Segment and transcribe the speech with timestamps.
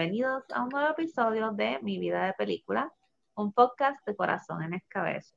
[0.00, 2.90] bienvenidos a un nuevo episodio de Mi Vida de Película,
[3.34, 5.34] un podcast de corazón en escabeche.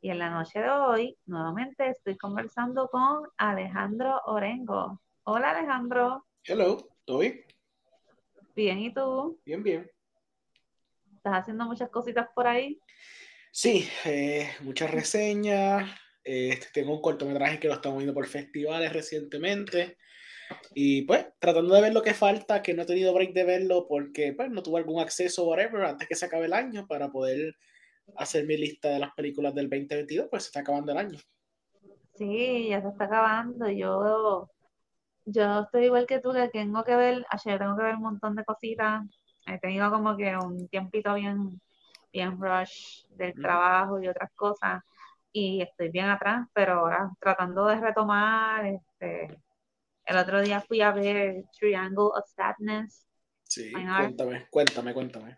[0.00, 5.02] Y en la noche de hoy, nuevamente estoy conversando con Alejandro Orengo.
[5.24, 6.24] Hola Alejandro.
[6.44, 7.44] Hello, ¿todo bien?
[8.54, 9.40] Bien, ¿y tú?
[9.44, 9.90] Bien, bien.
[11.16, 12.80] ¿Estás haciendo muchas cositas por ahí?
[13.50, 15.90] Sí, eh, muchas reseñas.
[16.22, 19.98] Eh, tengo un cortometraje que lo estamos viendo por festivales recientemente.
[20.74, 23.86] Y pues, tratando de ver lo que falta, que no he tenido break de verlo
[23.88, 27.54] porque pues, no tuve algún acceso, whatever, antes que se acabe el año para poder
[28.16, 31.18] hacer mi lista de las películas del 2022, pues se está acabando el año.
[32.14, 33.68] Sí, ya se está acabando.
[33.70, 34.48] Yo,
[35.24, 38.36] yo estoy igual que tú, que tengo que ver, ayer tengo que ver un montón
[38.36, 39.02] de cositas.
[39.46, 41.60] He tenido como que un tiempito bien,
[42.12, 44.82] bien rush del trabajo y otras cosas.
[45.32, 49.38] Y estoy bien atrás, pero ahora tratando de retomar, este,
[50.06, 53.06] el otro día fui a ver Triangle of Sadness.
[53.44, 55.36] Sí, cuéntame, cuéntame, cuéntame.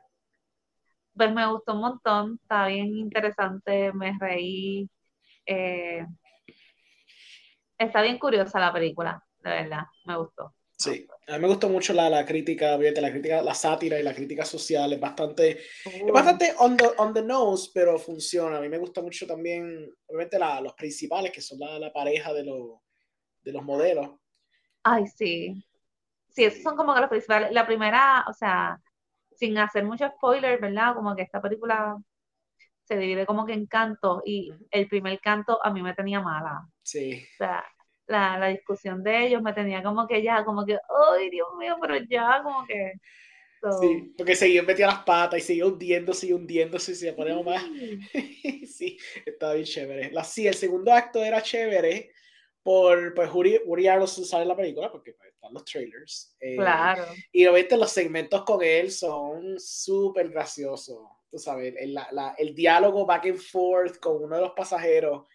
[1.17, 4.89] Pues me gustó un montón, está bien interesante, me reí.
[5.47, 6.05] Eh,
[7.79, 10.55] está bien curiosa la película, de verdad, me gustó.
[10.77, 14.15] Sí, a mí me gustó mucho la, la crítica, la crítica, la sátira y la
[14.15, 18.59] crítica social, es bastante, es bastante on the, on the, nose, pero funciona.
[18.59, 22.33] A mí me gusta mucho también, obviamente, la, los principales, que son la, la pareja
[22.33, 22.81] de, los
[23.45, 24.11] de los modelos,
[24.85, 25.65] Ay, sí.
[26.31, 27.53] Sí, esos son como que los principales.
[27.53, 28.81] La primera, o sea,
[29.37, 30.95] sin hacer mucho spoiler, ¿verdad?
[30.95, 31.97] Como que esta película
[32.85, 36.67] se divide como que en cantos y el primer canto a mí me tenía mala.
[36.83, 37.25] Sí.
[37.35, 37.65] O sea,
[38.07, 41.77] la, la discusión de ellos me tenía como que ya, como que, ay, Dios mío,
[41.81, 42.93] pero ya, como que...
[43.81, 47.65] Sí, porque seguía metía las patas y seguía hundiéndose y hundiéndose y se ponía más.
[48.67, 50.11] sí, estaba bien chévere.
[50.13, 52.14] La, sí, el segundo acto era chévere
[52.65, 56.35] por pues Uri, Uri sale en la película porque pues, están los trailers.
[56.41, 57.05] Eh, claro.
[57.31, 61.07] Y obviamente los segmentos con él son súper graciosos.
[61.31, 65.27] Tú sabes, el, la, el, diálogo back and forth con uno de los pasajeros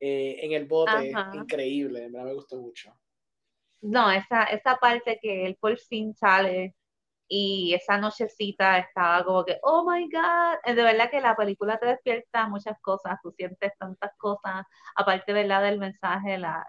[0.00, 2.96] eh, en el bote, increíble, me gustó mucho.
[3.82, 6.74] No, esa, esa parte que él por fin sale
[7.28, 11.78] y esa nochecita estaba como que, oh my God, eh, de verdad que la película
[11.78, 14.64] te despierta muchas cosas, tú sientes tantas cosas,
[14.96, 15.62] aparte ¿verdad?
[15.62, 16.64] del mensaje, la,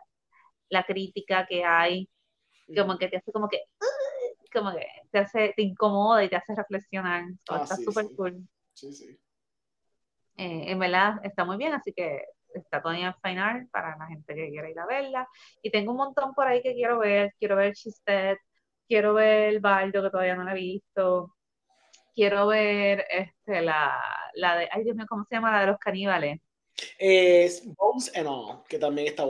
[0.69, 2.09] la crítica que hay,
[2.75, 3.63] como que te hace como que,
[4.53, 7.23] como que te hace, te incomoda y te hace reflexionar.
[7.49, 8.47] Ah, está súper cool.
[8.73, 9.19] Sí, sí.
[10.37, 14.33] Eh, en verdad está muy bien, así que está todavía en final para la gente
[14.33, 15.27] que quiera ir a verla.
[15.61, 17.33] Y tengo un montón por ahí que quiero ver.
[17.37, 18.39] Quiero ver Chistet,
[18.87, 21.35] quiero ver Baldo, que todavía no la he visto.
[22.15, 24.01] Quiero ver este, la,
[24.33, 25.51] la de, ay Dios mío, ¿cómo se llama?
[25.51, 26.41] La de los caníbales.
[26.97, 29.25] Es Bones and All, que también está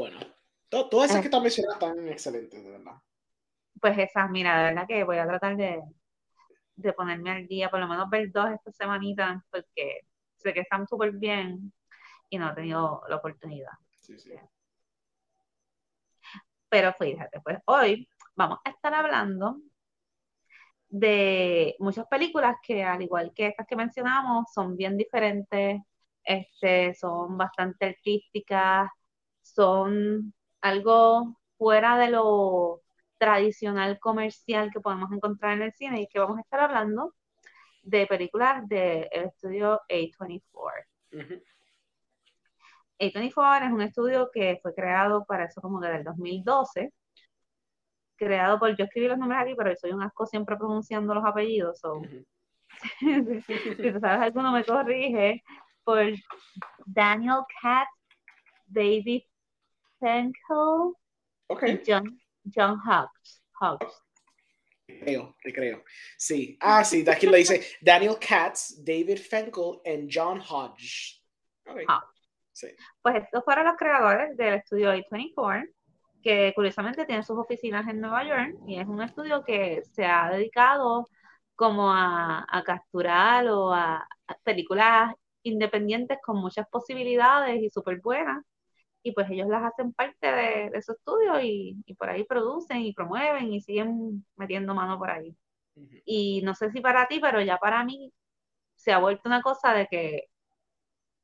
[0.70, 1.22] todas esas ah.
[1.22, 2.96] que están mencionando están excelentes, de verdad.
[3.82, 5.82] Pues esas, mira, de verdad que voy a tratar de,
[6.76, 10.02] de ponerme al día, por lo menos ver dos esta semanita, porque
[10.36, 11.74] sé que están súper bien
[12.30, 13.72] y no he tenido la oportunidad.
[13.92, 14.34] Sí, sí.
[16.70, 19.58] Pero fíjate, pues hoy vamos a estar hablando
[20.88, 25.82] de muchas películas que, al igual que estas que mencionamos, son bien diferentes,
[26.24, 28.90] este, son bastante artísticas,
[29.42, 32.82] son algo fuera de lo
[33.18, 37.14] tradicional comercial que podemos encontrar en el cine y que vamos a estar hablando
[37.84, 40.86] de películas del estudio A24.
[43.00, 46.94] A24 es un estudio que fue creado para eso como que del 2012,
[48.16, 51.26] creado por, yo escribí los nombres aquí, pero yo soy un asco siempre pronunciando los
[51.26, 51.82] apellidos,
[53.00, 55.44] si tú sabes alguno me corrige,
[55.84, 56.06] por
[56.86, 57.90] Daniel Katz,
[58.68, 59.24] David
[60.00, 60.94] Fenkel
[61.48, 61.82] okay.
[61.86, 62.20] John,
[62.56, 63.42] John Hughes.
[64.88, 65.84] Creo, te creo.
[66.18, 66.58] Sí.
[66.60, 71.22] Ah, sí, aquí lo dice Daniel Katz, David Fenkel y John Hodge.
[71.66, 71.86] Okay.
[72.52, 72.68] Sí.
[73.02, 75.70] Pues estos fueron los creadores del estudio A24,
[76.22, 80.30] que curiosamente tiene sus oficinas en Nueva York y es un estudio que se ha
[80.32, 81.08] dedicado
[81.56, 83.98] como a, a capturar o a,
[84.28, 85.14] a películas
[85.44, 88.44] independientes con muchas posibilidades y súper buenas
[89.10, 93.52] y pues ellos las hacen parte de, su estudio y, por ahí producen y promueven
[93.52, 95.36] y siguen metiendo mano por ahí.
[96.06, 98.14] Y no sé si para ti, pero ya para mí
[98.76, 100.30] se ha vuelto una cosa de que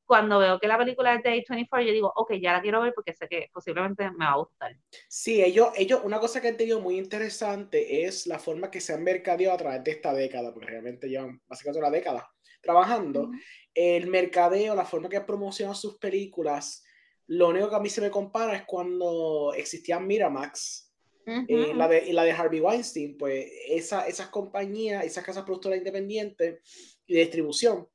[0.06, 2.94] cuando veo que la película es de A24, yo digo, ok, ya la quiero ver
[2.94, 4.78] porque sé que posiblemente me va a gustar.
[5.10, 8.94] Sí, ellos, ellos una cosa que han tenido muy interesante es la forma que se
[8.94, 12.30] han mercadeado a través de esta década, porque realmente llevan básicamente una década
[12.62, 13.32] trabajando.
[13.74, 16.85] El mercadeo, la forma que promocionan sus películas,
[17.28, 20.86] lo único que a mí se me compara es cuando existía Miramax
[21.26, 27.00] eh, la, de, la de Harvey Weinstein, pues esa, esas compañías, esas casas productoras independientes
[27.08, 27.88] y de distribución,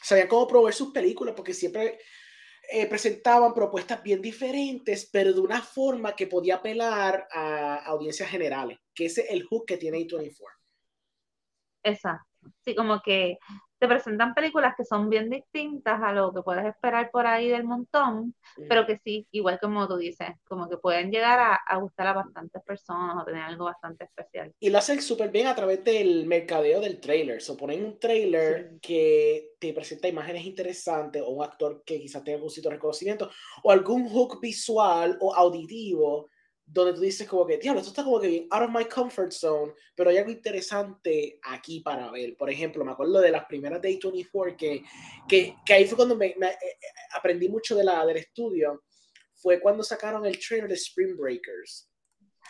[0.00, 1.98] sabían cómo proveer sus películas porque siempre
[2.70, 8.78] eh, presentaban propuestas bien diferentes, pero de una forma que podía apelar a audiencias generales,
[8.94, 10.32] que ese es el hook que tiene A24.
[11.82, 12.26] Exacto.
[12.64, 13.36] Sí, como que
[13.80, 17.64] te presentan películas que son bien distintas a lo que puedes esperar por ahí del
[17.64, 18.34] montón,
[18.68, 22.62] pero que sí, igual como tú dices, como que pueden llegar a, gustar a bastantes
[22.62, 24.52] personas o tener algo bastante especial.
[24.60, 27.40] Y lo hacen súper bien a través del mercadeo del trailer.
[27.48, 32.36] O ponen un trailer que te presenta imágenes interesantes o un actor que quizás tenga
[32.36, 33.30] algún sitio de reconocimiento
[33.62, 36.28] o algún hook visual o auditivo
[36.72, 39.32] donde tú dices como que, diablo, esto está como que bien out of my comfort
[39.32, 42.36] zone, pero hay algo interesante aquí para ver.
[42.36, 44.84] Por ejemplo, me acuerdo de las primeras Day 24 que,
[45.28, 46.76] que, que ahí fue cuando me, eh, eh,
[47.16, 48.84] aprendí mucho de la, del estudio,
[49.34, 51.90] fue cuando sacaron el trailer de Spring Breakers,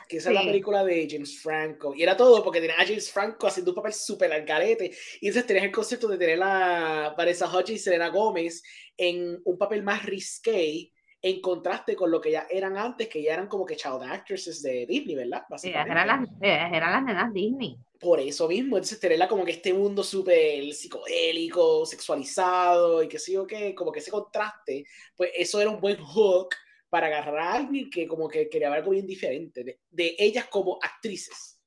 [0.07, 3.11] que esa es la película de James Franco, y era todo porque tenía a James
[3.11, 4.91] Franco haciendo un papel súper al carete,
[5.21, 8.63] y entonces tenías el concepto de tener a Vanessa Hudgens y Selena Gómez
[8.97, 13.35] en un papel más risque, en contraste con lo que ya eran antes, que ya
[13.35, 15.45] eran como que child actresses de Disney, ¿verdad?
[15.49, 15.93] Básicamente.
[15.93, 17.77] eran, las, eran las nenas Disney.
[17.99, 23.37] Por eso mismo, entonces tenerla como que este mundo súper psicodélico, sexualizado y que sí
[23.37, 26.55] o qué, como que ese contraste, pues eso era un buen hook
[26.89, 30.47] para agarrar a alguien que como que quería ver algo bien diferente de, de ellas
[30.47, 31.61] como actrices.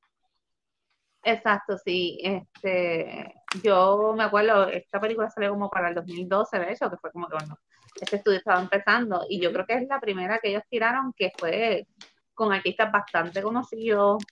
[1.23, 2.19] Exacto, sí.
[2.21, 3.33] Este,
[3.63, 7.27] yo me acuerdo, esta película salió como para el 2012, de hecho, que fue como
[7.27, 7.57] que bueno,
[7.99, 11.31] este estudio estaba empezando y yo creo que es la primera que ellos tiraron que
[11.37, 11.87] fue
[12.33, 14.23] con artistas bastante conocidos.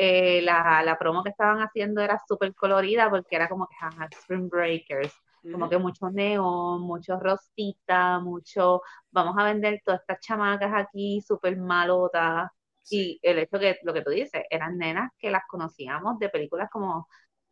[0.00, 4.48] Eh, la, la, promo que estaban haciendo era súper colorida porque era como que Spring
[4.48, 5.12] Breakers,
[5.50, 11.56] como que mucho neón, mucho rosita, mucho, vamos a vender todas estas chamacas aquí súper
[11.56, 12.50] malotas.
[12.90, 16.70] Y el hecho que, lo que tú dices, eran nenas que las conocíamos de películas
[16.70, 17.08] como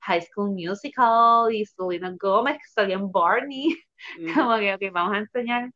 [0.07, 3.77] High School Musical y Selena Gomez, que salían Barney,
[4.35, 5.71] como que, okay, vamos a enseñar,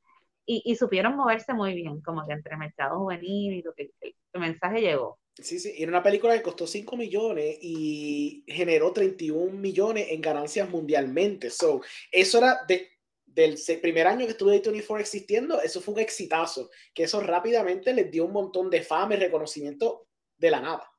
[0.47, 4.15] y, y, supieron moverse muy bien, como que entre mercado juvenil y lo que el,
[4.41, 5.19] mensaje llegó.
[5.37, 10.69] Sí, sí, era una película que costó 5 millones y generó 31 millones en ganancias
[10.69, 11.51] mundialmente.
[11.51, 12.89] So, eso era de,
[13.27, 18.11] del primer año que estuvo A24 existiendo, eso fue un exitazo, que eso rápidamente les
[18.11, 20.91] dio un montón de fama y reconocimiento de la nada.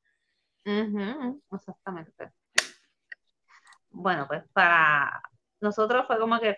[1.52, 2.32] exactamente
[3.92, 5.22] bueno, pues para
[5.60, 6.56] nosotros fue como que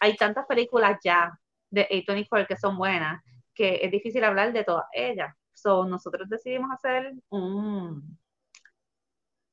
[0.00, 1.38] hay tantas películas ya
[1.70, 3.22] de A24 que son buenas
[3.58, 5.34] que es difícil hablar de todas ellas.
[5.52, 8.16] So, nosotros decidimos hacer un,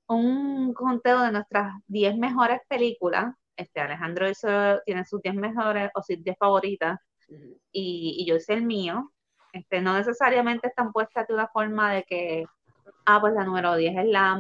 [0.08, 3.34] un conteo de nuestras 10 mejores películas.
[3.58, 4.48] Este, Alejandro hizo,
[4.86, 7.00] tiene sus 10 mejores o sus 10 favoritas
[7.72, 9.12] y, y, yo hice el mío.
[9.52, 12.46] Este, no necesariamente están puestas de una forma de que,
[13.08, 14.40] ah, pues la número 10 es la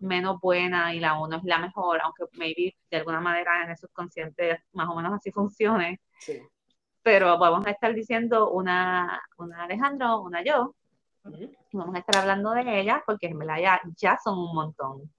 [0.00, 3.76] menos buena y la uno es la mejor, aunque maybe de alguna manera en el
[3.76, 6.00] subconsciente más o menos así funcione.
[6.18, 6.40] Sí.
[7.02, 10.74] Pero vamos a estar diciendo una, una Alejandro, una yo.
[11.72, 15.10] Vamos a estar hablando de ellas porque en verdad ya, ya son un montón.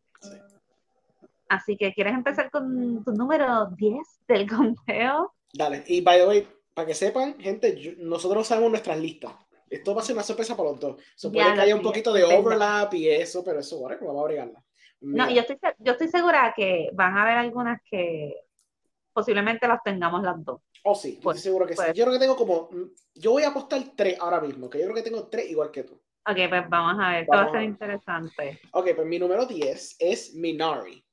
[1.50, 5.34] Así que, ¿quieres empezar con tu número 10 del conteo?
[5.53, 9.34] Dale, y by the way, para que sepan, gente, nosotros sabemos nuestras listas.
[9.70, 11.01] Esto va a ser una sorpresa para los dos.
[11.15, 14.25] Se puede que haya un poquito de overlap y eso, pero eso, bueno, vamos a
[14.25, 14.63] agregarla.
[15.01, 18.36] No, yo estoy, yo estoy segura que van a haber algunas que
[19.13, 20.62] posiblemente las tengamos las dos.
[20.84, 21.81] Oh, sí, estoy pues, seguro que sí.
[21.84, 21.93] Pues.
[21.93, 22.70] Yo creo que tengo como.
[23.15, 25.84] Yo voy a apostar tres ahora mismo, que yo creo que tengo tres igual que
[25.84, 25.93] tú.
[26.27, 28.60] Ok, pues vamos a ver, esto va a ser interesante.
[28.74, 31.03] Ok, pues mi número 10 es Minari.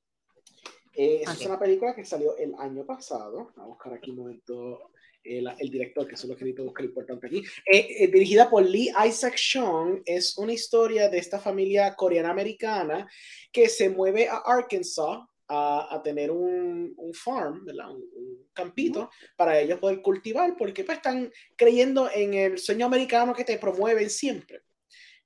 [0.94, 3.52] Eh, es una película que salió el año pasado.
[3.56, 4.90] Vamos a buscar aquí un momento
[5.28, 7.42] el, director, que son los que necesito buscar importante aquí.
[7.66, 13.08] Eh, eh, dirigida por Lee Isaac Chung, es una historia de esta familia coreana-americana
[13.52, 19.78] que se mueve a Arkansas a, a tener un, un farm, Un, campito, para ellos
[19.78, 24.62] poder cultivar, porque pues están creyendo en el sueño americano que te promueven siempre.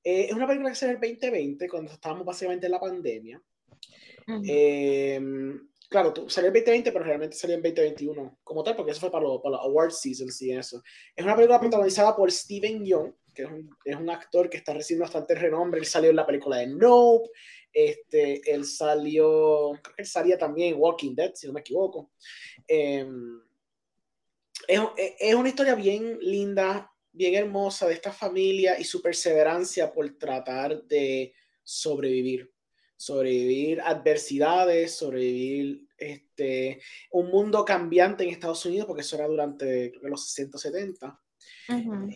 [0.05, 3.43] Eh, es una película que sale en el 2020, cuando estábamos básicamente en la pandemia.
[5.93, 9.25] Claro, salió en 2020, pero realmente salió en 2021 como tal, porque eso fue para
[9.25, 10.83] los para award seasons y eso.
[11.15, 14.73] Es una película protagonizada por Steven Young, que es un, es un, actor que está
[14.73, 15.81] recibiendo bastante renombre.
[15.81, 17.29] Él salió en la película de Nope,
[17.71, 22.13] este, él salió, creo que él salía también en Walking Dead, si no me equivoco.
[22.67, 23.43] Em,
[24.67, 24.81] es,
[25.19, 30.85] es una historia bien linda, bien hermosa de esta familia y su perseverancia por tratar
[30.85, 32.51] de sobrevivir
[33.03, 36.81] sobrevivir adversidades, sobrevivir este,
[37.11, 41.21] un mundo cambiante en Estados Unidos, porque eso era durante los 60, 70.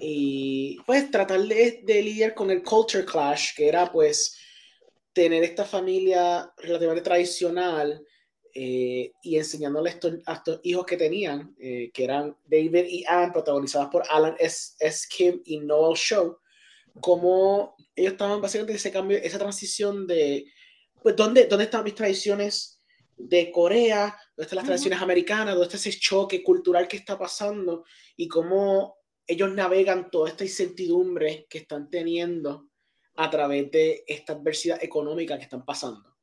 [0.01, 4.39] Y pues tratar de, de, lidiar con el culture clash, que era pues
[5.13, 8.05] tener esta familia relativamente tradicional
[8.55, 13.89] eh, y enseñándole a estos hijos que tenían, eh, que eran David y Anne, protagonizadas
[13.89, 14.75] por Alan S.
[14.79, 15.09] S.
[15.11, 16.39] Kim y Noel Show,
[17.01, 20.47] como ellos estaban básicamente ese cambio, esa transición de,
[21.07, 22.83] pues, ¿dónde, dónde están mis tradiciones
[23.17, 24.07] de Corea?
[24.37, 25.55] ¿Dónde están las tradiciones americanas?
[25.55, 27.85] ¿Dónde está ese choque cultural que está pasando?
[28.17, 32.71] Y cómo ellos navegan toda esta incertidumbre que están teniendo
[33.15, 36.17] a través de esta adversidad económica que están pasando.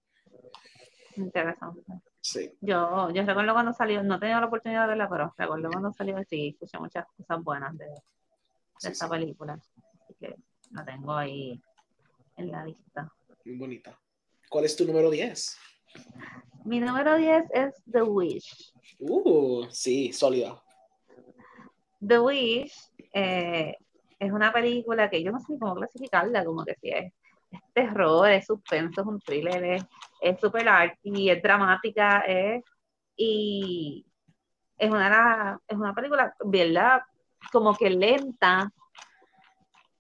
[1.15, 1.81] Interesante.
[2.19, 2.51] Sí.
[2.59, 6.21] Yo, yo recuerdo cuando salió, no tenido la oportunidad de verla, pero recuerdo cuando salió,
[6.25, 9.53] sí, escuché muchas cosas buenas de, de esta película.
[9.53, 10.35] Así que
[10.71, 11.57] la tengo ahí
[12.35, 13.09] en la lista.
[13.45, 13.97] Muy bonita.
[14.53, 15.57] ¿Cuál es tu número 10?
[16.65, 18.71] Mi número 10 es The Wish.
[18.99, 20.61] Uh, sí, sólida.
[22.07, 22.71] The Wish
[23.13, 23.75] eh,
[24.19, 27.11] es una película que yo no sé cómo clasificarla, como que si es,
[27.73, 29.83] terror, es suspenso, es un thriller,
[30.21, 32.63] es super arty, es dramática, es,
[33.17, 34.05] y
[34.77, 37.01] es una, es una película, ¿verdad?
[37.51, 38.71] Como que lenta,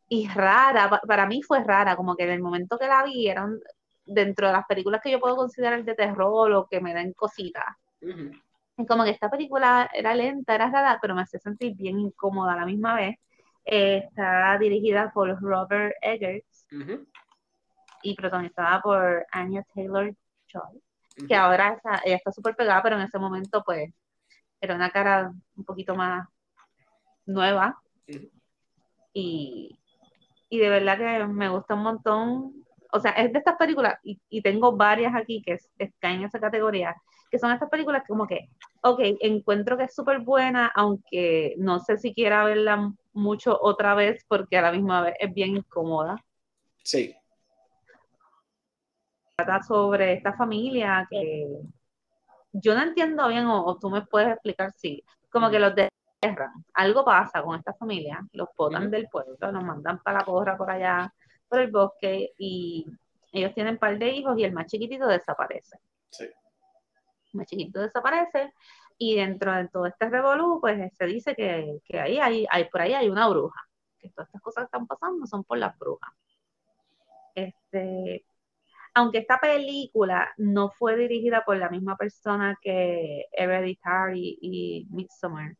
[0.09, 3.59] y rara, para mí fue rara, como que en el momento que la vi eran
[4.05, 7.65] dentro de las películas que yo puedo considerar de terror o que me den cositas.
[8.87, 12.57] como que esta película era lenta, era rara, pero me hacía sentir bien incómoda a
[12.57, 13.15] la misma vez.
[13.65, 16.67] Eh, está dirigida por Robert Eggers
[18.01, 20.13] y protagonizada por Anya Taylor
[20.47, 20.81] Joy,
[21.27, 23.93] que ahora está, ella está súper pegada, pero en ese momento pues
[24.59, 26.27] era una cara un poquito más
[27.25, 27.79] nueva.
[29.13, 29.77] Y
[30.53, 32.65] y de verdad que me gusta un montón.
[32.95, 36.95] O sea, es de estas películas, y, tengo varias aquí que están en esa categoría,
[37.31, 38.49] que son estas películas que como que,
[38.83, 44.23] ok, encuentro que es súper buena, aunque no sé si quiera verla mucho otra vez
[44.27, 46.23] porque a la misma vez es bien incómoda.
[46.83, 47.15] Sí.
[49.35, 51.47] Trata sobre esta familia que
[52.51, 55.89] yo no entiendo bien, o, o tú me puedes explicar si, como que los de
[56.75, 60.69] algo pasa con esta familia, los botan del pueblo, los mandan para la porra por
[60.69, 61.11] allá,
[61.53, 62.83] por el bosque, y
[63.31, 65.77] ellos tienen un par de hijos y el más chiquitito desaparece.
[66.09, 66.23] Sí.
[66.23, 68.51] El más chiquitito desaparece,
[68.97, 72.93] y dentro de todo este revolú, pues se dice que, ahí hay, hay, por ahí
[72.95, 73.61] hay una bruja,
[73.99, 76.11] que todas estas cosas que están pasando son por las brujas.
[77.35, 78.25] Este,
[78.95, 85.55] aunque esta película no fue dirigida por la misma persona que Hereditary y Midsommar,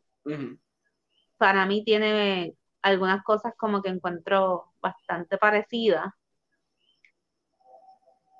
[1.36, 6.12] para mí tiene algunas cosas como que encuentro bastante parecidas.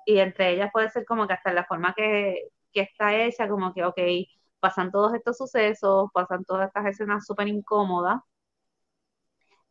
[0.05, 3.73] Y entre ellas puede ser como que hasta la forma que, que está hecha, como
[3.73, 3.99] que, ok,
[4.59, 8.21] pasan todos estos sucesos, pasan todas estas escenas súper incómodas.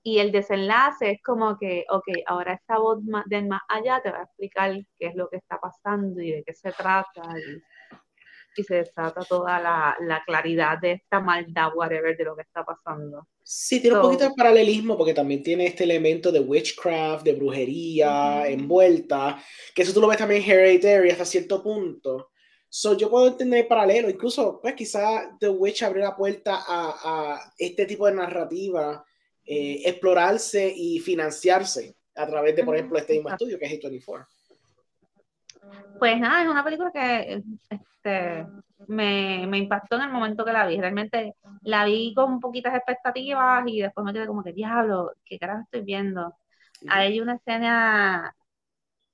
[0.03, 4.19] Y el desenlace es como que, ok, ahora esta voz de más allá te va
[4.21, 7.23] a explicar qué es lo que está pasando y de qué se trata.
[8.63, 12.65] Y se desata toda la, la, claridad de esta maldad, whatever, de lo que está
[12.65, 13.27] pasando.
[13.43, 18.47] Sí, tiene un poquito de paralelismo porque también tiene este elemento de witchcraft, de brujería
[18.49, 19.43] envuelta,
[19.75, 22.31] que eso tú lo ves también en Hereditary hasta cierto punto.
[22.69, 27.53] So, yo puedo entender paralelo, incluso, pues quizá The Witch abrió la puerta a, a
[27.57, 29.05] este tipo de narrativa,
[29.47, 34.27] eh, explorarse y financiarse a través de, por ejemplo, este mismo estudio que es A24.
[35.99, 38.47] Pues nada, es una película que este,
[38.89, 40.79] me, me, impactó en el momento que la vi.
[40.81, 45.63] Realmente la vi con poquitas expectativas y después me quedé como que, diablo, ¿qué carajo
[45.63, 46.35] estoy viendo?
[46.89, 48.35] Hay una escena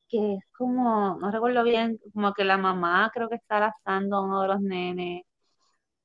[0.09, 4.23] que es como, no recuerdo bien, como que la mamá creo que está lastando a
[4.23, 5.23] uno de los nenes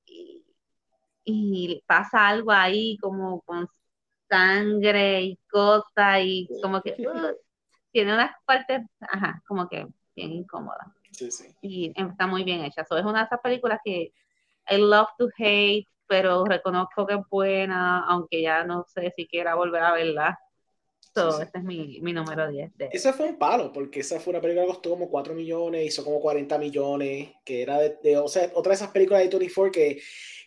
[0.05, 0.45] y,
[1.25, 3.67] y pasa algo ahí como con
[4.29, 7.35] sangre y cosas y como que uh,
[7.91, 10.93] tiene unas partes, ajá, como que bien incómoda.
[11.11, 11.55] Sí, sí.
[11.61, 12.83] Y está muy bien hecha.
[12.85, 14.13] So, es una de esas películas que
[14.69, 19.55] I love to hate, pero reconozco que es buena, aunque ya no sé si quiera
[19.55, 20.39] volver a verla.
[21.15, 22.77] So, Este es mi, mi número 10.
[22.77, 22.89] De...
[22.91, 26.03] Esa fue un palo, porque esa fue una película que costó como 4 millones, hizo
[26.03, 30.01] como 40 millones, que era de, o sea, otra de esas películas de 24 que,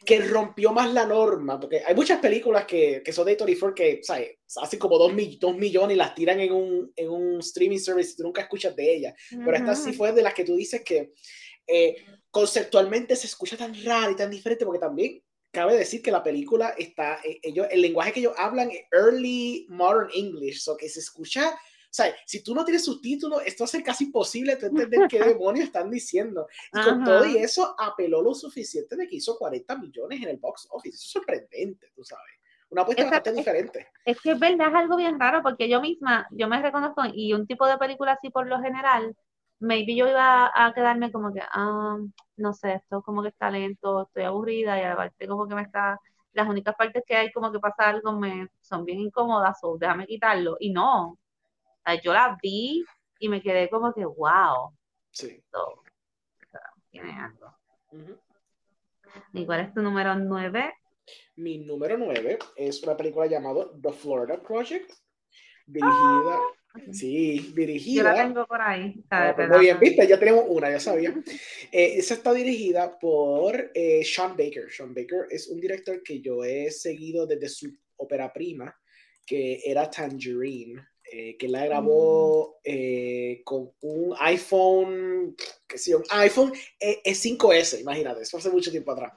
[0.05, 4.01] que rompió más la norma, porque hay muchas películas que, que son de 24 que,
[4.03, 4.37] ¿sabes?
[4.61, 8.25] Hacen como 2, millones y las tiran en un, en un streaming service y tú
[8.25, 9.15] nunca escuchas de ellas.
[9.31, 11.15] Pero esta sí fue de las que tú dices que
[11.67, 11.97] eh,
[12.31, 16.75] conceptualmente se escucha tan raro y tan diferente, porque también cabe decir que la película
[16.77, 21.01] está, eh, ellos, el lenguaje que ellos hablan es Early Modern English, so que se
[21.01, 21.59] escucha,
[21.91, 25.91] o sea, si tú no tienes subtítulos, esto hace casi imposible entender qué demonios están
[25.91, 26.47] diciendo.
[26.73, 30.37] Y con todo y eso, apeló lo suficiente de que hizo 40 millones en el
[30.37, 30.97] box office.
[30.97, 32.35] Eso es sorprendente, tú sabes.
[32.69, 33.89] una apuesta bastante diferente.
[34.05, 37.33] Es que es verdad, es algo bien raro, porque yo misma, yo me reconozco, y
[37.33, 39.17] un tipo de película así por lo general,
[39.61, 41.99] maybe yo iba a quedarme como que, ah,
[42.37, 46.01] no sé, esto como que está lento, estoy aburrida, y aparte como que me está,
[46.33, 50.07] las únicas partes que hay como que pasa algo me son bien incómodas, o déjame
[50.07, 51.19] quitarlo, y no,
[52.03, 52.85] yo la vi
[53.19, 54.73] y me quedé como que, wow.
[55.11, 55.43] Sí.
[56.91, 57.55] tiene algo.
[59.33, 60.75] ¿Y cuál es tu número 9?
[61.37, 64.93] Mi número 9 es una película llamada The Florida Project,
[65.67, 66.37] dirigida.
[66.37, 66.47] Ah,
[66.93, 68.03] sí, dirigida.
[68.03, 68.95] Yo la tengo por ahí.
[69.11, 71.15] Ah, pues muy bien, viste, ya tenemos una, ya sabía.
[71.73, 74.71] eh, esa está dirigida por eh, Sean Baker.
[74.71, 78.75] Sean Baker es un director que yo he seguido desde su ópera prima,
[79.27, 80.83] que era Tangerine.
[81.11, 82.61] Eh, que la grabó mm.
[82.65, 85.35] eh, con un iPhone,
[85.67, 89.15] que sí, un iPhone e, E5S, imagínate, eso hace mucho tiempo atrás.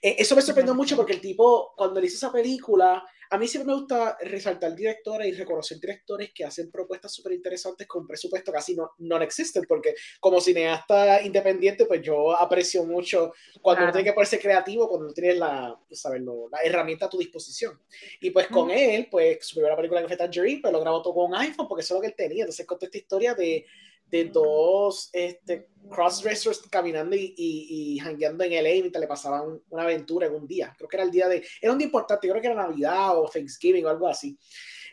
[0.00, 3.48] Eh, eso me sorprendió mucho porque el tipo, cuando le hizo esa película, a mí
[3.48, 8.52] siempre me gusta resaltar directores y reconocer directores que hacen propuestas súper interesantes con presupuesto
[8.52, 14.04] casi no, no existen, porque como cineasta independiente, pues yo aprecio mucho cuando uno tiene
[14.04, 17.80] que ponerse creativo, cuando tienes la, sabes, la herramienta a tu disposición.
[18.20, 21.14] Y pues con él, pues su primera película que fue Tangerine, pues lo grabó todo
[21.14, 22.44] con iPhone, porque eso es lo que él tenía.
[22.44, 23.66] Entonces contó esta historia de
[24.10, 29.82] de dos este, crossdressers caminando y, y, y hangueando en LA mientras le pasaban una
[29.82, 30.74] aventura en un día.
[30.76, 31.44] Creo que era el día de.
[31.60, 34.38] Era un día importante, creo que era Navidad o Thanksgiving o algo así.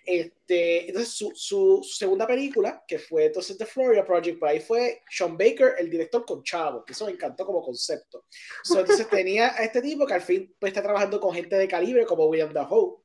[0.06, 5.02] Este, entonces, su, su, segunda película, que fue entonces The Florida Project, por ahí fue
[5.10, 8.26] Sean Baker, el director con Chavo, que eso me encantó como concepto.
[8.70, 12.06] entonces, tenía a este tipo que al fin pues, está trabajando con gente de calibre
[12.06, 13.03] como William Dafoe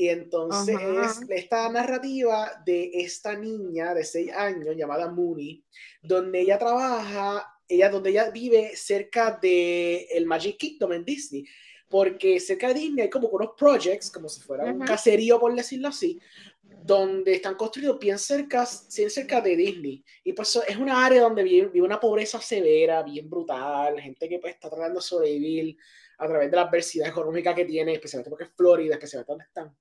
[0.00, 0.78] y entonces
[1.28, 5.62] esta narrativa de esta niña de 6 años llamada Mooney,
[6.02, 11.44] donde ella trabaja, ella donde ella vive cerca de el Magic Kingdom en Disney,
[11.86, 15.88] porque cerca de Disney hay como unos projects, como si fuera un caserío por decirlo
[15.88, 16.18] así,
[16.62, 20.02] donde están construidos bien cerca, bien cerca de Disney.
[20.24, 24.38] Y pues es una área donde vive, vive, una pobreza severa, bien brutal, gente que
[24.38, 25.76] pues está tratando de sobrevivir
[26.16, 29.76] a través de la adversidad económica que tiene, especialmente porque es Florida, especialmente donde están.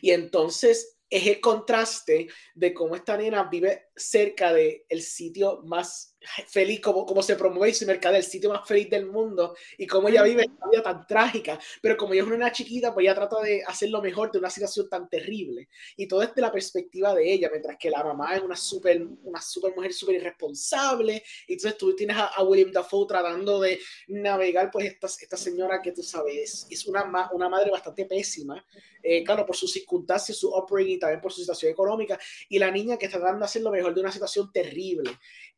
[0.00, 6.09] Y entonces es el contraste de cómo esta nena vive cerca del el sitio más
[6.46, 9.86] feliz, como, como se promueve y se mercadea el sitio más feliz del mundo y
[9.86, 13.14] cómo ella vive una vida tan trágica, pero como ella es una chiquita, pues ella
[13.14, 15.68] trata de hacer lo mejor de una situación tan terrible.
[15.96, 19.40] Y todo desde la perspectiva de ella, mientras que la mamá es una super, una
[19.40, 23.78] super mujer súper irresponsable, y entonces tú tienes a, William Dafoe tratando de
[24.08, 28.64] navegar, pues esta, esta señora que tú sabes, es una, una madre bastante pésima,
[29.02, 32.96] eh, claro, por sus circunstancias, su upbringing, también por su situación económica, y la niña
[32.96, 35.10] que está tratando de hacer lo mejor de una situación terrible.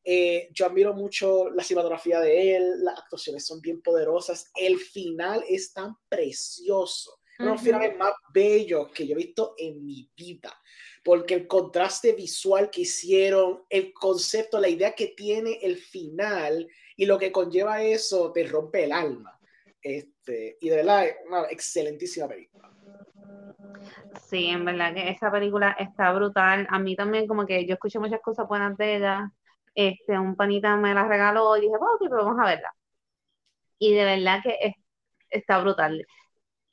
[0.04, 5.44] Eh, yo admiro mucho la cinematografía de él, las actuaciones son bien poderosas, el final
[5.48, 10.10] es tan precioso, uno de los finales más bellos que yo he visto en mi
[10.16, 10.52] vida,
[11.04, 17.06] porque el contraste visual que hicieron, el concepto, la idea que tiene el final y
[17.06, 19.38] lo que conlleva eso te rompe el alma.
[19.80, 22.70] Este, y de verdad, una excelentísima película.
[24.28, 26.66] Sí, en verdad que esa película está brutal.
[26.70, 29.32] A mí también como que yo escuché muchas cosas buenas de ella
[29.74, 32.72] este, un panita me la regaló y dije, ok, pero vamos a verla.
[33.78, 34.74] Y de verdad que
[35.30, 36.06] está brutal.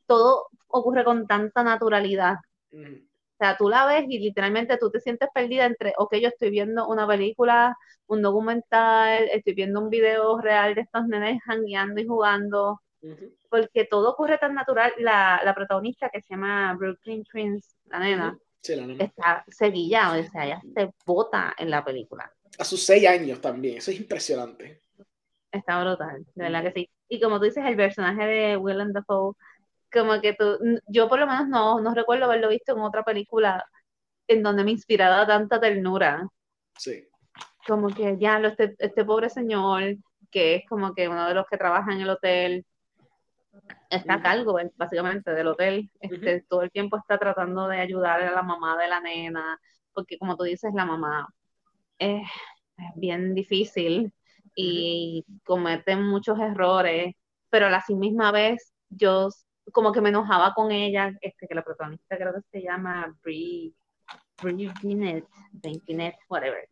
[0.06, 2.36] Todo ocurre con tanta naturalidad.
[2.72, 6.50] O sea, tú la ves y literalmente tú te sientes perdida entre, ok, yo estoy
[6.50, 7.76] viendo una película,
[8.08, 12.82] un documental, estoy viendo un video real de estos nenes jangueando y jugando,
[13.50, 14.92] porque todo ocurre tan natural.
[14.98, 20.62] La, la, protagonista que se llama Brooklyn Prince, la nena, está seguilla, o sea, ella
[20.76, 23.78] se bota en la película a sus seis años también.
[23.78, 24.82] Eso es impresionante.
[25.52, 26.90] Está brutal, de verdad que sí.
[27.08, 29.34] Y como tú dices, el personaje de Willem Dafoe,
[29.92, 33.66] como que tú, yo por lo menos no, no recuerdo haberlo visto en otra película
[34.28, 36.28] en donde me inspiraba tanta ternura.
[36.78, 37.08] Sí.
[37.68, 39.96] Como que ya, este, este pobre señor,
[40.30, 42.66] que es como que uno de los que trabaja en el hotel,
[43.90, 48.32] está a cargo básicamente del hotel, este, todo el tiempo está tratando de ayudar a
[48.32, 49.60] la mamá de la nena,
[49.94, 51.28] porque como tú dices, la mamá
[52.00, 52.28] es,
[52.96, 54.14] bien difícil
[54.56, 57.14] y cometen muchos errores,
[57.50, 59.30] pero a la misma vez yo
[59.72, 63.74] como que me enojaba con ella, este, que la protagonista creo que se llama Brie,
[64.42, 65.26] Brie Binet,
[66.30, 66.68] whatever.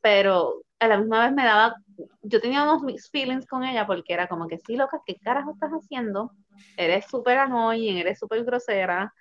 [0.00, 1.76] Pero a la misma vez me daba,
[2.22, 5.52] yo tenía unos mixed feelings con ella porque era como que sí, loca, ¿qué carajo
[5.52, 6.32] estás haciendo?
[6.76, 9.12] Eres súper annoying, eres súper grosera,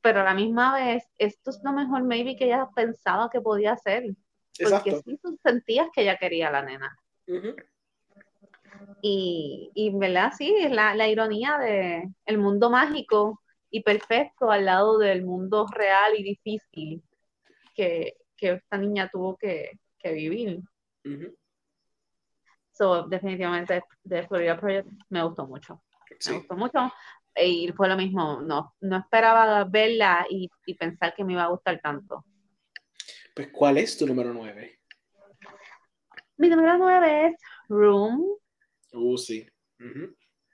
[0.00, 3.72] pero a la misma vez, esto es lo mejor, maybe, que ella pensaba que podía
[3.72, 4.14] hacer.
[4.62, 6.98] Porque sí tú sentías que ella quería a la nena.
[9.02, 14.64] Y, y verdad, sí, es la, la ironía de el mundo mágico y perfecto al
[14.64, 17.02] lado del mundo real y difícil
[17.74, 20.60] que, que esta niña tuvo que, que vivir.
[22.72, 25.82] So, definitivamente, The Florida Project me gustó mucho.
[26.26, 26.92] Me gustó mucho.
[27.44, 31.48] Y fue lo mismo, no, no esperaba verla y, y, pensar que me iba a
[31.48, 32.24] gustar tanto.
[33.34, 34.80] Pues, ¿cuál es tu número 9?
[36.38, 38.24] Mi número 9 es Room.
[38.92, 39.46] Uh, sí.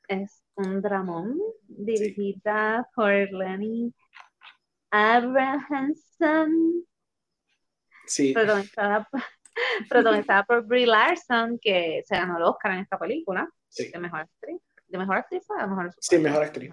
[0.08, 3.94] Es un dramón dirigida por Lenny
[4.90, 6.84] Abrahamson.
[8.06, 8.32] Sí.
[8.32, 9.08] Protagonizada,
[9.88, 13.48] protagonizada por Brie Larson, que se ganó el Oscar en esta película.
[13.68, 13.90] Sí.
[13.90, 14.60] De mejor actriz.
[14.94, 16.72] ¿De mejor actriz o de mejor Sí, mejor actriz.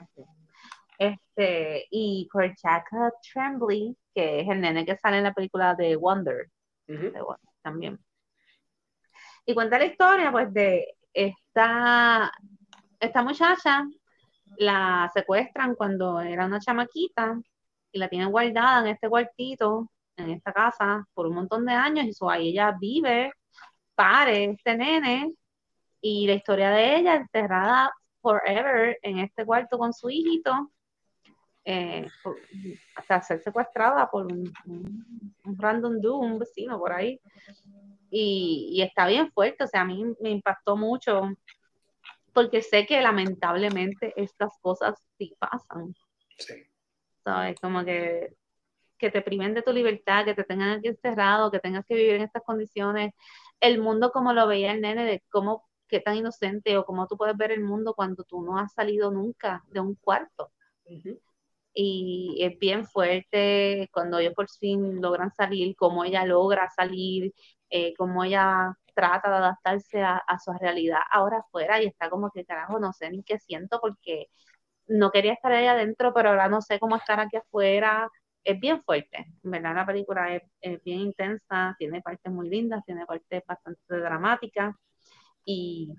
[0.99, 5.95] Este, y por Jacob Tremblay, que es el nene que sale en la película de
[5.95, 6.47] Wonder.
[6.87, 7.11] Uh -huh.
[7.13, 7.99] de Wonder también.
[9.43, 12.31] Y cuenta la historia, pues, de esta,
[12.99, 13.87] esta muchacha,
[14.57, 17.41] la secuestran cuando era una chamaquita
[17.91, 22.05] y la tienen guardada en este cuartito, en esta casa, por un montón de años,
[22.05, 23.31] y so, ahí ella vive,
[23.95, 25.33] pare este nene,
[26.01, 30.71] y la historia de ella enterrada forever en este cuarto con su hijito,
[31.63, 32.07] eh,
[32.95, 37.19] hasta ser secuestrada por un, un, un random dude, un vecino por ahí.
[38.09, 41.29] Y, y, está bien fuerte, o sea, a mí me impactó mucho
[42.33, 45.93] porque sé que lamentablemente estas cosas sí pasan.
[46.37, 46.55] Sí.
[47.23, 47.59] ¿Sabes?
[47.59, 48.35] Como que,
[48.97, 52.15] que te priven de tu libertad, que te tengan aquí encerrado, que tengas que vivir
[52.15, 53.13] en estas condiciones.
[53.59, 57.17] El mundo como lo veía el nene, de cómo, qué tan inocente o cómo tú
[57.17, 60.51] puedes ver el mundo cuando tú no has salido nunca de un cuarto.
[60.85, 61.19] Uh -huh.
[61.73, 67.33] Y es bien fuerte cuando ellos por fin logran salir, cómo ella logra salir,
[67.69, 72.29] eh, cómo ella trata de adaptarse a, a, su realidad ahora afuera y está como
[72.31, 74.27] que carajo, no sé ni qué siento porque
[74.87, 78.09] no quería estar ahí adentro, pero ahora no sé cómo estar aquí afuera.
[78.43, 83.05] Es bien fuerte, verdad la película es, es bien intensa, tiene partes muy lindas, tiene
[83.05, 84.75] partes bastante dramáticas
[85.45, 85.93] y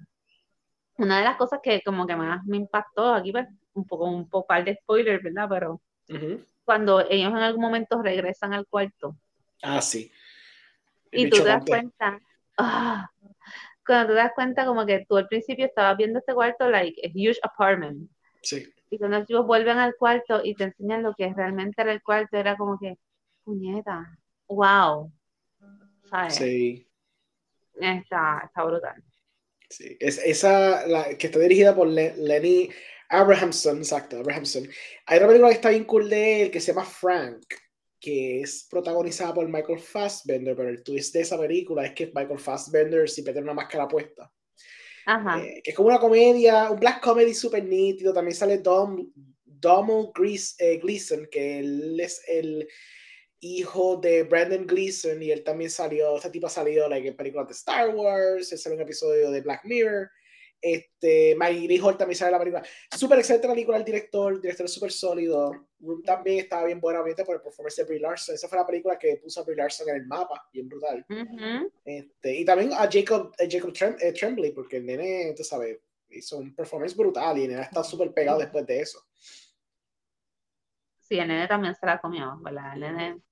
[0.99, 4.29] una de las cosas que como que más me impactó aquí pues un poco un
[4.29, 5.49] poco de spoiler, ¿verdad?
[5.49, 5.73] Pero
[6.09, 6.47] uh -huh.
[6.65, 9.17] cuando ellos en algún momento regresan al cuarto.
[9.63, 10.11] Ah, sí.
[11.11, 12.21] El y tú te das cuenta,
[12.59, 13.05] oh,
[13.87, 17.11] cuando te das cuenta como que tú al principio estabas viendo este cuarto like a
[17.15, 18.11] huge apartment.
[18.43, 18.73] Sí.
[18.91, 22.37] Y cuando ellos vuelven al cuarto y te enseñan lo que realmente era el cuarto,
[22.37, 22.99] era como que,
[23.45, 25.11] puñeta, wow.
[26.05, 26.35] ¿Sabes?
[26.35, 26.87] Sí.
[27.75, 29.03] Está, está brutal.
[29.73, 32.69] Sí, es esa la, que está dirigida por Le, Lenny
[33.09, 34.69] Abrahamson, exacto, Abrahamson.
[35.07, 37.43] Hay una película que está bien cool de él que se llama Frank,
[37.99, 42.39] que es protagonizada por Michael Fassbender, pero el twist de esa película es que Michael
[42.39, 44.31] Fassbender siempre tiene una máscara puesta.
[45.07, 45.43] Ajá.
[45.43, 48.13] Eh, que es como una comedia, un black comedy súper nítido.
[48.13, 49.11] También sale Dom,
[49.43, 50.11] Donald
[50.59, 52.69] eh, Gleason, que él es el
[53.43, 57.49] hijo de Brandon Gleason y él también salió, este tipo ha salido like, en películas
[57.49, 60.09] de Star Wars, él salió en un episodio de Black Mirror.
[60.65, 62.63] Este, Maggie Gyllenhaal también sale en la película.
[62.97, 65.51] Súper excelente la película, el director, el director es súper sólido.
[65.81, 68.37] Room también estaba bien buena, obviamente, por el performance de Brie Larson.
[68.37, 71.05] Esa fue la película que puso a Brie Larson en el mapa, bien brutal.
[71.11, 71.73] Uh -huh.
[71.85, 75.81] este, y también a Jacob, a Jacob Trem, eh, Tremblay, porque el nene, tú sabes,
[76.11, 79.01] hizo un performance brutal y el nene está súper pegado después de eso.
[81.01, 82.75] Sí, el nene también se la comió, ¿verdad?
[82.75, 83.23] El nene.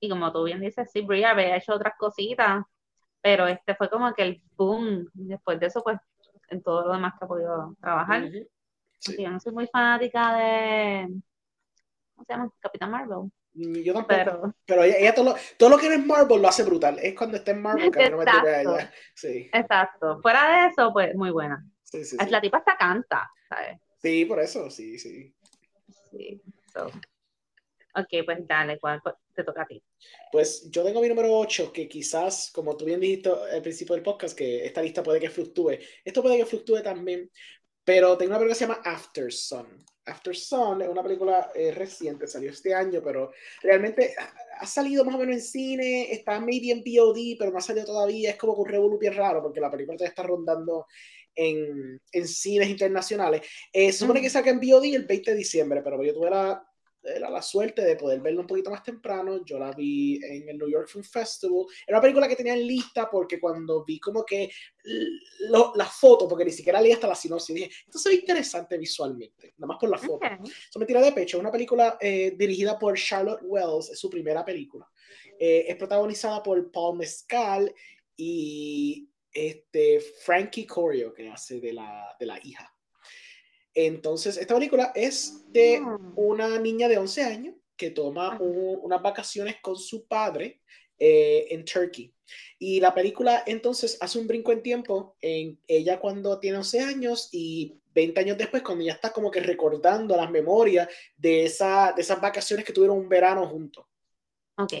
[0.00, 2.64] Y como tú bien dices, sí, Brie había hecho otras cositas,
[3.20, 5.08] pero este fue como que el boom.
[5.12, 5.98] Después de eso, pues,
[6.48, 8.22] en todo lo demás que ha podido trabajar.
[8.22, 8.48] Uh -huh.
[8.98, 9.22] sí.
[9.22, 11.08] Yo no soy muy fanática de.
[12.14, 12.50] ¿Cómo se llama?
[12.60, 13.30] Capitán Marvel.
[13.52, 14.14] Yo tampoco.
[14.16, 16.98] Pero, pero ella, ella todo, lo, todo, lo, que es Marvel lo hace brutal.
[17.00, 18.92] Es cuando está en Marvel que no me tira a ella.
[19.14, 19.50] Sí.
[19.52, 20.20] Exacto.
[20.22, 21.64] Fuera de eso, pues muy buena.
[21.82, 23.80] Sí, sí, La tipa hasta canta, ¿sabes?
[23.98, 25.34] Sí, por eso, sí, sí.
[26.10, 26.40] Sí.
[26.72, 26.90] So.
[27.94, 29.00] Ok, pues dale, ¿cuál
[29.34, 29.82] te toca a ti?
[30.30, 34.04] Pues yo tengo mi número 8, que quizás, como tú bien dijiste al principio del
[34.04, 35.78] podcast, que esta lista puede que fluctúe.
[36.04, 37.30] Esto puede que fluctúe también,
[37.84, 39.84] pero tengo una película que se llama After Sun.
[40.06, 44.14] After Sun es una película eh, reciente, salió este año, pero realmente
[44.58, 47.86] ha salido más o menos en cine, está maybe en VOD, pero no ha salido
[47.86, 48.30] todavía.
[48.30, 50.86] Es como que un revolú bien raro, porque la película todavía está rondando
[51.34, 53.42] en, en cines internacionales.
[53.72, 56.69] Eh, supone que saca en VOD el 20 de diciembre, pero yo tuve la,
[57.02, 59.44] era la suerte de poder verla un poquito más temprano.
[59.44, 61.64] Yo la vi en el New York Film Festival.
[61.86, 64.50] Era una película que tenía en lista porque cuando vi como que
[65.48, 68.76] lo, la foto, porque ni siquiera leí hasta la sinopsis, dije, esto se ve interesante
[68.78, 70.26] visualmente, nada más por la foto.
[70.26, 70.38] Okay.
[70.42, 71.36] Eso me tira de pecho.
[71.36, 74.88] Es una película eh, dirigida por Charlotte Wells, es su primera película.
[75.38, 77.74] Eh, es protagonizada por Paul Mescal
[78.16, 82.74] y este, Frankie Corio, que hace de la, de la hija.
[83.74, 85.98] Entonces, esta película es de ah.
[86.16, 90.60] una niña de 11 años que toma unas vacaciones con su padre
[90.98, 92.12] eh, en Turkey.
[92.58, 97.30] Y la película entonces hace un brinco en tiempo en ella cuando tiene 11 años
[97.32, 102.02] y 20 años después cuando ya está como que recordando las memorias de, esa, de
[102.02, 103.86] esas vacaciones que tuvieron un verano juntos.
[104.58, 104.74] Ok.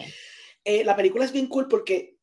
[0.62, 2.18] Eh, la película es bien cool porque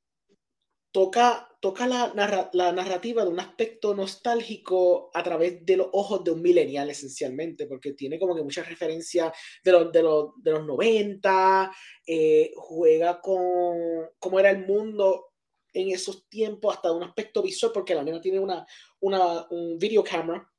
[0.98, 2.12] toca, toca la,
[2.54, 7.68] la, narrativa de un aspecto nostálgico a través de los ojos de un millennial esencialmente,
[7.68, 9.32] porque tiene como que muchas referencias
[9.64, 11.72] de, los, de, los, de los 90,
[12.08, 13.78] eh, juega con
[14.18, 15.34] cómo era el mundo
[15.72, 18.66] en esos tiempos, hasta un aspecto visual, porque la nena tiene una,
[19.00, 20.52] una un video camera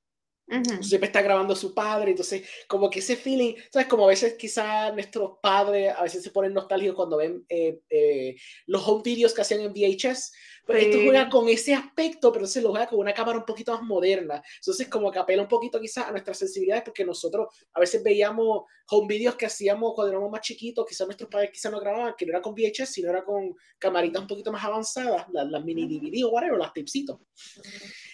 [0.80, 3.87] Siempre está grabando a su padre, entonces como que ese feeling, ¿sabes?
[3.87, 8.34] Como a veces quizás nuestros padres a veces se ponen nostálgicos cuando ven eh, eh,
[8.66, 10.32] los home videos que hacían en VHS,
[10.64, 13.72] pues esto juega con ese aspecto, pero se lo juega con una cámara un poquito
[13.72, 17.80] más moderna, entonces como que apela un poquito quizás a nuestras sensibilidades porque nosotros a
[17.80, 21.80] veces veíamos home videos que hacíamos cuando éramos más chiquitos, quizás nuestros padres quizás no
[21.80, 25.64] grababan, que no era con VHS, sino era con camaritas un poquito más avanzadas, las,
[25.64, 27.18] mini DVD o whatever, las tipsitos.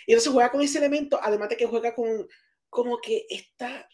[0.07, 2.27] Y entonces juega con ese elemento, además de que juega con
[2.69, 3.89] como que está...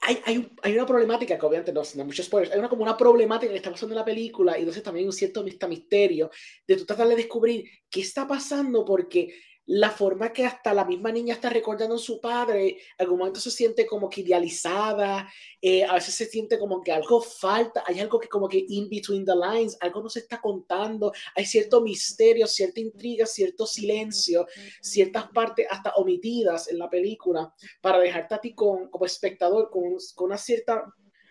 [0.00, 2.96] Hay, hay, hay una problemática que obviamente no, no muchos spoilers, hay una como una
[2.96, 6.30] problemática que está pasando en la película y entonces también un cierto misterio
[6.68, 9.34] de tú tratar de descubrir qué está pasando porque
[9.68, 13.38] la forma que hasta la misma niña está recordando a su padre, en algún momento
[13.38, 18.00] se siente como que idealizada, eh, a veces se siente como que algo falta, hay
[18.00, 21.82] algo que como que in between the lines, algo no se está contando, hay cierto
[21.82, 24.46] misterio, cierta intriga, cierto silencio,
[24.80, 27.52] ciertas partes hasta omitidas en la película
[27.82, 29.82] para dejarte a ti con, como espectador con,
[30.14, 30.82] con una cierta,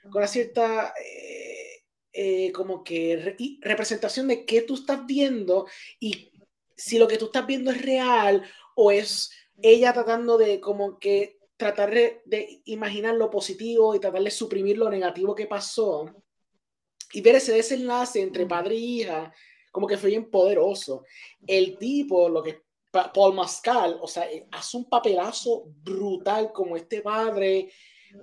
[0.03, 5.65] con una cierta eh, eh, como que representación de qué tú estás viendo
[5.99, 6.36] y
[6.77, 8.43] si lo que tú estás viendo es real
[8.75, 14.31] o es ella tratando de como que tratar de, imaginar lo positivo y tratar de
[14.31, 16.05] suprimir lo negativo que pasó
[17.11, 19.33] y ver ese desenlace entre padre y hija
[19.71, 21.03] como que fue bien poderoso.
[21.45, 22.63] El tipo, lo que
[23.13, 27.71] Paul Mascal, o sea, hace un papelazo brutal como este padre,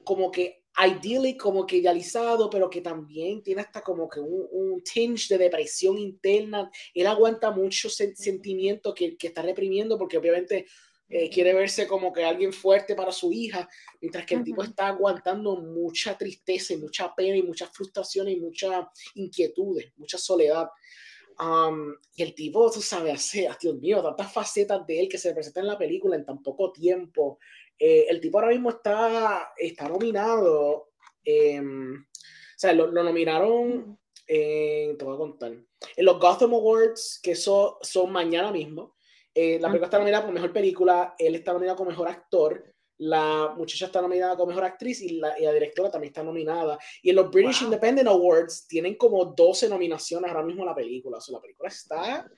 [0.02, 4.82] como que ideally como que idealizado, pero que también tiene hasta como que un, un
[4.82, 6.70] tinge de depresión interna.
[6.92, 10.66] Él aguanta muchos sentimientos que, que, está reprimiendo porque obviamente
[11.08, 13.68] eh, quiere verse como que alguien fuerte para su hija,
[14.00, 18.40] mientras que el tipo está aguantando mucha tristeza y mucha pena y muchas frustraciones y
[18.40, 20.68] muchas inquietudes, mucha soledad.
[21.38, 25.32] Um, y el tipo, tú sabes, hace, Dios mío, tantas facetas de él que se
[25.34, 27.38] presentan en la película en tan poco tiempo.
[27.78, 30.90] Eh, el tipo ahora mismo está, está nominado,
[31.26, 32.06] o
[32.56, 35.52] sea, lo, nominaron, te voy a contar,
[35.96, 38.94] en los Gotham Awards, que son, son mañana mismo.
[39.34, 43.52] Eh, la película está nominada como mejor película, él está nominado como mejor actor, la
[43.56, 46.78] muchacha está nominada como mejor actriz y la, y la directora también está nominada.
[47.02, 51.18] Y en los British Independent Awards tienen como 12 nominaciones ahora mismo la película.
[51.18, 52.30] O sea, la película está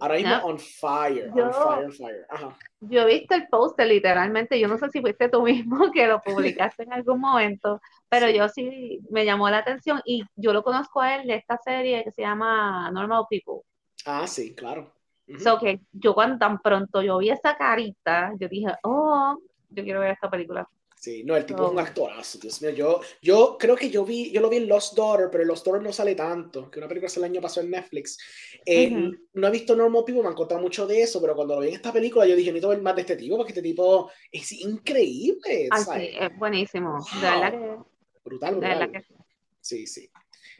[0.00, 2.26] Ahora mismo on fire, yo, on fire, fire.
[2.28, 2.56] Ajá.
[2.80, 6.20] Yo he visto el póster literalmente, yo no sé si fuiste tú mismo que lo
[6.20, 11.00] publicaste en algún momento, pero yo sí me llamó la atención y yo lo conozco
[11.00, 13.62] a él de esta serie que se llama Normal People.
[14.04, 14.92] Ah, sí, claro.
[15.38, 19.38] So que yo cuando tan pronto yo vi esa carita, yo dije, oh,
[19.70, 20.68] yo quiero ver esta película.
[21.02, 22.70] Sí, no, el tipo es un actorazo, Dios mío.
[22.70, 25.66] Yo, yo creo que yo vi, yo lo vi en Lost Daughter, pero en Lost
[25.66, 28.16] Daughter no sale tanto, que una película hace el año pasado en Netflix.
[28.64, 31.62] Eh, no he visto Normal People, me han contado mucho de eso, pero cuando lo
[31.62, 34.12] vi en esta película yo dije, necesito ver más de este tipo, porque este tipo
[34.30, 35.68] es increíble.
[35.72, 37.04] sí, es buenísimo.
[37.20, 37.78] De verdad que...
[38.24, 39.04] Brutal, brutal.
[39.60, 40.08] Sí, sí.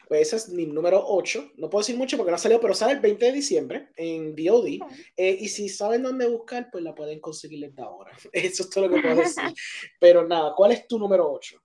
[0.09, 1.53] Pues ese es mi número 8.
[1.57, 4.35] No puedo decir mucho porque no ha salido, pero sale el 20 de diciembre en
[4.35, 4.79] VOD.
[5.17, 8.12] Eh, y si saben dónde buscar, pues la pueden conseguir desde ahora.
[8.33, 9.55] Eso es todo lo que puedo decir.
[10.01, 11.61] pero nada, ¿cuál es tu número 8?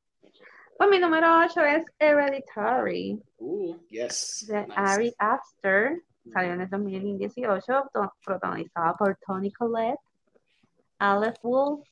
[0.77, 3.19] Pues mi número 8 es Hereditary.
[3.39, 4.45] Uh, yes.
[4.47, 6.03] De Ari Aster.
[6.31, 7.89] Salió en el 2018,
[8.23, 9.99] protagonizada por Tony Collette,
[10.99, 11.87] Aleph Wolf,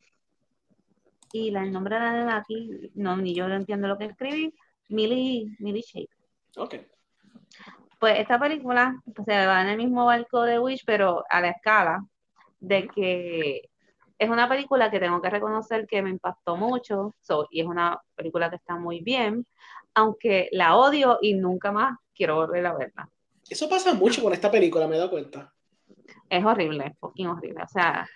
[1.32, 4.54] y el nombre de la aquí, no, ni yo no entiendo lo que escribí,
[4.90, 6.15] Millie, Millie Shake.
[6.58, 6.76] Ok.
[8.00, 12.06] Pues esta película se va en el mismo barco de Wish, pero a la escala
[12.60, 13.70] de que
[14.18, 17.14] es una película que tengo que reconocer que me impactó mucho
[17.52, 19.46] y es una película que está muy bien,
[19.94, 23.10] aunque la odio y nunca más quiero volver a verla.
[23.50, 25.54] Eso pasa mucho con esta película, me he dado cuenta.
[26.30, 27.64] Es horrible, es poquito horrible.
[27.64, 28.08] O sea,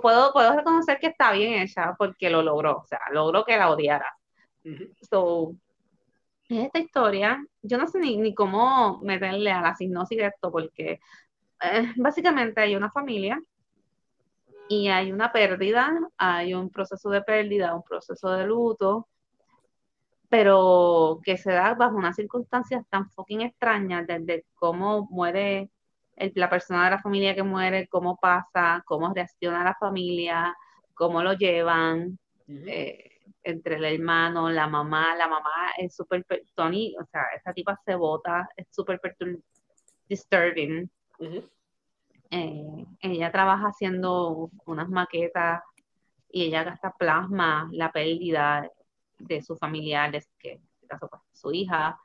[0.00, 3.70] puedo, puedo reconocer que está bien hecha porque lo logró, o sea, logró que la
[3.70, 4.16] odiara.
[5.10, 5.54] so,
[6.48, 11.00] esta historia, yo no sé ni, ni cómo meterle a la sinopsis de esto, porque
[11.62, 13.40] eh, básicamente hay una familia
[14.68, 19.08] y hay una pérdida, hay un proceso de pérdida, un proceso de luto,
[20.28, 25.70] pero que se da bajo unas circunstancias tan fucking extrañas, desde cómo muere
[26.16, 30.56] la persona de la familia que muere, cómo pasa, cómo reacciona la familia,
[30.94, 33.13] cómo lo llevan, eh,
[33.44, 37.94] entre el hermano, la mamá, la mamá es súper, Tony, o sea, esa tipa se
[37.94, 39.00] bota, es súper
[40.08, 40.90] disturbing.
[42.30, 45.62] Eh, ella trabaja haciendo unas maquetas
[46.30, 48.68] y ella gasta plasma la pérdida
[49.18, 51.98] de sus familiares, que en este caso pues, su hija,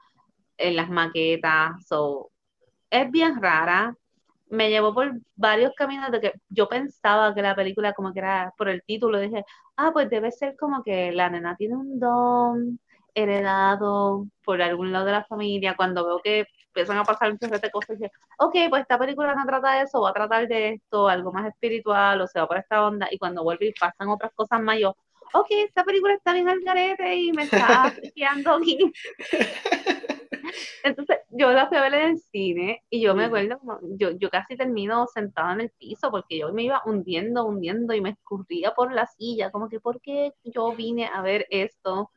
[0.58, 1.88] en las maquetas.
[1.88, 2.32] So,
[2.90, 3.96] es bien rara.
[4.50, 8.54] Me llevó por varios caminos de que yo pensaba que la película como que era
[8.58, 9.46] por el título, dije,
[9.78, 12.80] ah, pues debe ser como que la nena tiene un don
[13.14, 15.76] heredado por algún lado de la familia.
[15.76, 19.46] Cuando veo que empiezan a pasar muchas de cosas, dije, ok, pues esta película no
[19.46, 22.58] trata de eso, va a tratar de esto, algo más espiritual, o se va por
[22.58, 24.96] esta onda, y cuando vuelve y pasan otras cosas más, yo,
[25.34, 28.92] ok, esta película está bien al garete y me está apreciando aquí.
[30.84, 33.60] Entonces, yo la fui a ver en el cine y yo me acuerdo,
[33.98, 38.02] yo, yo casi termino sentada en el piso porque yo me iba hundiendo, hundiendo y
[38.02, 42.12] me escurría por la silla, como que, ¿por qué yo vine a ver esto?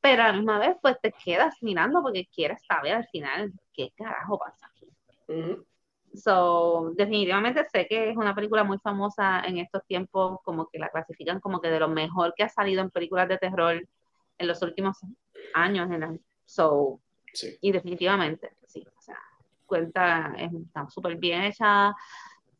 [0.00, 3.92] Pero a la misma vez, pues te quedas mirando porque quieres saber al final qué
[3.96, 4.88] carajo pasa aquí.
[6.14, 10.90] So, definitivamente sé que es una película muy famosa en estos tiempos, como que la
[10.90, 13.82] clasifican como que de lo mejor que ha salido en películas de terror
[14.38, 14.98] en los últimos
[15.54, 15.90] años.
[15.90, 17.00] En so,
[17.60, 19.18] Y definitivamente, sí, o sea,
[19.66, 21.94] cuenta, está súper bien hecha,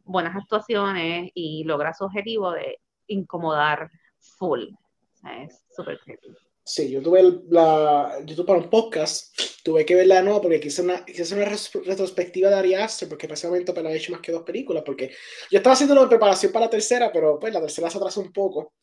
[0.04, 4.64] buenas actuaciones y logra su objetivo de incomodar full.
[4.64, 6.36] O sea, es súper creativo.
[6.64, 10.82] Sí, yo tuve la, YouTube para un podcast, tuve que verla de nuevo porque quise,
[10.82, 14.44] una, quise una retrospectiva de Ari Aster, porque precisamente pues, he hecho más que dos
[14.44, 15.10] películas, porque
[15.50, 18.32] yo estaba haciendo una preparación para la tercera, pero pues la tercera se atrasó un
[18.32, 18.74] poco.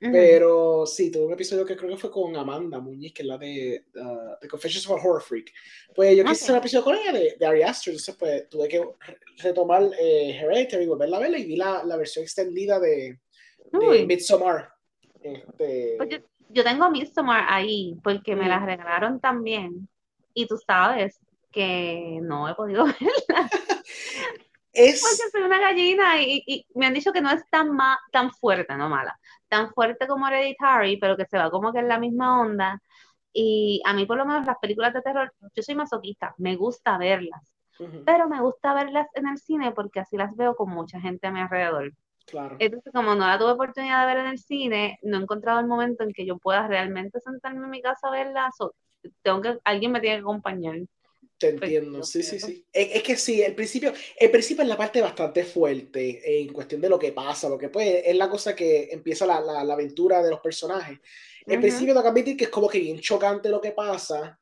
[0.00, 3.38] Pero sí, tuve un episodio que creo que fue con Amanda Muñiz, que es la
[3.38, 5.52] de uh, The Confessions of a Horror Freak.
[5.94, 8.68] Pues yo quise hacer un episodio con ella de, de Ari Aster, entonces pues tuve
[8.68, 8.82] que
[9.38, 13.18] retomar eh, Hereditary, volverla a verla y vi la, la versión extendida de,
[13.72, 14.70] de Midsommar.
[15.22, 15.96] Este...
[16.00, 18.66] Oye yo tengo Midsommar ahí porque me las mm.
[18.66, 19.88] regalaron también.
[20.34, 23.50] Y tú sabes que no he podido verla.
[24.76, 25.00] Es...
[25.00, 27.70] Porque soy una gallina y, me han dicho que no es tan,
[28.12, 31.88] tan fuerte, no mala, tan fuerte como Hereditary, pero que se va como que en
[31.88, 32.80] la misma onda.
[33.32, 36.98] Y a mí por lo menos las películas de terror, yo soy masoquista, me gusta
[36.98, 37.52] verlas,
[38.04, 41.30] pero me gusta verlas en el cine porque así las veo con mucha gente a
[41.30, 41.92] mi alrededor.
[42.58, 45.66] Entonces, como no la tuve oportunidad de ver en el cine, no he encontrado el
[45.66, 48.50] momento en que yo pueda realmente sentarme en mi casa a verla.
[49.22, 50.76] tengo que, alguien me tiene que acompañar.
[51.38, 52.64] Te entiendo, sí, sí, sí.
[52.72, 56.88] Es, que sí, el principio, el principio es la parte bastante fuerte en cuestión de
[56.88, 60.30] lo que pasa, lo que puede, es la cosa que empieza la, la, aventura de
[60.30, 60.98] los personajes.
[61.46, 64.38] El principio tengo que admitir que es como que bien chocante lo que pasa.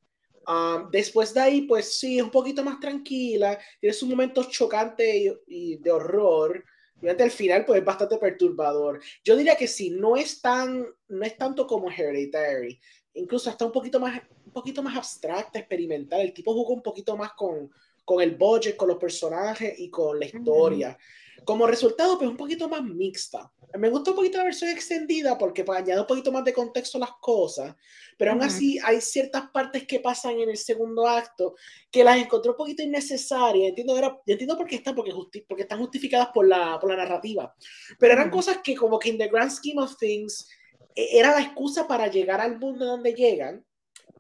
[0.47, 5.33] Ah, después de ahí, pues sí, es un poquito más tranquila, tiene sus momentos chocantes
[5.47, 6.65] y de horror,
[7.05, 9.01] Obviamente al final pues es bastante perturbador.
[9.23, 12.81] Yo diría que sí, no es tan, no es tanto como Hereditary,
[13.15, 16.21] incluso está un poquito más, un poquito más abstracta, experimental.
[16.21, 17.71] El tipo jugó un poquito más con,
[18.05, 20.99] con el budget, con los personajes y con la historia.
[21.45, 23.53] Como resultado, pues un poquito más mixta.
[23.79, 26.97] Me gusta un poquito la versión extendida porque pues, añade un poquito más de contexto
[26.97, 27.75] a las cosas,
[28.17, 31.57] pero aún así hay ciertas partes que pasan en el segundo acto
[31.91, 33.71] que las encontré un poquito innecesarias.
[33.71, 35.13] Entiendo, era, entiendo por qué están, porque,
[35.49, 37.53] porque están justificadas por la, por la narrativa,
[37.99, 40.49] pero eran cosas que como que en the grand scheme of things
[40.95, 43.65] era la excusa para llegar al mundo donde llegan,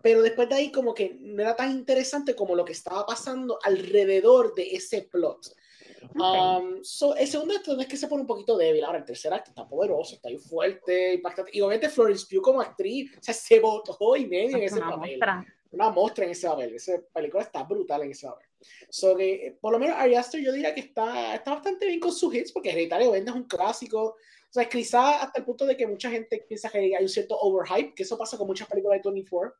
[0.03, 3.59] pero después de ahí como que no era tan interesante como lo que estaba pasando
[3.63, 5.55] alrededor de ese plot.
[6.15, 8.85] Um, so, el segundo acto es que se pone un poquito débil.
[8.85, 11.51] Ahora, el tercer acto está poderoso, está ahí fuerte, impactante.
[11.55, 15.21] Y obviamente Florence Pugh como actriz, o sea, se botó y medio en ese papel.
[15.71, 16.75] Una mostra en ese papel.
[16.75, 18.47] Esa película está brutal en ese papel.
[18.89, 22.01] So, que, eh, por lo menos Ari Aster yo diría que está, está bastante bien
[22.01, 24.17] con sus hits, porque Hereditario vende es un clásico.
[24.55, 27.37] O sea, quizá hasta el punto de que mucha gente piensa que hay un cierto
[27.37, 29.53] overhype, que eso pasa con muchas películas de 24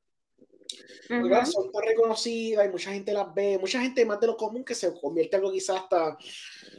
[1.47, 4.75] son tan reconocidas y mucha gente las ve, mucha gente más de lo común que
[4.75, 6.17] se convierte en algo quizás hasta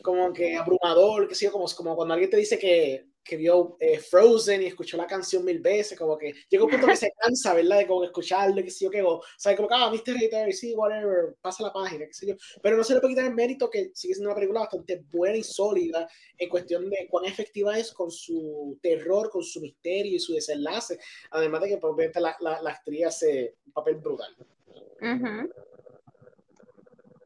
[0.01, 3.97] como que abrumador, que sea como, como cuando alguien te dice que, que vio eh,
[3.97, 7.53] Frozen y escuchó la canción mil veces, como que llega un punto que se cansa,
[7.55, 7.80] ¿verdad?
[7.80, 10.17] De como que escucharlo, que sé yo, que, o sea, como que, ah, Mr.
[10.17, 12.36] Hater, sí, whatever, pasa la página, qué sé yo.
[12.61, 15.38] Pero no se le puede quitar el mérito que sigue siendo una película bastante buena
[15.38, 16.07] y sólida
[16.38, 20.99] en cuestión de cuán efectiva es con su terror, con su misterio y su desenlace,
[21.32, 24.36] además de que, pues, obviamente, la, la, la actriz hace un papel brutal.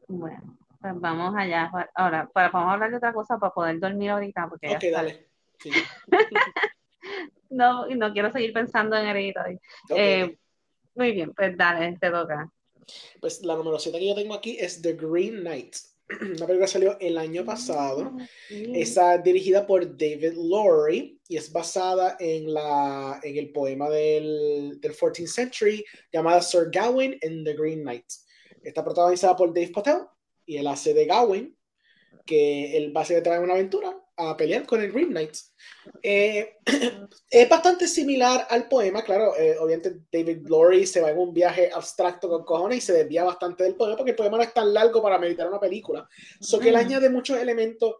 [0.08, 1.70] Bueno, Pues vamos allá.
[1.94, 4.48] Ahora, para, vamos a hablar de otra cosa para poder dormir ahorita.
[4.48, 5.29] Porque ok, dale.
[7.50, 9.58] no, no quiero seguir pensando en Hereditary.
[9.94, 10.36] Eh,
[10.94, 12.50] muy bien, pues dale, te toca.
[13.20, 15.76] Pues la número 7 que yo tengo aquí es The Green Knight.
[16.20, 18.12] Una película que salió el año pasado.
[18.18, 24.80] Ah, Está dirigida por David Lowry y es basada en, la, en el poema del,
[24.80, 28.06] del 14th century llamada Sir Gawain and the Green Knight.
[28.62, 30.00] Está protagonizada por Dave Patel
[30.44, 31.56] y él hace de Gawain,
[32.26, 35.36] que él va a traer una aventura a pelear con el Green Knight.
[36.02, 36.56] Eh,
[37.30, 41.70] es bastante similar al poema, claro, eh, obviamente David Glory se va en un viaje
[41.72, 44.72] abstracto con cojones y se desvía bastante del poema porque el poema no es tan
[44.72, 46.08] largo para meditar una película.
[46.40, 47.96] So que él añade muchos elementos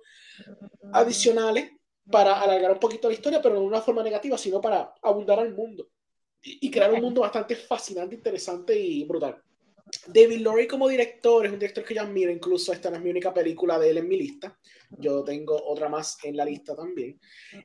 [0.93, 1.71] adicionales
[2.11, 5.39] para alargar un poquito la historia, pero no de una forma negativa, sino para abundar
[5.39, 5.89] al mundo
[6.43, 9.43] y crear un mundo bastante fascinante, interesante y brutal.
[10.07, 13.11] David Lowry como director es un director que yo admiro, incluso esta no es mi
[13.11, 14.59] única película de él en mi lista,
[14.91, 17.21] yo tengo otra más en la lista también,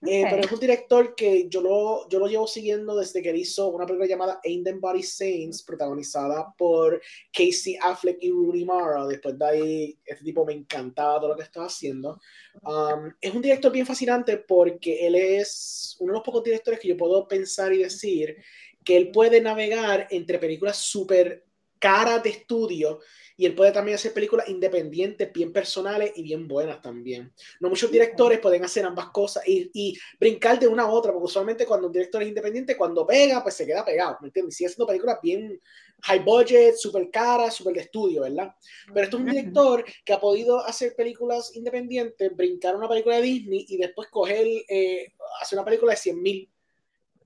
[0.05, 3.69] eh, pero es un director que yo lo, yo lo llevo siguiendo desde que hizo
[3.69, 9.37] una película llamada Ain't Them Body Saints, protagonizada por Casey Affleck y Rudy Mara, después
[9.37, 12.19] de ahí este tipo me encantaba todo lo que estaba haciendo.
[12.63, 16.87] Um, es un director bien fascinante porque él es uno de los pocos directores que
[16.87, 18.37] yo puedo pensar y decir
[18.83, 21.44] que él puede navegar entre películas súper
[21.85, 22.99] cara de estudio
[23.37, 27.31] y él puede también hacer películas independientes, bien personales y bien buenas también.
[27.59, 31.25] No muchos directores pueden hacer ambas cosas y, y, brincar de una a otra, porque
[31.25, 34.55] usualmente cuando un director es independiente, cuando pega, pues se queda pegado, ¿me entiendes?
[34.55, 35.61] Sigue haciendo películas bien
[36.01, 38.55] high budget, super caras, super de estudio, ¿verdad?
[38.87, 43.21] Pero esto es un director que ha podido hacer películas independientes, brincar una película de
[43.21, 46.49] Disney y después coger, eh, hacer una película de 100 mil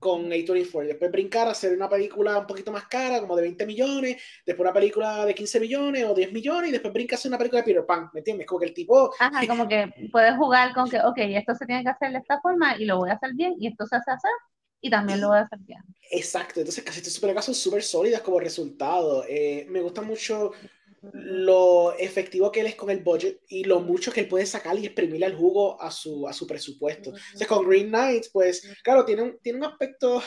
[0.00, 0.86] con A24.
[0.86, 4.64] Después brincar a hacer una película un poquito más cara, como de 20 millones, después
[4.64, 7.60] una película de 15 millones o 10 millones, y después brinca a hacer una película
[7.60, 8.46] de Peter Pan, ¿me entiendes?
[8.46, 9.12] Como que el tipo...
[9.20, 12.40] Ajá, como que puedes jugar con que, ok, esto se tiene que hacer de esta
[12.40, 14.32] forma y lo voy a hacer bien, y esto se hace hacer
[14.80, 15.82] y también lo voy a hacer bien.
[16.10, 19.24] Exacto, entonces casi películas son súper sólidas como resultado.
[19.28, 20.52] Eh, me gusta mucho
[21.12, 24.78] lo efectivo que él es con el budget y lo mucho que él puede sacar
[24.78, 27.10] y exprimirle el jugo a su, a su presupuesto.
[27.10, 30.22] Entonces, con Green Knights, pues, claro, tiene un, tiene un aspecto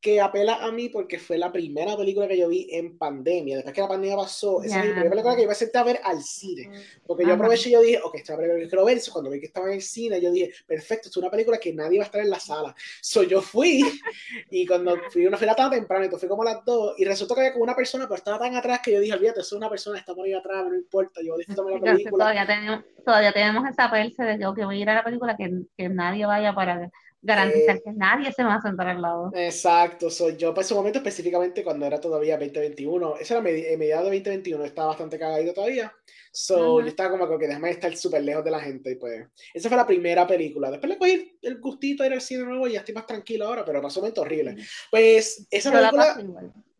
[0.00, 3.56] que apela a mí porque fue la primera película que yo vi en pandemia.
[3.56, 5.84] Después que la pandemia pasó, esa es la primera película que iba a sentar a
[5.84, 6.70] ver al cine.
[7.06, 8.98] Porque yo aproveché y yo dije, ok, esta película que quiero ver.
[9.12, 11.98] Cuando vi que estaba en el cine, yo dije, perfecto, es una película que nadie
[11.98, 12.74] va a estar en la sala.
[13.02, 13.82] So yo fui
[14.50, 17.34] y cuando fui una fila tan temprano, y fui como a las dos, y resultó
[17.34, 19.68] que había como una persona, pero estaba tan atrás que yo dije, olvídate, es una
[19.68, 22.24] persona, está por ahí atrás, no importa, yo disfruto la película.
[22.24, 25.50] Todavía tenemos, todavía tenemos esa perse de que voy a ir a la película que,
[25.76, 26.90] que nadie vaya para
[27.22, 29.30] garantizar eh, que nadie se va a sentar al lado.
[29.34, 30.54] Exacto, soy yo.
[30.54, 34.88] Para ese momento específicamente cuando era todavía 2021, eso era en mediados de 2021, estaba
[34.88, 35.92] bastante cagadito todavía,
[36.32, 39.68] so yo estaba como que déjame estar súper lejos de la gente y pues esa
[39.68, 42.72] fue la primera película, después le cogí el gustito de ir al cine nuevo y
[42.72, 44.56] ya estoy más tranquilo ahora, pero pasó un momento horrible.
[44.90, 46.24] Pues esa película...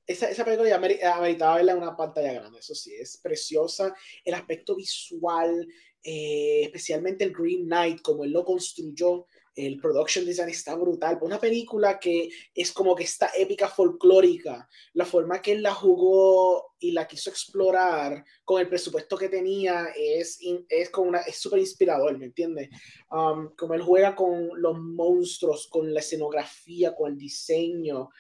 [0.07, 4.35] Esa, esa, película ya ameritaba verla en una pantalla grande, eso sí, es preciosa, el
[4.35, 5.69] aspecto visual,
[6.03, 11.19] eh, especialmente el Green Knight, como él lo construyó, el production design está brutal.
[11.23, 16.75] Una película que es como que está épica folclórica, la forma que él la jugó
[16.79, 20.39] y la quiso explorar con el presupuesto que tenía es,
[20.69, 22.69] es como es súper inspirador, ¿me entiendes?
[23.11, 28.11] Um, como él juega con los monstruos, con la escenografía, con el diseño,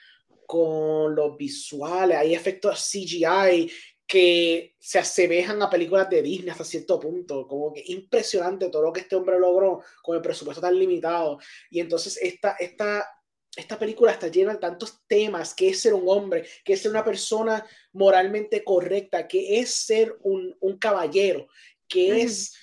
[0.46, 3.70] con los visuales, hay efectos CGI
[4.10, 8.92] que se asemejan a películas de Disney hasta cierto punto, como que impresionante todo lo
[8.92, 11.38] que este hombre logró con el presupuesto tan limitado.
[11.70, 13.08] Y entonces esta, esta,
[13.54, 16.90] esta película está llena de tantos temas, que es ser un hombre, que es ser
[16.90, 21.46] una persona moralmente correcta, que es ser un, un caballero,
[21.86, 22.56] que es,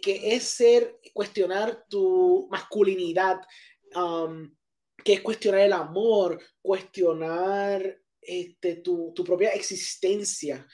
[0.00, 3.42] que es ser, cuestionar tu masculinidad,
[3.94, 4.50] um,
[5.04, 10.66] que es cuestionar el amor, cuestionar este, tu, tu, propia existencia.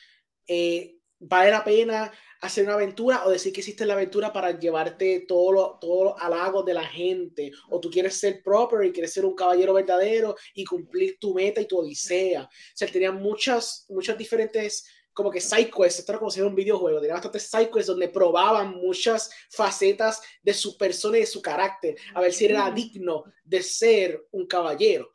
[0.46, 5.24] Eh, ¿Vale la pena hacer una aventura o decir que hiciste la aventura para llevarte
[5.28, 7.52] todos los todo lo halagos de la gente?
[7.70, 11.60] ¿O tú quieres ser proper y quieres ser un caballero verdadero y cumplir tu meta
[11.60, 12.42] y tu odisea?
[12.42, 16.56] O sea, tenía muchas, muchas diferentes como que sidequests, esto era como si fuera un
[16.56, 21.96] videojuego, tenía bastantes sidequests donde probaban muchas facetas de su persona y de su carácter,
[22.14, 25.12] a ver si era digno de ser un caballero.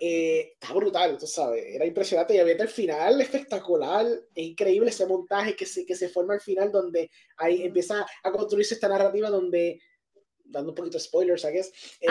[0.00, 5.06] Eh, está brutal, tú sabes, era impresionante y había el final espectacular, es increíble ese
[5.06, 9.30] montaje que se, que se forma al final donde ahí empieza a construirse esta narrativa
[9.30, 9.80] donde,
[10.44, 11.72] dando un poquito de spoilers, ¿sabes?
[12.00, 12.08] Eh,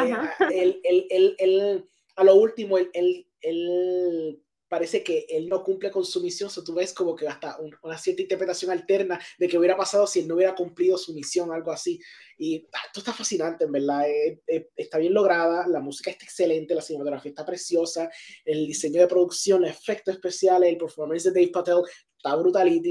[0.53, 4.41] el, el, el, a lo último, el, el,
[4.73, 7.95] parece que él no cumple con su misión, o tú ves como que hasta una
[7.95, 11.71] cierta interpretación alterna de que hubiera pasado si él no hubiera cumplido su misión, algo
[11.71, 11.99] así.
[12.39, 16.25] Y ah, esto está fascinante, en verdad, eh, eh, está bien lograda, la música está
[16.25, 18.09] excelente, la cinematografía está preciosa,
[18.45, 21.83] el diseño de producción, los efectos especiales, el performance de Dave Patel
[22.17, 22.81] está brutal,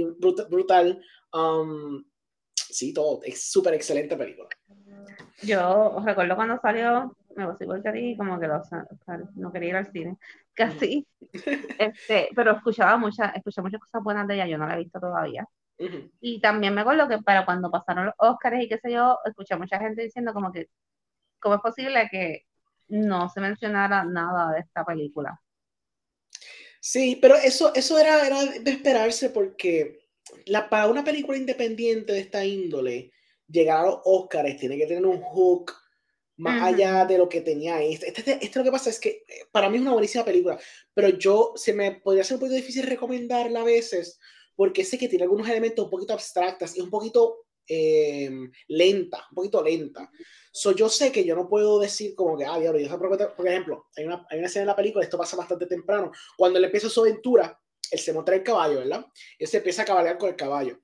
[0.48, 1.02] brutal.
[1.32, 2.04] Um,
[2.54, 4.48] sí, todo, es súper excelente película.
[5.42, 8.48] Yo recuerdo cuando salió, me voy igual que a ti, como que
[9.36, 10.16] no quería ir al cine,
[10.54, 11.06] casi.
[11.78, 15.00] este, pero escuchaba muchas, escuché muchas cosas buenas de ella, yo no la he visto
[15.00, 15.46] todavía.
[16.20, 19.54] Y también me acuerdo que para cuando pasaron los Oscars y qué sé yo, escuché
[19.54, 20.68] a mucha gente diciendo como que,
[21.40, 22.46] ¿cómo es posible que
[22.88, 25.40] no se mencionara nada de esta película?
[26.80, 30.02] Sí, pero eso, eso era, era de esperarse porque
[30.46, 33.12] la, para una película independiente de esta índole,
[33.48, 35.72] llegar a los Oscars tiene que tener un hook
[36.42, 38.08] más allá de lo que tenía este.
[38.08, 38.58] Este, este.
[38.58, 40.58] lo que pasa es que eh, para mí es una buenísima película,
[40.92, 44.18] pero yo se me podría ser un poquito difícil recomendarla a veces
[44.56, 49.34] porque sé que tiene algunos elementos un poquito abstractas y un poquito em, lenta, un
[49.36, 50.10] poquito lenta.
[50.50, 52.98] So, yo sé que yo no puedo decir como que, ah, diablo, yo
[53.36, 56.58] por ejemplo, hay una, hay una escena en la película, esto pasa bastante temprano, cuando
[56.58, 57.58] él empieza su aventura,
[57.90, 59.06] él se monta el caballo, ¿verdad?
[59.38, 60.80] Él se empieza a cabalgar con el caballo.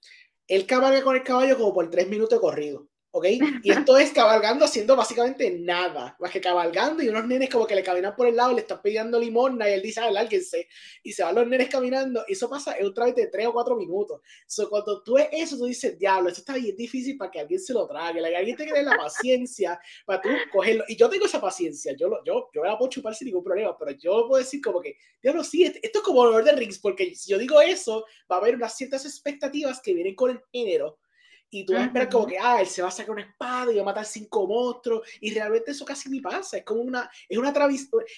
[0.47, 2.89] Él cabalga con el caballo como por tres minutos de corrido.
[3.11, 3.27] ¿Ok?
[3.63, 7.75] Y esto es cabalgando haciendo básicamente nada, más que cabalgando y unos nenes como que
[7.75, 10.69] le caminan por el lado, le están pidiendo limosna y él dice, lárguense,
[11.03, 13.53] y se van los nenes caminando, y eso pasa en un trámite de tres o
[13.53, 14.21] cuatro minutos.
[14.47, 17.61] So, cuando tú ves eso, tú dices, diablo, esto está bien difícil para que alguien
[17.61, 21.41] se lo trague, que alguien tenga la paciencia para tú cogerlo, y yo tengo esa
[21.41, 24.81] paciencia, yo, yo, yo la puedo chupar sin ningún problema, pero yo puedo decir como
[24.81, 28.05] que, diablo, sí, esto es como Lord of the Rings, porque si yo digo eso,
[28.31, 30.99] va a haber unas ciertas expectativas que vienen con el género,
[31.51, 33.73] y tú vas a esperar como que, ah, él se va a sacar una espada
[33.73, 37.11] y va a matar cinco monstruos, y realmente eso casi ni pasa, es como una,
[37.29, 37.53] es una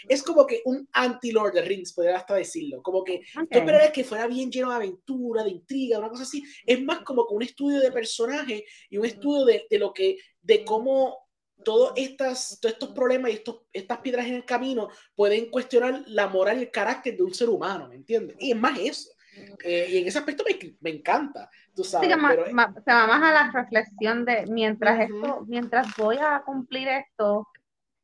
[0.09, 3.93] es como que un anti-Lord of the Rings, podría hasta decirlo, como que tú esperarías
[3.93, 7.35] que fuera bien lleno de aventura, de intriga, una cosa así, es más como que
[7.35, 11.31] un estudio de personaje y un estudio de, de lo que, de cómo
[11.64, 16.26] todos, estas, todos estos problemas y estos, estas piedras en el camino pueden cuestionar la
[16.26, 18.37] moral y el carácter de un ser humano, ¿me entiendes?
[18.41, 19.11] Y es más eso.
[19.64, 22.11] Eh, y en ese aspecto me, me encanta, tú sabes.
[22.11, 27.47] se va más a la reflexión de mientras esto, mientras voy a cumplir esto,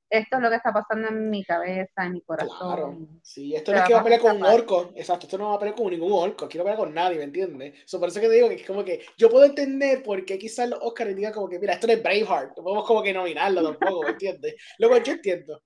[0.08, 2.56] esto es lo que está pasando en mi cabeza, en mi corazón.
[2.58, 5.50] Claro, sí, esto no es que va a pelear con un orco, exacto, esto no
[5.50, 7.82] va a pelear con ningún orco, aquí no pelear con nadie, ¿me entiendes?
[7.84, 10.38] Eso por eso que te digo que es como que yo puedo entender por qué
[10.38, 13.12] quizás los Oscars digan como que, mira, esto no es Braveheart, no podemos como que
[13.12, 14.54] nominarlo tampoco, ¿me entiendes?
[14.78, 15.62] Luego yo entiendo.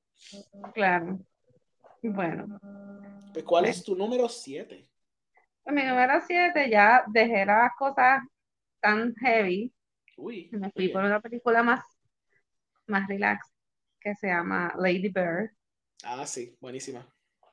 [0.74, 1.18] Claro.
[2.02, 2.60] Bueno.
[3.32, 4.89] Pues, ¿cuál es tu número 7?
[5.72, 8.22] Mi número 7 ya dejé las cosas
[8.80, 9.72] tan heavy.
[10.16, 11.84] Uy, me fui por una película más,
[12.86, 13.46] más relax
[14.00, 15.50] que se llama Lady Bird.
[16.04, 17.06] Ah, sí, buenísima.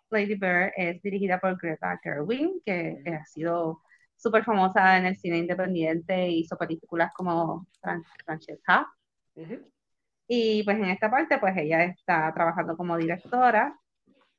[0.10, 3.82] Lady Bird es dirigida por Greta Gerwig, que, ha sido
[4.16, 7.68] súper famosa en el cine independiente, y hizo películas como
[8.26, 8.88] Francesca.
[10.28, 13.78] Y pues en esta parte, pues ella está trabajando como directora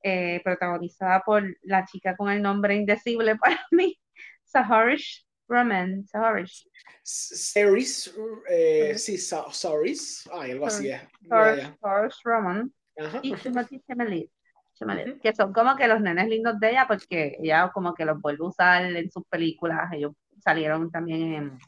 [0.03, 3.99] eh, protagonizada por la chica con el nombre indecible para mí,
[4.44, 6.07] Saharish Roman.
[6.07, 6.68] Saharish.
[7.03, 8.14] Saris,
[8.51, 11.03] eh, sí, Saris, ay, algo así es.
[11.28, 12.72] Saharish Roman
[13.22, 14.30] y Timothy Chemelit.
[15.22, 18.44] Que son como que los nenes lindos de ella, porque ella como que los vuelve
[18.44, 19.92] a usar en sus películas.
[19.92, 21.59] Ellos salieron también en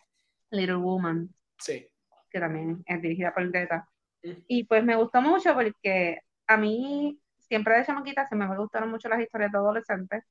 [0.50, 1.28] Little Woman.
[1.58, 1.86] Sí.
[2.30, 3.88] Que también es dirigida por Greta.
[4.22, 7.19] Y pues me gustó mucho porque a mí
[7.50, 10.24] siempre de chamaquita se me gustaron mucho las historias de adolescentes.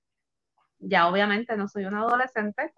[0.79, 2.73] Ya obviamente no soy una adolescente,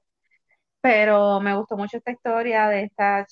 [0.81, 3.27] pero me gustó mucho esta historia de esta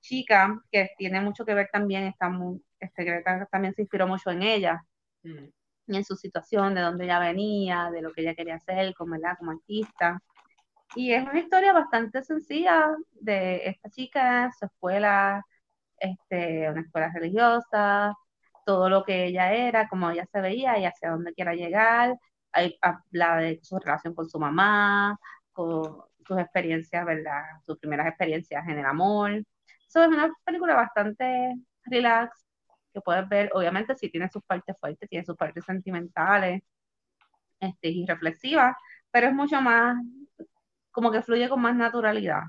[0.00, 4.42] chica que tiene mucho que ver también, está muy, este, también se inspiró mucho en
[4.42, 4.84] ella,
[5.24, 5.48] mm.
[5.88, 9.50] en su situación, de dónde ella venía, de lo que ella quería hacer como, como
[9.50, 10.20] artista.
[10.94, 15.44] Y es una historia bastante sencilla de esta chica, su escuela,
[15.98, 18.14] este, una escuela religiosa,
[18.64, 22.16] todo lo que ella era, cómo ella se veía y hacia dónde quiera llegar.
[22.80, 25.18] habla de su relación con su mamá,
[25.52, 27.42] con sus experiencias, ¿verdad?
[27.66, 29.32] Sus primeras experiencias en el amor.
[29.88, 31.54] Eso es una película bastante
[31.84, 32.46] relax,
[32.92, 36.62] que puedes ver, obviamente si tiene sus partes fuertes, tiene sus partes sentimentales
[37.60, 38.76] este, y reflexivas,
[39.10, 39.96] pero es mucho más,
[40.90, 42.42] como que fluye con más naturalidad.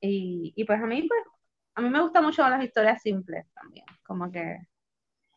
[0.00, 1.22] y, y, pues a mí, pues,
[1.76, 4.66] a mí me gustan mucho las historias simples también, como que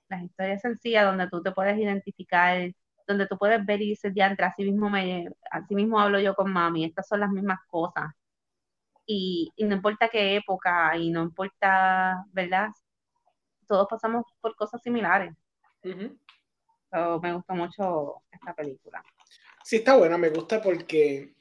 [0.10, 2.72] las historias sencillas donde tú te puedes identificar,
[3.08, 6.52] donde tú puedes ver y dices, diantre, así mismo, me, así mismo hablo yo con
[6.52, 8.12] mami, estas son las mismas cosas.
[9.06, 12.70] Y, no importa qué época y no importa, ¿verdad?
[13.68, 15.34] Todos pasamos por cosas similares.
[15.84, 19.02] me gustó mucho esta película.
[19.64, 21.37] Sí, está buena, me gusta porque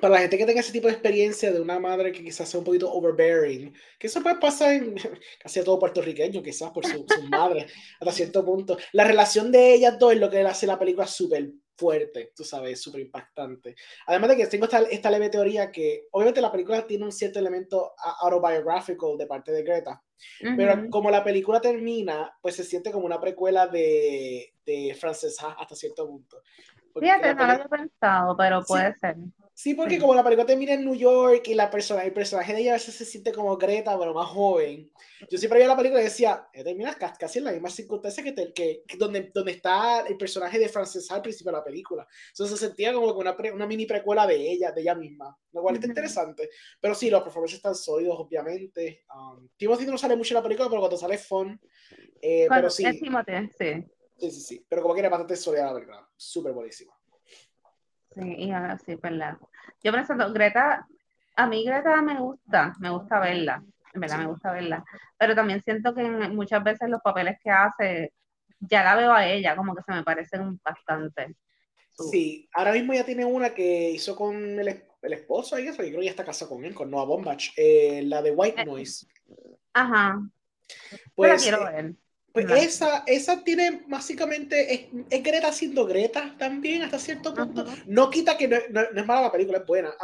[0.00, 2.58] para la gente que tenga ese tipo de experiencia de una madre que quizás sea
[2.58, 4.94] un poquito overbearing, que eso puede pasar en
[5.40, 7.66] casi a todo puertorriqueño, quizás por su, su madre,
[8.00, 8.76] hasta cierto punto.
[8.92, 12.80] La relación de ellas dos es lo que hace la película súper fuerte, tú sabes,
[12.80, 13.74] súper impactante.
[14.06, 17.38] Además de que tengo esta, esta leve teoría que, obviamente, la película tiene un cierto
[17.38, 20.02] elemento autobiográfico de parte de Greta,
[20.56, 25.52] pero como la película termina, pues se siente como una precuela de, de Frances Ha
[25.52, 26.42] hasta cierto punto.
[26.98, 29.16] Fíjate, no lo había pensado, pero puede ser.
[29.56, 32.60] Sí, porque como la película termina en New York y la persona, el personaje de
[32.60, 34.90] ella a veces se siente como Greta, pero más joven.
[35.30, 38.52] Yo siempre veía la película y decía, eh, termina casi en la misma circunstancia que,
[38.52, 42.04] que, donde, donde está el personaje de Frances al principio de la película.
[42.30, 45.76] Entonces se sentía como una, una mini precuela de ella, de ella misma, lo cual
[45.76, 46.50] está interesante.
[46.80, 49.04] Pero sí, los performances están sólidos, obviamente.
[49.14, 51.60] Um, Timothy no sale mucho en la película, pero cuando sale Fun,
[52.20, 52.82] eh, pero sí.
[52.82, 52.98] sí.
[54.16, 54.66] Sí, sí, sí.
[54.68, 56.08] Pero como que era bastante sólida la película.
[56.16, 56.92] Súper buenísima.
[58.14, 59.36] Sí, y ahora sí, verdad.
[59.82, 60.86] Yo pensando, Greta,
[61.36, 63.62] a mí Greta me gusta, me gusta verla,
[63.92, 64.84] en verdad me gusta verla,
[65.18, 68.12] pero también siento que muchas veces los papeles que hace,
[68.60, 71.34] ya la veo a ella, como que se me parecen bastante.
[72.10, 75.88] Sí, ahora mismo ya tiene una que hizo con el, el esposo, y eso, yo
[75.88, 78.64] creo que ya está casada con él, con Noah Bombach, eh, la de White eh,
[78.64, 79.06] Noise.
[79.72, 80.20] Ajá.
[81.14, 81.94] Pues, la quiero eh, ver.
[82.34, 87.64] Pues esa, esa tiene básicamente, es, es, Greta siendo Greta también hasta cierto punto.
[87.86, 89.94] No quita que no, no, es mala la película, es buena.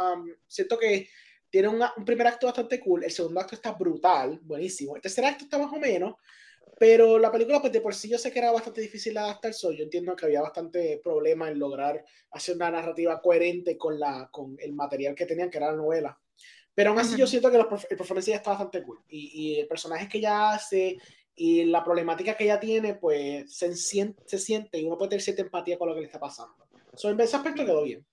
[0.47, 1.09] siento que
[1.49, 4.95] tiene un, un, primer acto bastante cool, el segundo acto está brutal, buenísimo.
[4.95, 6.15] El tercer acto está más o menos,
[6.79, 9.53] pero la película pues de por sí yo sé que era bastante difícil de adaptar,
[9.53, 12.01] so, yo entiendo que había bastante problema en lograr
[12.31, 16.17] hacer una narrativa coherente con, la, con el material que tenían, que era la novela.
[16.73, 17.67] Pero aún así yo siento que el
[17.97, 19.03] performance ya está bastante cool.
[19.09, 20.97] Y, y el personaje que ya hace
[21.43, 25.23] y la problemática que ella tiene, pues se siente, se siente y uno puede tener
[25.23, 26.53] cierta empatía con lo que le está pasando.
[26.93, 28.05] So, en ese aspecto quedó bien.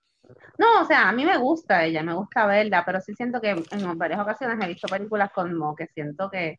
[0.57, 3.51] No, o sea, a mí me gusta ella, me gusta verla, pero sí siento que
[3.51, 6.59] en varias ocasiones he visto películas como que siento que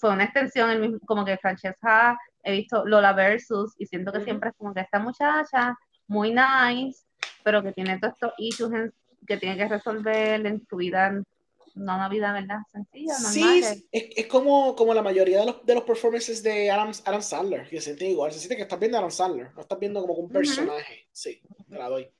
[0.00, 4.56] fue una extensión, como que Francesca, he visto Lola Versus, y siento que siempre es
[4.56, 5.76] como que esta muchacha,
[6.06, 7.04] muy nice,
[7.44, 8.90] pero que tiene todos estos issues
[9.26, 11.12] que tiene que resolver en su vida
[11.74, 12.58] una vida, ¿verdad?
[12.70, 13.32] Sencilla, normal.
[13.32, 17.22] Sí, es, es, como, como la mayoría de los, de los performances de Adam, Adam
[17.22, 19.78] Sandler, que se siente igual, se siente que estás viendo a Adam Sandler, no estás
[19.78, 22.10] viendo como un personaje, sí, te la doy.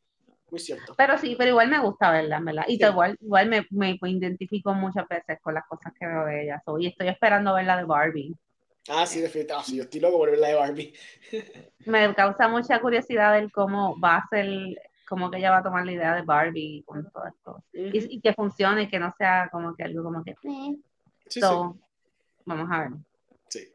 [0.51, 0.95] Muy cierto.
[0.97, 2.65] Pero sí, pero igual me gusta verla, ¿verdad?
[2.67, 6.63] Y igual, igual me, me, identifico muchas veces con las cosas que veo de ella.
[6.79, 8.37] y estoy esperando verla de Barbie.
[8.89, 9.55] Ah, sí, definitivamente.
[9.55, 10.95] Ah, sí, yo estoy loco por verla de Barbie.
[11.87, 14.47] me causa mucha curiosidad el cómo va a ser
[15.11, 17.65] como que ella va a tomar la idea de Barbie con todo esto.
[17.73, 20.31] y, que funcione, que no sea como que algo como que...
[20.31, 20.77] Eh.
[21.27, 21.41] Sí,
[22.47, 22.91] Vamos a ver.
[23.49, 23.69] Sí.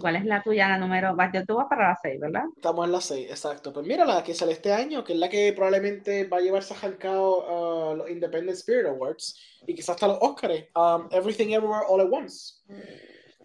[0.00, 1.16] ¿Cuál es la tuya, la número?
[1.46, 2.44] Tú vas para la 6, ¿verdad?
[2.56, 3.72] Estamos en la 6, exacto.
[3.72, 6.74] Pues mira la que sale este año, que es la que probablemente va a llevarse
[6.74, 10.64] a uh, los Independent Spirit Awards y quizás hasta los Oscars.
[10.76, 12.54] Um, Everything Everywhere All at Once.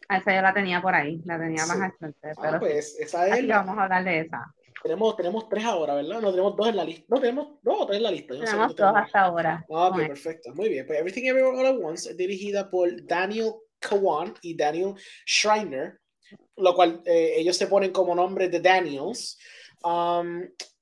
[0.10, 2.30] Esa yo la tenía por ahí, la tenía más al frente.
[2.30, 3.48] Ah, pero pues esa es.
[3.48, 4.54] vamos a hablar de esa.
[4.84, 6.20] Tenemos, tenemos tres ahora, ¿verdad?
[6.20, 7.06] No, tenemos dos en la lista.
[7.08, 8.34] No, tenemos dos tres en la lista.
[8.34, 9.66] tenemos dos hasta ahora.
[9.72, 10.54] Ah, ok, perfecto.
[10.54, 10.86] Muy bien.
[10.86, 14.94] Pues Everything Everywhere All at Once es dirigida por Daniel Kawan y Daniel
[15.26, 16.00] Schreiner,
[16.58, 19.40] lo cual eh, ellos se ponen como nombre de Daniels.
[19.84, 20.42] Um,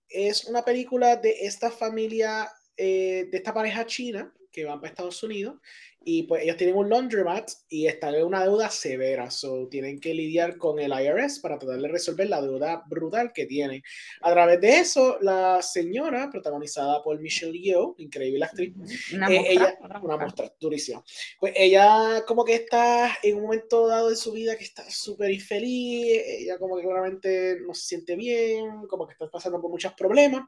[0.09, 5.23] es una película de esta familia, eh, de esta pareja china que van para Estados
[5.23, 5.55] Unidos
[6.03, 10.13] y pues ellos tienen un laundromat y están en una deuda severa, so tienen que
[10.13, 13.83] lidiar con el IRS para tratar de resolver la deuda brutal que tienen.
[14.21, 18.73] A través de eso, la señora, protagonizada por Michelle Yeoh, increíble actriz,
[19.13, 21.03] una, eh, ella, una muestra durísima,
[21.39, 25.29] pues ella como que está en un momento dado de su vida que está súper
[25.29, 29.93] infeliz, ella como que claramente no se siente bien, como que está pasando por muchos
[29.93, 30.45] problemas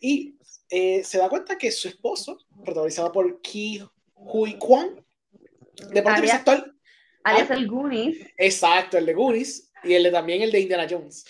[0.00, 0.36] y
[0.68, 3.82] eh, se da cuenta que su esposo, protagonizado por Ki
[4.20, 5.04] Hui Kwan,
[5.92, 6.74] de parte actual.
[7.24, 8.26] Alias el Goonies.
[8.36, 11.24] Exacto, el de Goonies y el de, también el de Indiana Jones.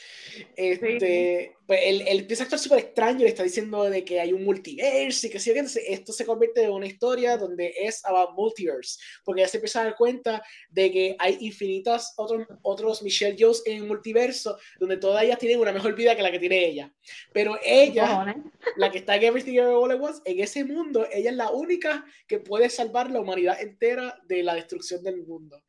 [0.56, 4.32] Este, pues él, él, empieza a actuar súper extraño, le está diciendo de que hay
[4.32, 5.52] un multiverso y que sí,
[5.88, 9.84] esto se convierte en una historia donde es about multiverse, porque ya se empieza a
[9.84, 15.22] dar cuenta de que hay infinitas otros, otros Michelle Jones en el multiverso, donde todas
[15.24, 16.92] ellas tienen una mejor vida que la que tiene ella.
[17.32, 18.34] Pero ella,
[18.76, 22.04] la que está en Everything All at Once, en ese mundo, ella es la única
[22.26, 25.62] que puede salvar la humanidad entera de la destrucción del mundo.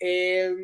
[0.00, 0.54] Eh,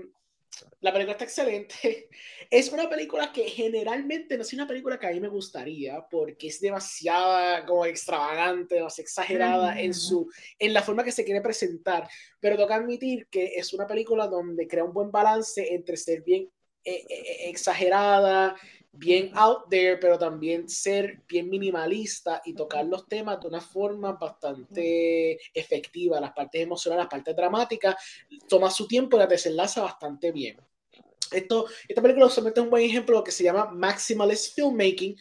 [0.81, 2.09] la película está excelente.
[2.51, 6.49] Es una película que generalmente no es una película que a mí me gustaría porque
[6.49, 12.07] es demasiado como extravagante, más exagerada en, su, en la forma que se quiere presentar.
[12.39, 16.51] Pero toca admitir que es una película donde crea un buen balance entre ser bien
[16.85, 18.55] eh, eh, eh, exagerada
[18.97, 24.13] bien out there, pero también ser bien minimalista y tocar los temas de una forma
[24.13, 26.21] bastante efectiva.
[26.21, 27.97] Las partes emocionales, las partes dramáticas,
[28.49, 30.57] toma su tiempo y la desenlaza bastante bien.
[31.31, 35.17] Esto, esta película solamente es un buen ejemplo de lo que se llama maximalist filmmaking,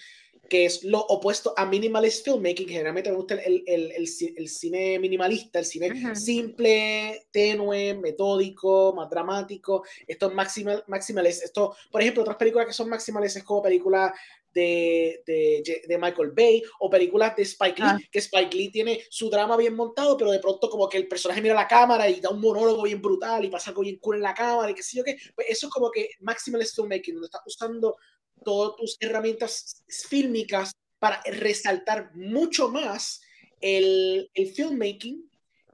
[0.54, 2.68] que es lo opuesto a minimalist filmmaking.
[2.68, 9.10] Generalmente me gusta el, el, el, el cine minimalista, el cine simple, tenue, metódico, más
[9.10, 9.84] dramático.
[10.06, 11.42] Esto es maximal, maximalist.
[11.42, 14.12] Esto, por ejemplo, otras películas que son maximales es como películas
[14.54, 18.00] de, de, de, Michael Bay o películas de Spike Lee, ah.
[18.12, 21.42] que Spike Lee tiene su drama bien montado, pero de pronto como que el personaje
[21.42, 24.22] mira la cámara y da un monólogo bien brutal y pasa algo bien cool en
[24.22, 25.18] la cámara y qué sé yo qué.
[25.34, 27.98] Pues eso es como que maximalist filmmaking, donde estás usando
[28.44, 33.22] todas tus herramientas fílmicas para resaltar mucho más
[33.60, 35.30] el, el filmmaking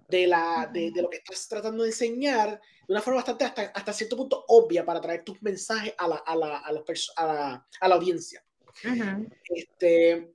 [0.08, 3.62] de, la, de, de, lo que estás tratando de enseñar de una forma bastante hasta,
[3.62, 7.88] hasta cierto punto obvia para traer tus mensajes a la, a la, a la, a
[7.88, 8.44] la audiencia.
[9.44, 10.34] este,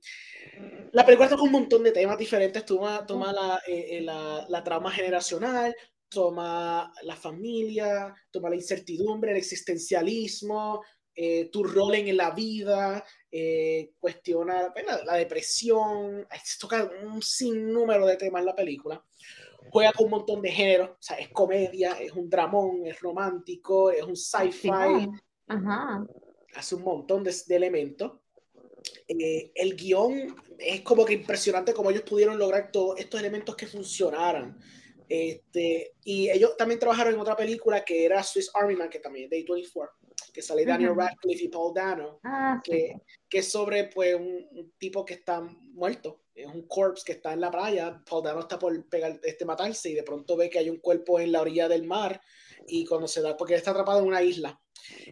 [0.93, 4.63] la película toca un montón de temas diferentes, toma, toma la, eh, eh, la, la,
[4.63, 5.75] trama generacional,
[6.07, 10.81] toma la familia, toma la incertidumbre, el existencialismo,
[11.15, 14.73] eh, tu rol en la vida, eh, cuestiona
[15.05, 16.27] la, depresión,
[16.59, 19.01] toca un sinnúmero de temas en la película.
[19.69, 23.91] Juega con un montón de géneros, o sea, es comedia, es un dramón, es romántico,
[23.91, 25.09] es un sci-fi.
[26.53, 28.11] Hace un montón de, elementos.
[29.07, 33.67] Eh, el guion es como que impresionante como ellos pudieron lograr todos estos elementos que
[33.67, 34.59] funcionaran.
[35.07, 39.29] Este, y ellos también trabajaron en otra película que era Swiss Army Man, que también
[39.29, 39.89] de A24
[40.35, 42.93] que sale Daniel Radcliffe y Paul Dano, ah, que,
[43.29, 47.39] que, es sobre pues, un, tipo que está muerto, es un corpse que está en
[47.39, 50.69] la playa, Paul Dano está por pegar, este, matarse y de pronto ve que hay
[50.69, 52.19] un cuerpo en la orilla del mar
[52.67, 54.59] y cuando se da, porque él está atrapado en una isla,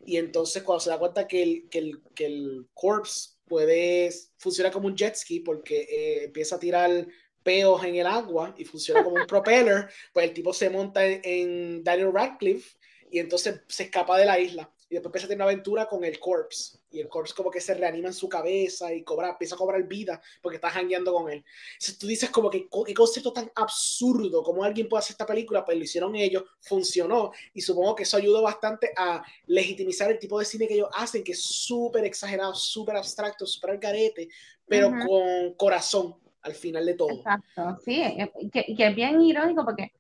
[0.06, 4.10] y entonces cuando se da cuenta que el, que el, que el corpse puede
[4.40, 7.08] funcionar como un jet ski porque eh, empieza a tirar
[7.44, 11.22] peos en el agua y funciona como un propeller, pues el tipo se monta en,
[11.24, 12.78] en Daniel Radcliffe
[13.10, 16.04] y entonces se escapa de la isla y después empieza a tener una aventura con
[16.04, 19.56] el corpse y el corpse como que se reanima en su cabeza y cobra, empieza
[19.56, 21.44] a cobrar vida porque está jangueando con él.
[21.74, 25.66] Entonces tú dices como que qué concepto tan absurdo, como alguien puede hacer esta película,
[25.66, 30.38] pues lo hicieron ellos, funcionó y supongo que eso ayudó bastante a legitimizar el tipo
[30.38, 34.30] de cine que ellos hacen, que es súper exagerado, súper abstracto, súper al garete,
[34.68, 37.10] pero con corazón al final de todo.
[37.10, 38.04] Exacto, sí,
[38.52, 39.92] que, que es bien irónico porque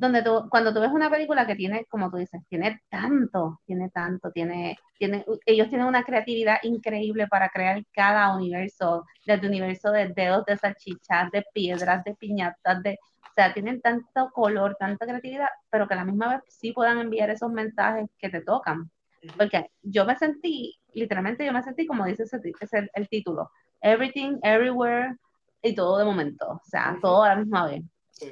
[0.00, 3.90] donde tú, cuando tú ves una película que tiene, como tú dices, tiene tanto, tiene
[3.90, 10.08] tanto, tiene, tiene, ellos tienen una creatividad increíble para crear cada universo, desde universo de
[10.08, 15.48] dedos de salchichas, de piedras, de piñatas, de, o sea, tienen tanto color, tanta creatividad,
[15.68, 18.90] pero que a la misma vez sí puedan enviar esos mensajes que te tocan.
[19.36, 23.50] Porque yo me sentí, literalmente yo me sentí como dice ese, ese el título,
[23.82, 25.14] everything, everywhere
[25.62, 27.82] y todo de momento, o sea, todo a la misma vez.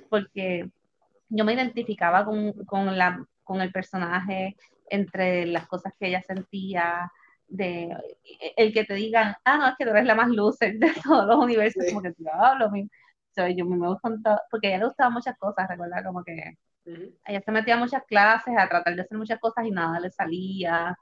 [0.08, 0.70] Porque
[1.28, 4.56] yo me identificaba con, con, la, con el personaje
[4.90, 7.10] entre las cosas que ella sentía,
[7.46, 7.94] de
[8.56, 11.26] el que te digan, ah, no, es que tú eres la más luce de todos
[11.26, 12.70] los universos, como que hablo,
[13.54, 16.56] yo me gusta, porque a ella le gustaban muchas cosas, recuerda, como que
[17.26, 20.10] ella se metía a muchas clases a tratar de hacer muchas cosas y nada le
[20.10, 20.96] salía.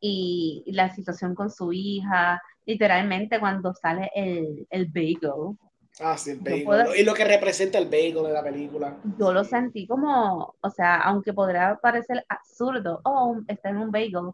[0.00, 5.56] y, la situación con su hija, literalmente cuando sale el, el bagel,
[6.00, 6.96] Ah, sí, el bagel.
[6.96, 8.98] y lo que representa el bagel de la película.
[9.02, 14.32] Yo lo sentí como, o sea, aunque podría parecer absurdo, oh, está en un bagel,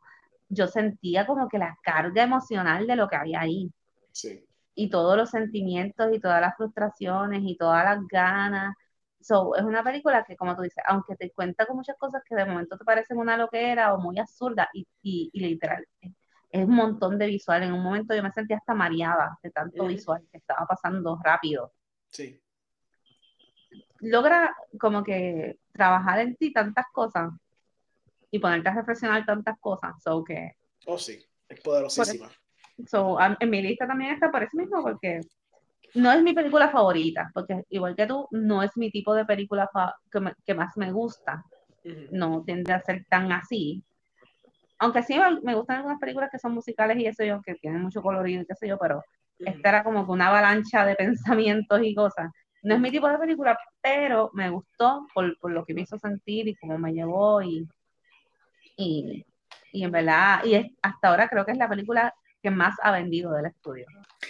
[0.48, 3.70] yo sentía como que la carga emocional de lo que había ahí.
[4.12, 4.44] Sí.
[4.74, 8.74] Y todos los sentimientos y todas las frustraciones y todas las ganas.
[9.20, 12.36] So, es una película que, como tú dices, aunque te cuenta con muchas cosas que
[12.36, 16.12] de momento te parecen una loquera o muy absurda y, y, y literal, es
[16.53, 17.62] un montón de visual.
[17.62, 21.72] En un momento yo me sentía hasta mareada de tanto visual que estaba pasando rápido.
[22.09, 22.40] Sí.
[24.01, 27.32] Logra como que trabajar en ti tantas cosas
[28.30, 30.03] y ponerte a reflexionar tantas cosas.
[30.03, 30.53] So que,
[30.86, 32.30] oh, sí, es poderosísima.
[32.86, 35.20] So, en mi lista también está por eso mismo, porque
[35.94, 39.68] no es mi película favorita, porque igual que tú, no es mi tipo de película
[40.44, 41.44] que, más me gusta.
[42.11, 43.82] No tiende a ser tan así,
[44.78, 48.02] aunque sí me gustan algunas películas que son musicales y eso yo, que tienen mucho
[48.02, 49.02] colorido y qué sé yo, pero
[49.38, 52.30] esta era como que una avalancha de pensamientos y cosas.
[52.62, 55.98] No es mi tipo de película, pero me gustó por, por lo que me hizo
[55.98, 57.66] sentir y cómo me llevó y,
[58.76, 59.24] y,
[59.72, 62.12] y en verdad, y hasta ahora creo que es la película
[62.42, 63.86] que más ha vendido del estudio.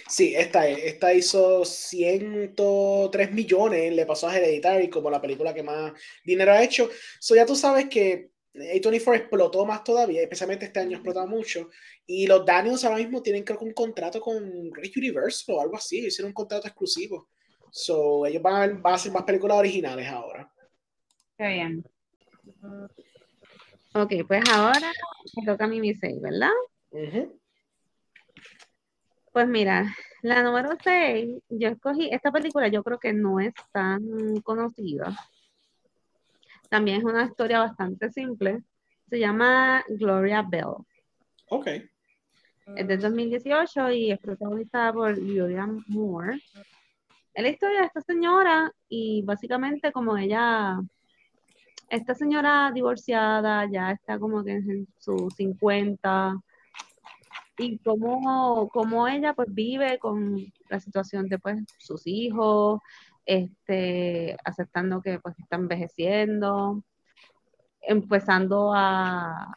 [0.07, 5.93] Sí, esta, esta hizo 103 millones, le pasó a Hereditary como la película que más
[6.23, 6.89] dinero ha hecho.
[7.19, 11.69] So ya tú sabes que A24 explotó más todavía, especialmente este año explotó mucho.
[12.05, 15.75] Y los Daniels ahora mismo tienen creo que un contrato con Great Universal o algo
[15.75, 17.29] así, hicieron un contrato exclusivo.
[17.71, 20.51] So, ellos van a, hacer más películas originales ahora.
[21.37, 21.83] Qué bien.
[23.93, 24.91] Ok, pues ahora
[25.35, 26.49] me toca a mí mi 6, ¿verdad?
[29.31, 34.01] Pues mira, la número 6, yo escogí, esta película yo creo que no es tan
[34.41, 35.15] conocida.
[36.69, 38.63] También es una historia bastante simple.
[39.09, 40.75] Se llama Gloria Bell.
[41.49, 41.67] Ok.
[42.75, 46.39] Es de 2018 y es protagonizada por Julian Moore.
[47.33, 50.79] Es la historia de esta señora y básicamente como ella,
[51.89, 56.35] esta señora divorciada ya está como que en sus 50
[57.57, 60.37] y cómo, cómo ella pues vive con
[60.69, 62.79] la situación de pues sus hijos,
[63.29, 66.83] este, aceptando que pues está envejeciendo,
[67.79, 69.55] empezando a,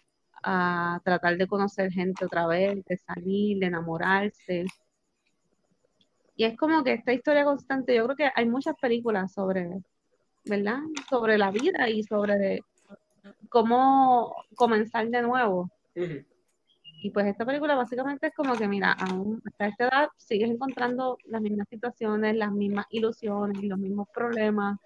[1.04, 4.64] tratar de conocer gente otra vez, de salir, de enamorarse.
[6.34, 9.70] Y es como que esta historia constante, yo creo que hay muchas películas sobre,
[10.44, 10.80] ¿verdad?
[11.08, 12.60] Sobre la vida y sobre
[13.48, 15.70] cómo comenzar de nuevo.
[17.04, 21.18] Y pues esta película básicamente es como que, mira, aún hasta esta edad sigues encontrando
[21.24, 24.78] las mismas situaciones, las mismas ilusiones y los mismos problemas.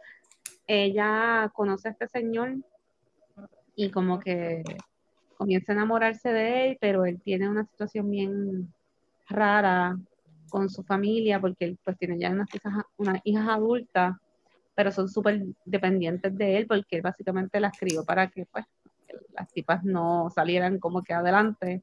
[0.67, 2.55] Ella conoce a este señor
[3.75, 4.63] y como que
[5.37, 8.73] comienza a enamorarse de él, pero él tiene una situación bien
[9.29, 9.99] rara
[10.49, 14.17] con su familia porque él pues tiene ya unas hijas, unas hijas adultas,
[14.75, 18.65] pero son súper dependientes de él porque él básicamente las crió para que pues
[19.35, 21.83] las tipas no salieran como que adelante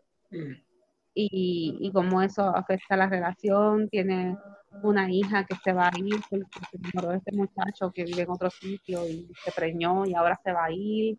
[1.13, 3.89] y, y cómo eso afecta la relación.
[3.89, 4.37] Tiene
[4.81, 8.23] una hija que se va a ir porque se enamoró de este muchacho que vive
[8.23, 11.17] en otro sitio y se preñó y ahora se va a ir.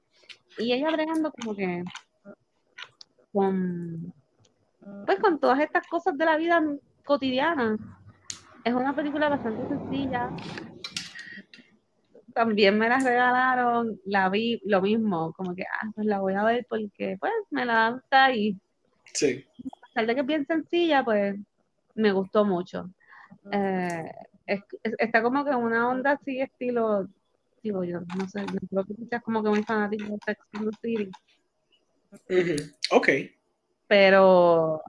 [0.58, 1.84] Y ella bregando como que
[3.32, 4.12] con,
[5.06, 6.62] pues con todas estas cosas de la vida
[7.04, 7.76] cotidiana.
[8.64, 10.30] Es una película bastante sencilla.
[12.32, 16.42] También me la regalaron, la vi lo mismo, como que, ah, pues la voy a
[16.42, 18.58] ver porque pues me la dan y
[19.14, 19.46] Sí.
[19.82, 21.36] A pesar de que es bien sencilla, pues
[21.94, 22.90] me gustó mucho.
[23.50, 24.10] Eh,
[24.46, 27.08] está como que en una onda así, estilo,
[27.62, 30.70] digo yo, no sé, no creo que seas como que muy fanático de Sex and
[30.70, 31.10] the City.
[32.90, 33.08] Ok.
[33.86, 34.82] Pero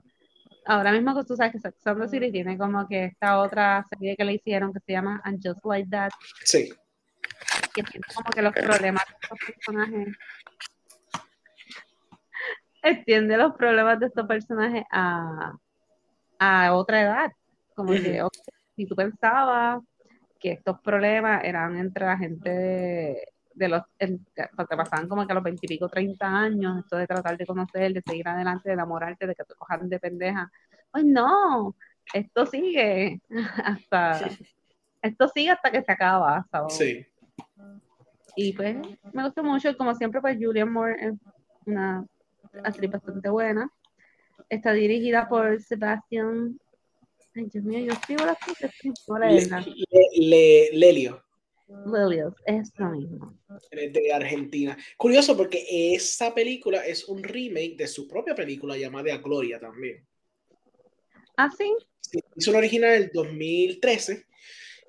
[0.64, 3.84] ahora mismo que tú sabes que Sex and the City tiene como que esta otra
[3.88, 6.10] serie que le hicieron que se llama And Just Like That.
[6.44, 6.72] Sí.
[7.74, 10.16] Que tiene como que los problemas de estos personajes
[12.90, 15.52] extiende los problemas de estos personajes a,
[16.72, 17.32] otra edad.
[17.74, 18.22] Como que
[18.74, 19.82] si tú pensabas
[20.38, 22.50] que estos problemas eran entre la gente
[23.54, 27.46] de, los que pasaban como que a los veintipico, treinta años, esto de tratar de
[27.46, 30.50] conocer, de seguir adelante, de enamorarte, de que te cojan de pendeja.
[30.90, 31.74] Pues no,
[32.12, 33.20] esto sigue
[33.64, 34.28] hasta
[35.02, 36.46] esto sigue hasta que se acaba.
[36.68, 37.06] Sí.
[38.34, 38.76] Y pues
[39.12, 41.14] me gustó mucho, como siempre, pues Julian Moore es
[41.64, 42.04] una
[42.64, 43.70] actriz bastante buena.
[44.48, 46.58] Está dirigida por Sebastián.
[47.34, 48.72] Ay, Dios mío, yo escribo las cosas.
[50.16, 51.22] Le, Lelio.
[51.86, 53.38] Lelio, es lo mismo.
[53.70, 54.76] De Argentina.
[54.96, 60.06] Curioso porque esa película es un remake de su propia película llamada Gloria también.
[61.36, 61.74] ¿Ah, sí?
[62.00, 64.26] sí hizo una original en el 2013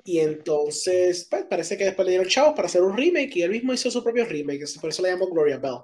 [0.06, 3.52] y entonces pues, parece que después le dieron chavos para hacer un remake y él
[3.52, 5.80] mismo hizo su propio remake, por eso le llamó Gloria Bell.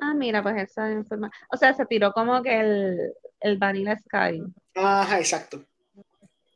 [0.00, 1.46] Ah, mira, pues esa información.
[1.52, 4.42] O sea, se tiró como que el, el Vanilla Sky.
[4.74, 5.64] Ajá, exacto.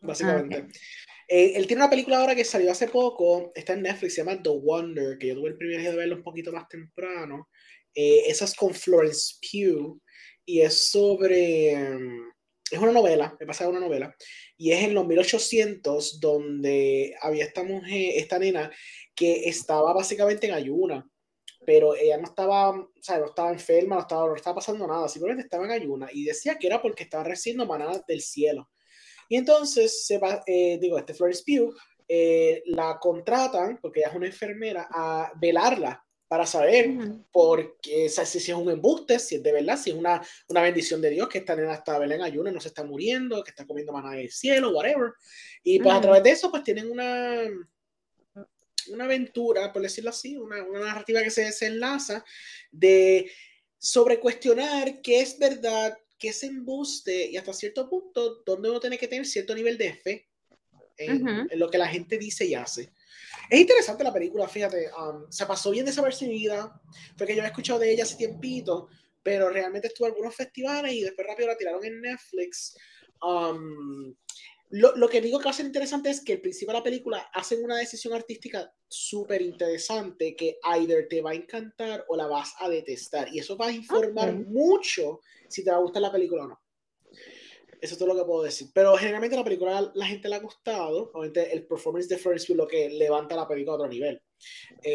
[0.01, 0.69] Básicamente.
[1.29, 4.43] Eh, él tiene una película ahora que salió hace poco, está en Netflix, se llama
[4.43, 7.49] The Wonder, que yo tuve el privilegio de verlo un poquito más temprano.
[7.95, 10.01] Eh, esa es con Florence Pugh
[10.45, 11.73] y es sobre.
[12.71, 14.15] Es una novela, me pasa una novela,
[14.57, 18.71] y es en los 1800 donde había esta mujer, esta nena,
[19.15, 21.07] que estaba básicamente en ayuna
[21.65, 25.09] pero ella no estaba, o sea, no estaba enferma, no estaba, no estaba pasando nada,
[25.09, 28.71] simplemente estaba en ayuna y decía que era porque estaba recibiendo manadas del cielo.
[29.29, 31.75] Y entonces, se va, eh, digo, este Florence Pugh,
[32.09, 36.91] eh, la contratan, porque ella es una enfermera, a velarla para saber
[37.31, 41.03] por qué, si, es un embuste, si es de verdad, si es una, una bendición
[41.03, 43.67] de Dios que esta nena está en ayuna y no se está muriendo, que está
[43.67, 45.13] comiendo maná del cielo, whatever.
[45.63, 47.43] Y pues a través de eso, pues tienen una,
[48.89, 52.25] una aventura, por decirlo así, una, narrativa que se desenlaza
[52.71, 53.31] de
[53.79, 58.99] sobre cuestionar qué es verdad, qué es embuste y hasta cierto punto donde uno tiene
[58.99, 60.29] que tener cierto nivel de fe
[60.97, 62.93] en, lo que la gente dice y hace.
[63.51, 66.81] Es interesante la película, fíjate, um, se pasó bien desapercibida,
[67.17, 68.89] fue que yo había escuchado de ella hace tiempito,
[69.23, 72.77] pero realmente estuvo en algunos festivales y después rápido la tiraron en Netflix.
[73.21, 74.15] Um,
[74.73, 76.85] lo, lo, que digo que va a ser interesante es que al principio de la
[76.85, 82.27] película hacen una decisión artística súper interesante que either te va a encantar o la
[82.27, 83.29] vas a detestar.
[83.31, 84.45] Y eso va a informar okay.
[84.47, 86.63] mucho si te va a gustar la película o no.
[87.83, 88.69] Eso es todo lo que puedo decir.
[88.73, 91.11] Pero generalmente la película la gente le ha gustado.
[91.13, 94.23] Obviamente el performance de Florence Pugh lo que levanta la película a otro nivel.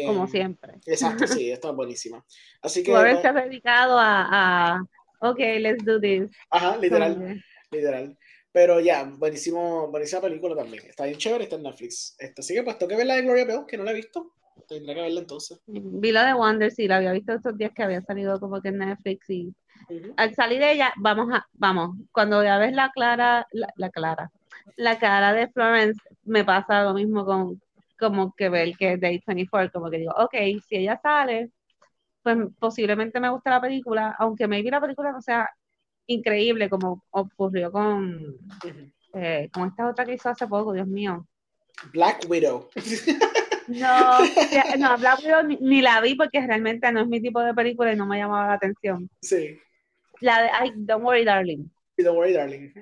[0.06, 0.72] Como eh, siempre.
[0.86, 2.24] Exacto, sí, está buenísima.
[2.62, 2.90] Así que...
[2.90, 4.26] Tú haberse dedicado a,
[4.72, 4.82] a,
[5.20, 6.32] ok, let's do this.
[6.50, 7.40] Ajá, literal.
[7.70, 8.18] Literal.
[8.58, 10.84] Pero ya, buenísimo, buenísima película también.
[10.84, 12.16] Está bien chévere, está en Netflix.
[12.18, 13.94] Esto, así que pues tengo que ver la de Gloria Bell, que no la he
[13.94, 14.32] visto.
[14.66, 15.60] Tendré que verla entonces.
[15.64, 18.70] Vi la de Wonder, sí, la había visto estos días que había salido como que
[18.70, 20.14] en Netflix y uh -huh.
[20.16, 24.28] al salir de ella, vamos a, vamos, cuando ya ves la clara, la, la clara,
[24.74, 27.60] la cara de Florence, me pasa lo mismo con
[27.96, 30.34] como que ver que es Day 24, como que digo, ok,
[30.66, 31.52] si ella sale,
[32.24, 35.48] pues posiblemente me gusta la película, aunque maybe la película no sea
[36.08, 38.36] increíble como ocurrió con,
[39.14, 41.26] eh, con esta otra que hizo hace poco, Dios mío.
[41.92, 42.68] Black Widow.
[43.68, 44.20] No,
[44.78, 47.92] no, Black Widow ni, ni, la vi porque realmente no es mi tipo de película
[47.92, 49.10] y no me llamaba la atención.
[49.20, 49.58] Sí.
[50.20, 51.68] La de ay, Don't Worry Darling.
[51.98, 52.72] Don't Worry Darling.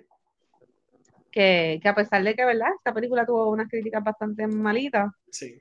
[1.33, 2.69] Que, que a pesar de que, ¿verdad?
[2.79, 5.11] Esta película tuvo unas críticas bastante malitas.
[5.29, 5.61] Sí.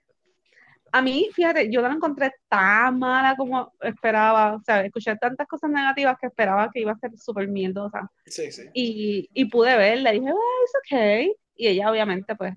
[0.95, 4.55] A mí, fíjate, yo la encontré tan mala como esperaba.
[4.55, 8.09] O sea, escuché tantas cosas negativas que esperaba que iba a ser súper mierdosa.
[8.25, 8.63] Sí, sí.
[8.73, 11.37] Y, y pude verla dije, oh, es ok.
[11.57, 12.53] Y ella, obviamente, pues,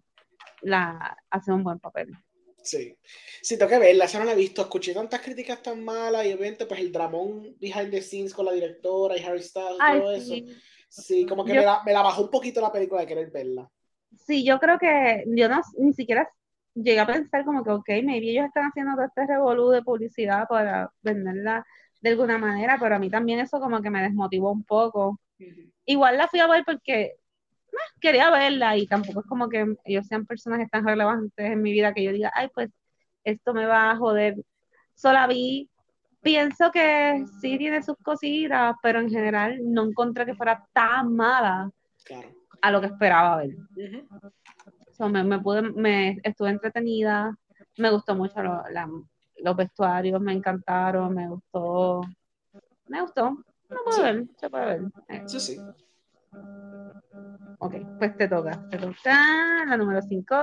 [0.61, 2.16] la hace un buen papel.
[2.62, 2.97] Sí,
[3.43, 6.32] sí, tengo que verla, esa no la he visto, escuché tantas críticas tan malas y
[6.32, 10.20] obviamente pues el dramón behind the scenes con la directora y Harry Styles y todo
[10.20, 10.45] sí.
[10.47, 10.61] eso.
[10.89, 13.30] Sí, como que yo, me, la, me, la, bajó un poquito la película de querer
[13.30, 13.68] verla.
[14.26, 16.30] Sí, yo creo que yo no, ni siquiera
[16.74, 20.46] llegué a pensar como que, ok, maybe ellos están haciendo todo este revolú de publicidad
[20.48, 21.64] para venderla
[22.00, 25.18] de alguna manera, pero a mí también eso como que me desmotivó un poco.
[25.38, 25.72] Uh -huh.
[25.86, 27.14] Igual la fui a ver porque
[28.00, 31.92] quería verla y tampoco es como que ellos sean personajes tan relevantes en mi vida
[31.92, 32.70] que yo diga, ay, pues
[33.24, 34.36] esto me va a joder.
[34.94, 35.68] Solo vi,
[36.22, 41.70] pienso que sí tiene sus cositas, pero en general no encontré que fuera tan mala
[42.04, 42.28] claro.
[42.62, 43.50] a lo que esperaba ver.
[43.50, 44.32] Uh -huh.
[44.99, 47.38] So, me, me, pude, me estuve entretenida,
[47.76, 48.90] me gustó mucho lo, la,
[49.36, 52.03] los vestuarios, me encantaron, me gustó,
[52.88, 53.36] me gustó.
[53.68, 54.03] Se puede sí.
[54.03, 55.28] ver, se puede ver.
[55.28, 55.59] Sí, sí.
[57.61, 58.66] Ok, pues te toca.
[58.70, 60.36] Te toca la número 5.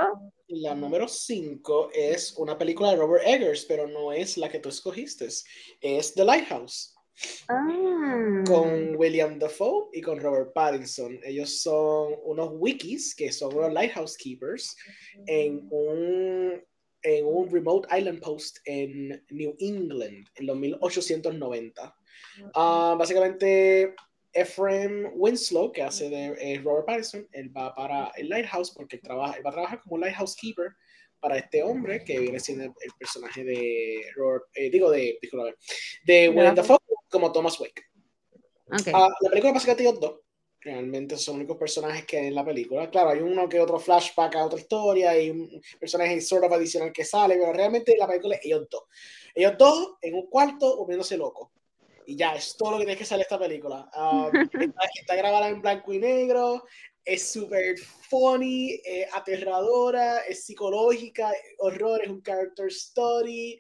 [0.48, 4.70] La número 5 es una película de Robert Eggers, pero no es la que tú
[4.70, 5.28] escogiste.
[5.82, 6.95] Es The Lighthouse.
[7.48, 8.44] Ah.
[8.46, 11.20] Con William Dafoe y con Robert Pattinson.
[11.24, 14.76] Ellos son unos wikis que son unos lighthouse keepers
[15.28, 16.62] en un,
[17.04, 21.96] en un remote island post en New England en los 1890.
[22.56, 23.94] Uh, básicamente
[24.34, 29.38] Ephraim Winslow, que hace de Robert Pattinson, él va para el Lighthouse porque él, trabaja,
[29.38, 30.76] él va a trabajar como Lighthouse Keeper
[31.22, 35.56] para este hombre que viene siendo el, personaje de Robert, eh, digo, de, disculpa,
[36.06, 36.78] de William Dafoe
[37.16, 37.84] como Thomas Wake.
[38.68, 38.94] Okay.
[38.94, 40.20] Uh, la película básicamente ellos dos.
[40.62, 42.90] Realmente son los únicos personajes que hay en la película.
[42.90, 46.92] Claro, hay uno que otro flashback a otra historia y un personaje sort of adicional
[46.92, 48.84] que sale, pero realmente la película es ellos dos.
[49.36, 51.50] Ellos dos en un cuarto volviéndose locos
[52.08, 53.90] y ya, es todo lo que tiene que salir esta película.
[53.96, 56.66] Um, está, está, grabada en blanco y negro,
[57.04, 63.60] es súper funny, eh, aterradora, es psicológica, horror, es un character story.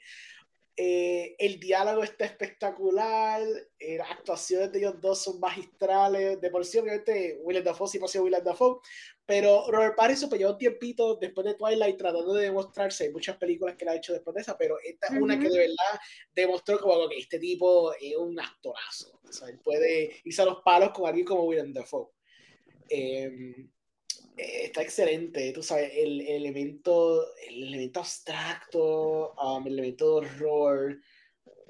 [0.77, 3.41] Eh, el diálogo está espectacular,
[3.79, 7.97] eh, las actuaciones de ellos dos son magistrales, de por sí obviamente Willem Dafoe sí
[7.97, 8.81] pasó Willem Dafoe,
[9.25, 13.37] pero Robert Pattinson pues lleva un tiempito después de Twilight tratando de demostrarse, hay muchas
[13.37, 15.23] películas que él ha hecho después de esa, pero esta es uh -huh.
[15.23, 15.99] una que de verdad
[16.33, 20.61] demostró como que este tipo es un actorazo, o sea, él puede irse a los
[20.61, 22.09] palos con alguien como Willem Dafoe.
[22.89, 23.31] Eh,
[24.37, 30.99] está excelente, tú sabes, el, el, elemento, el elemento abstracto, um, el elemento de horror,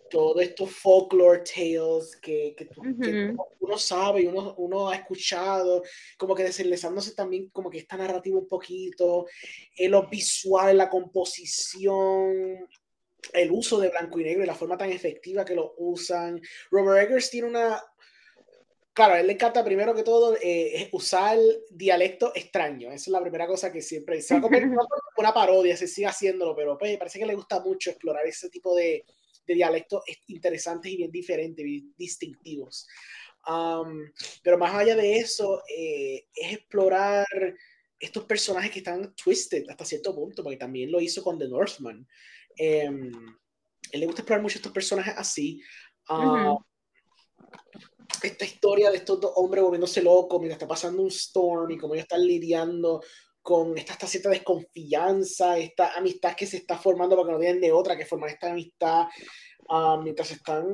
[0.10, 3.04] todo estos folklore tales que, que, tú, uh -huh.
[3.04, 5.84] que, uno sabe y uno, uno, ha escuchado,
[6.18, 9.26] como que deslizándose también como que esta narrativa un poquito,
[9.76, 12.68] en lo visual, la composición,
[13.34, 16.40] el uso de blanco y negro y la forma tan efectiva que lo usan.
[16.70, 17.82] Robert Eggers tiene una,
[18.96, 21.38] claro, a él le encanta primero que todo eh, usar
[21.70, 22.88] dialecto extraño.
[22.88, 24.50] Esa es la primera cosa que siempre se va a
[25.18, 28.74] una parodia, se sigue haciéndolo, pero pues, parece que le gusta mucho explorar ese tipo
[28.74, 29.06] de,
[29.46, 32.88] de dialectos interesantes y bien diferentes, bien distintivos.
[33.48, 37.28] Um, pero más allá de eso, eh, es explorar
[38.00, 42.08] estos personajes que están twisted hasta cierto punto, porque también lo hizo con The Northman.
[42.56, 43.12] Em,
[43.92, 45.62] él le gusta explorar mucho estos personajes así.
[46.08, 46.56] Ah,
[48.24, 51.94] esta historia de estos dos hombres volviéndose locos mientras está pasando un storm y cómo
[51.94, 53.02] ellos están lidiando
[53.42, 57.72] con esta, esta, cierta desconfianza, esta amistad que se está formando porque no tienen de
[57.72, 59.06] otra que formar esta amistad
[59.70, 60.66] ah, mientras están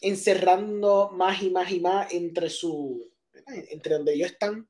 [0.00, 3.12] encerrando más y más y más entre su
[3.46, 4.68] entre donde ellos están.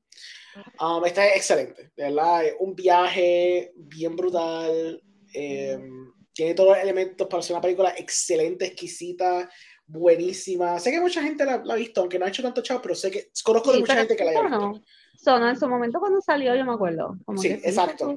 [0.79, 5.01] Um, está excelente, de verdad, un viaje bien brutal.
[5.33, 9.49] Em, tiene todos los elementos para ser una película excelente, exquisita,
[9.85, 10.79] buenísima.
[10.79, 13.11] Sé que mucha gente la, ha visto, aunque no ha hecho tanto chavo, pero sé
[13.11, 14.81] que conozco de mucha gente que la ha visto.
[15.15, 17.17] Sonó en su momento cuando salió, yo me acuerdo.
[17.37, 18.15] sí, exacto.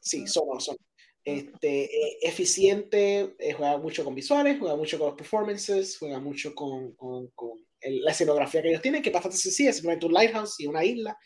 [0.00, 0.78] Sí, sonó, sonó.
[1.24, 6.54] Este, eh, eficiente, eh, juega mucho con visuales, juega mucho con los performances, juega mucho
[6.54, 10.60] con, con, con la escenografía que ellos tienen, que es bastante sencilla, simplemente un lighthouse
[10.60, 11.18] y una isla,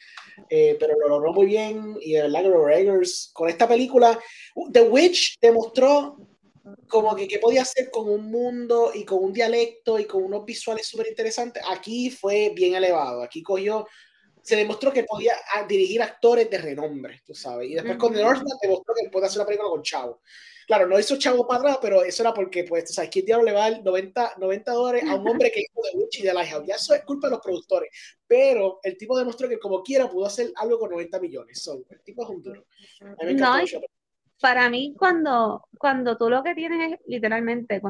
[0.48, 1.96] eh, pero lo logró muy bien.
[2.00, 4.18] Y el Lager Eggers, con esta película,
[4.54, 6.16] uh, The Witch demostró
[6.88, 10.44] como que, que podía hacer con un mundo y con un dialecto y con unos
[10.44, 11.62] visuales súper interesantes.
[11.68, 13.86] Aquí fue bien elevado, aquí cogió
[14.42, 17.70] se demostró que podía ah, dirigir actores de renombre, tú sabes.
[17.70, 20.20] Y después con The Northman demostró que puede hacer una película con Chavo.
[20.66, 23.44] Claro, no hizo Chavo para atrás, pero eso era porque, pues, tú sabes, ¿quién diablo
[23.44, 26.22] le va a dar 90, 90 dólares a un hombre que hizo de Witch y
[26.22, 26.66] de Lighthouse?
[26.66, 27.90] Ya eso es culpa de los productores.
[28.26, 31.70] Pero el tipo demostró que como quiera pudo hacer algo con 90 millones.
[31.90, 32.64] el tipo es un duro.
[33.00, 33.16] No,
[34.40, 37.80] para mí, cuando, cuando tú lo que tienes es literalmente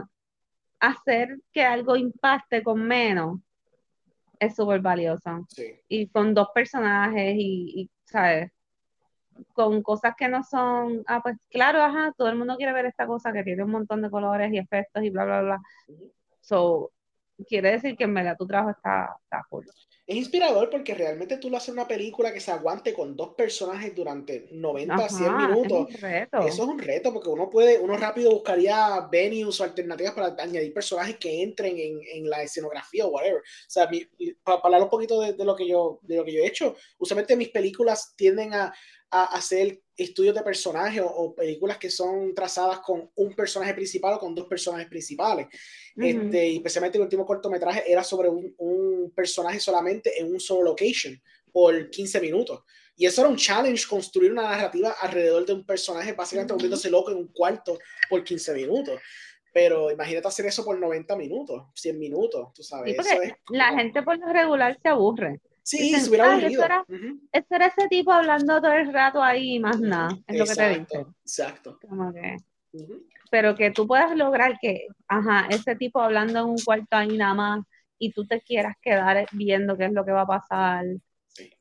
[0.80, 3.40] hacer que algo impacte con menos,
[4.38, 5.46] es súper valioso.
[5.88, 8.50] Y con dos personajes y, y, ¿sabes?
[9.52, 13.06] Con cosas que no son, ah, pues claro, ajá, todo el mundo quiere ver esta
[13.06, 15.60] cosa que tiene un montón de colores y efectos y bla, bla, bla.
[16.40, 16.90] So,
[17.44, 19.66] quiere decir que en verdad tu trabajo está, está cool
[20.10, 23.94] es inspirador porque realmente tú lo haces una película que se aguante con dos personajes
[23.94, 25.88] durante 90 a 100 minutos.
[25.94, 30.74] Eso es un reto porque uno puede, uno rápido buscaría venues o alternativas para añadir
[30.74, 33.38] personajes que entren en, en la escenografía o whatever.
[33.38, 33.88] O sea,
[34.42, 36.74] para, hablar un poquito de, de, lo que yo, de lo que yo he hecho,
[36.98, 38.74] usualmente mis películas tienden a,
[39.10, 44.18] a hacer estudios de personajes o, películas que son trazadas con un personaje principal o
[44.18, 45.48] con dos personajes principales.
[45.96, 50.62] este, y especialmente el último cortometraje era sobre un, un, personaje solamente en un solo
[50.62, 51.20] location
[51.52, 52.62] por 15 minutos.
[52.96, 57.10] Y eso era un challenge, construir una narrativa alrededor de un personaje básicamente volviéndose loco
[57.10, 59.00] en un cuarto por 15 minutos.
[59.52, 62.96] Pero imagínate hacer eso por 90 minutos, 100 minutos, tú sabes.
[63.48, 65.40] la gente por lo regular se aburre.
[65.70, 66.84] Sí, se hubiera ah, Eso era,
[67.32, 70.68] era, ese tipo hablando todo el rato ahí y más nada, es lo que te
[70.80, 71.06] dice.
[71.22, 71.78] Exacto.
[71.88, 72.36] Como que,
[73.30, 77.34] Pero que tú puedas lograr que, ajá, ese tipo hablando en un cuarto ahí nada
[77.34, 77.64] más
[78.00, 80.86] y tú te quieras quedar viendo qué es lo que va a pasar,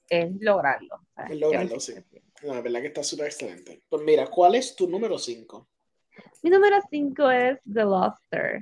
[0.10, 1.02] es lograrlo.
[1.30, 1.94] Es lograrlo, sí.
[2.42, 3.84] la verdad que está súper excelente.
[3.88, 5.68] Pues mira, ¿cuál es tu número 5?
[6.42, 8.62] Mi número 5 es The Luster.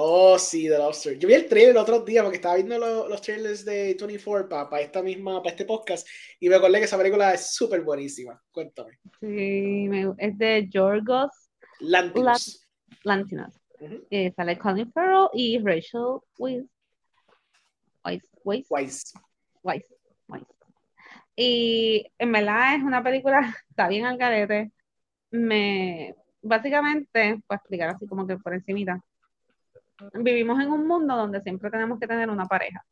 [0.00, 1.18] Oh, sí, The Lobster.
[1.18, 4.80] Yo vi el trailer el otro día porque estaba viendo los trailers de 24 para
[4.80, 6.06] esta misma, para este podcast
[6.38, 8.40] y me acordé que esa película es súper buenísima.
[8.52, 9.00] Cuéntame.
[9.18, 11.32] Sí, es de Yorgos
[11.80, 12.64] Lantimos.
[13.02, 13.60] Lantimos.
[14.08, 16.68] Eh, sale Colin Farrell y Rachel Weisz.
[18.44, 18.68] Weisz.
[18.70, 19.12] Weisz.
[20.28, 20.46] Weisz.
[21.34, 24.70] Y en verdad es una película, está bien al garete.
[25.32, 29.02] Me, básicamente, para explicar así como que por encimita,
[30.14, 32.84] vivimos en un mundo donde siempre tenemos que tener una pareja.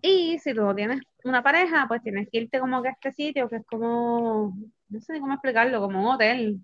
[0.00, 3.12] Y si tú no tienes una pareja, pues tienes que irte como que a este
[3.12, 4.54] sitio, que es como,
[4.88, 6.60] no sé cómo explicarlo, como un hotel,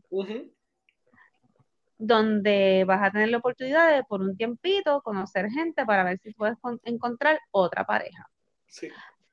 [1.99, 6.33] donde vas a tener la oportunidad de por un tiempito conocer gente para ver si
[6.35, 8.29] puedes encontrar otra pareja.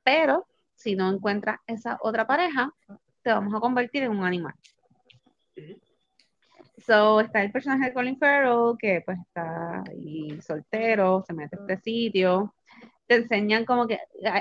[0.04, 2.72] Pero si no encuentras esa otra pareja,
[3.22, 4.54] te vamos a convertir en un animal.
[6.90, 11.60] So, está el personaje de Colin Farrell que pues está ahí soltero, se mete a
[11.62, 12.56] este sitio.
[13.06, 14.00] Te enseñan como que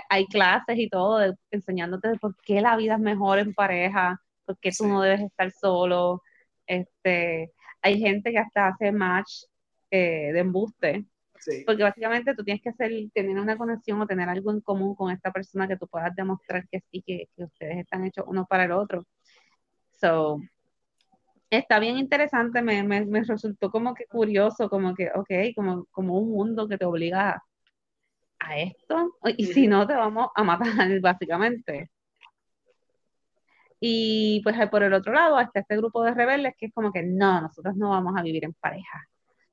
[0.09, 4.71] hay, clases y todo, enseñándote por qué la vida es mejor en pareja, por qué
[4.73, 6.23] tú no debes estar solo.
[6.67, 7.53] Este,
[7.83, 9.45] hay gente que hasta hace match
[9.91, 11.05] eh, de embuste.
[11.67, 15.13] Porque básicamente tú tienes que hacer, tener una conexión o tener algo en común con
[15.13, 18.65] esta persona que tú puedas demostrar que sí, que, que ustedes están hechos uno para
[18.65, 19.07] el otro.
[20.01, 20.41] So,
[21.51, 26.19] está bien interesante, me, me, me, resultó como que curioso, como que, ok, como, como
[26.19, 27.43] un mundo que te obliga
[28.41, 30.67] a, esto, y si no, te vamos a matar,
[31.03, 31.91] básicamente.
[33.81, 37.03] Y pues por el otro lado está este grupo de rebeldes que es como que
[37.03, 39.09] no, nosotros no vamos a vivir en pareja.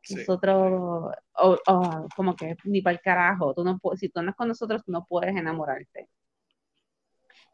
[0.10, 4.84] Nosotros, o, como que ni para el carajo, tú no, si tú no con nosotros,
[4.88, 6.08] no puedes enamorarte.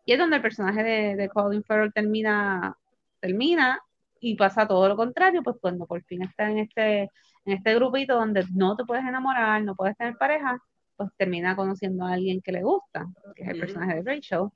[0.06, 2.76] Y es donde el personaje de, de Colin Farrell termina,
[3.20, 3.82] termina
[4.22, 8.14] y pasa todo lo contrario, pues cuando por fin está en este, en este grupito
[8.16, 10.60] donde no te puedes enamorar, no puedes tener pareja,
[10.96, 14.50] pues termina conociendo a alguien que le gusta, que es el personaje de Rachel.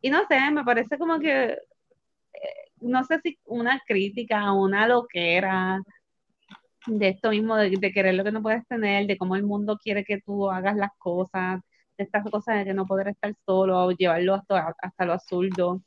[0.00, 1.58] Y no sé, me parece como que, eh,
[2.82, 5.82] no sé si una crítica, una loquera
[6.86, 10.04] de esto mismo, de, querer lo que no puedes tener, de cómo el mundo quiere
[10.04, 11.60] que tú hagas las cosas,
[11.98, 15.82] de estas cosas de que no poder estar solo, o llevarlo hasta, hasta lo absurdo.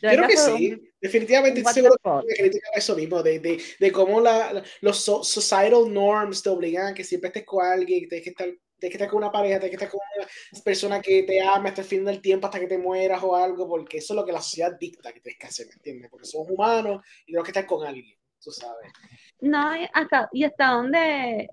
[0.00, 1.96] Creo que sí, definitivamente estoy seguro
[2.26, 7.04] que eso mismo, de, de, de cómo la, los societal norms te obligan a que
[7.04, 8.48] siempre estés con alguien, tienes que estar
[8.78, 11.68] tienes que estar con una pareja, tienes que estar con una persona que te ama
[11.68, 14.26] hasta el fin del tiempo, hasta que te mueras o algo, porque eso es lo
[14.26, 16.10] que la sociedad dicta que tienes que hacer, ¿me entiendes?
[16.10, 18.92] Porque somos humanos y tenemos que estar con alguien, tú sabes.
[19.40, 21.48] No, hasta, y hasta dónde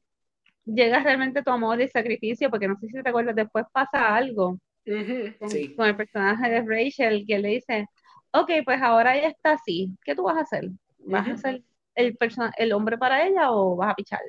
[0.65, 4.59] llega realmente tu amor y sacrificio, porque no sé si te acuerdas, después pasa algo
[4.85, 7.85] con, el personaje de Rachel que le dice,
[8.33, 10.69] ok, pues ahora ella está así, ¿qué tú vas a hacer?
[10.99, 11.63] ¿Vas a ser
[11.95, 12.17] el,
[12.57, 14.21] el hombre para ella o vas a pichar?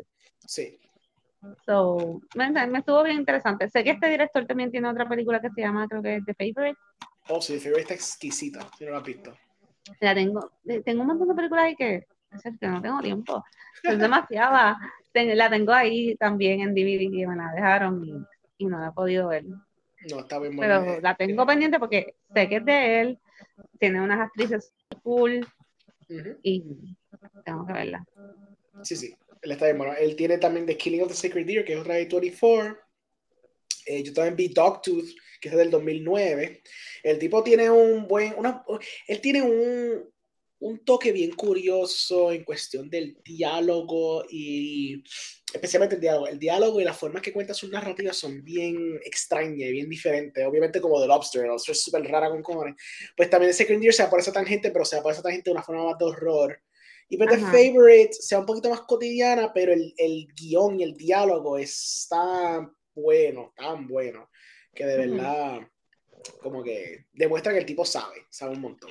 [0.46, 0.78] Sí.
[1.66, 3.68] So, me, estuvo bien interesante.
[3.68, 6.34] Sé que este director también tiene otra película que se llama, creo que es The
[6.34, 6.78] Favorite.
[7.28, 9.34] Oh, sí, The Favorite está exquisita, si no la has visto.
[10.00, 12.06] La tengo, eh, tengo un montón de películas ahí que,
[12.60, 13.44] que no tengo tiempo.
[13.82, 14.78] Es demasiada.
[15.14, 18.14] la tengo ahí también en DVD y me la dejaron y,
[18.58, 19.44] y no la he podido ver.
[19.44, 23.18] No, está bien Pero la tengo pendiente porque sé que es de él,
[23.78, 25.46] tiene unas actrices cool
[26.42, 26.96] y
[27.44, 28.04] tengo que verla.
[28.82, 29.94] Sí, sí, él está bien bueno.
[29.94, 32.78] Él tiene también The Killing of the Sacred Deer, que es otra de 24.
[33.86, 35.08] Eh, yo también vi Dogtooth,
[35.40, 36.62] que es del 2009.
[37.02, 38.64] El tipo tiene un buen, una,
[39.08, 40.11] él tiene un,
[40.62, 45.02] un toque bien curioso en cuestión del diálogo y
[45.52, 46.28] especialmente el diálogo.
[46.28, 50.46] El diálogo y la forma que cuenta sus narrativas son bien extrañas y bien diferentes.
[50.46, 52.76] Obviamente como The Lobster, The Lobster es súper rara con cojones.
[53.16, 55.64] Pues también Second Year se aparece a tangente, pero se aparece a tangente de una
[55.64, 56.62] forma más de horror.
[57.08, 60.96] Y pues The Favorite sea un poquito más cotidiana, pero el, el guion y el
[60.96, 64.30] diálogo es tan bueno, tan bueno,
[64.72, 65.60] que de verdad
[66.40, 68.90] como que demuestra que el tipo sabe, sabe un montón.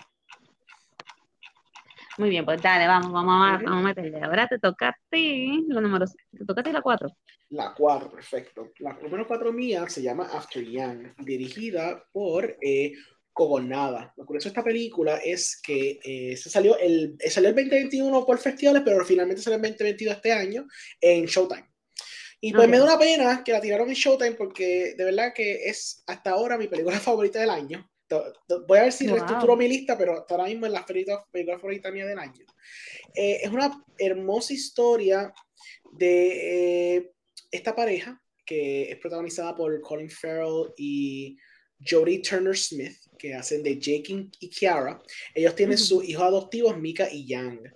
[2.21, 4.21] Muy bien, pues dale, vamos, vamos a, vamos a meterle.
[4.21, 7.09] Ahora te toca a ti, los números, te toca a ti la 4.
[7.49, 8.69] La 4, perfecto.
[8.77, 12.93] La número 4 mía se llama After Young, dirigida por eh,
[13.33, 14.13] Cogonada.
[14.17, 18.37] Lo curioso de esta película es que eh, se salió el, salió el 2021 por
[18.37, 20.67] festivales, pero finalmente salió el 2022 este año
[21.01, 21.71] en Showtime.
[22.39, 25.67] Y pues me da una pena que la tiraron en Showtime porque de verdad que
[25.67, 27.90] es hasta ahora mi película favorita del año.
[28.67, 32.05] Voy a ver si reestructuro mi lista, pero ahora mismo es la película favorita mía
[32.05, 32.45] del año.
[33.13, 35.33] Eh, es una hermosa historia
[35.93, 37.11] de eh,
[37.51, 41.37] esta pareja que es protagonizada por Colin Farrell y
[41.87, 45.01] Jodie Turner Smith, que hacen de Jake y Kiara.
[45.33, 47.73] Ellos tienen sus hijos adoptivos, Mika y Yang.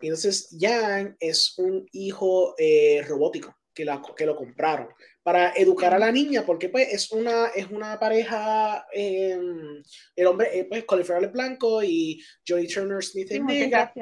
[0.00, 4.88] Entonces, Yang es un hijo eh, robótico que, la, que lo compraron.
[5.22, 9.82] Para educar a la niña, porque pues es una, es una pareja, em,
[10.16, 13.92] el hombre, eh, pues Colin Farrell es blanco y Joey Turner Smith es negra,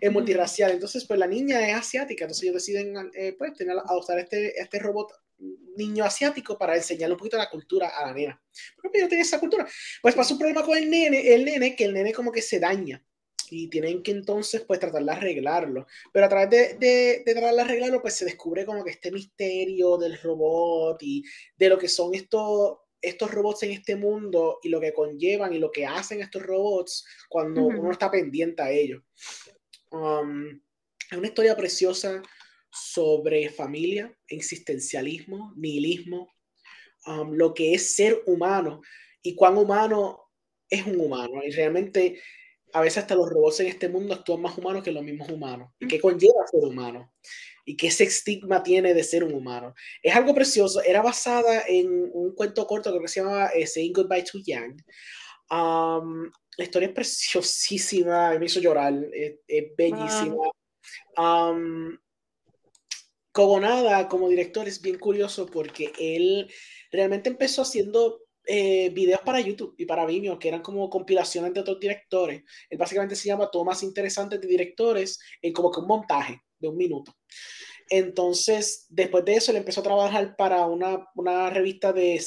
[0.00, 4.18] es multirracial, entonces pues la niña es asiática, entonces ellos deciden eh, pues tener, adoptar
[4.18, 5.12] este, este robot
[5.76, 8.42] niño asiático para enseñarle un poquito la cultura a la nena.
[8.80, 9.66] Porque yo tiene esa cultura.
[10.02, 12.60] Pues pasa un problema con el nene, el nene, que el nene como que se
[12.60, 13.02] daña
[13.50, 15.86] y tienen que entonces pues tratar de arreglarlo.
[16.12, 19.10] Pero a través de, de, de, tratar de arreglarlo pues se descubre como que este
[19.10, 21.24] misterio del robot y
[21.56, 25.58] de lo que son estos, estos robots en este mundo y lo que conllevan y
[25.58, 29.02] lo que hacen estos robots cuando uno está pendiente a ellos.
[29.90, 30.60] Um,
[31.10, 32.22] es una historia preciosa
[32.70, 36.32] sobre familia, existencialismo, nihilismo,
[37.06, 38.80] um, lo que es ser humano
[39.22, 40.30] y cuán humano
[40.68, 41.42] es un humano.
[41.44, 42.20] Y realmente
[42.72, 45.72] a veces hasta los robots en este mundo actúan más humanos que los mismos humanos.
[45.78, 47.12] ¿Y qué conlleva ser humano?
[47.64, 49.74] ¿Y qué ese estigma tiene de ser un humano?
[50.02, 50.82] Es algo precioso.
[50.82, 54.80] Era basada en un cuento corto que se llamaba eh, Saying Goodbye to Young.
[55.50, 59.36] la historia es preciosísima, me hizo llorar, es,
[59.76, 60.50] bellísima.
[61.16, 61.98] Um,
[63.32, 66.50] Cobonada como director es bien curioso porque él
[66.90, 68.18] realmente empezó haciendo
[68.52, 72.42] eh, videos para YouTube y para Vimeo, que eran como compilaciones de otros directores.
[72.68, 76.76] Él básicamente se llama Tomas Interesantes de Directores en como que un montaje de un
[76.76, 77.16] minuto.
[77.88, 82.20] Entonces, después de eso, él empezó a trabajar para una, una revista de,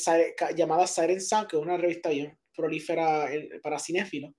[0.56, 3.30] llamada Siren Sound, que es una revista bien prolífera
[3.62, 4.32] para cinéfilos.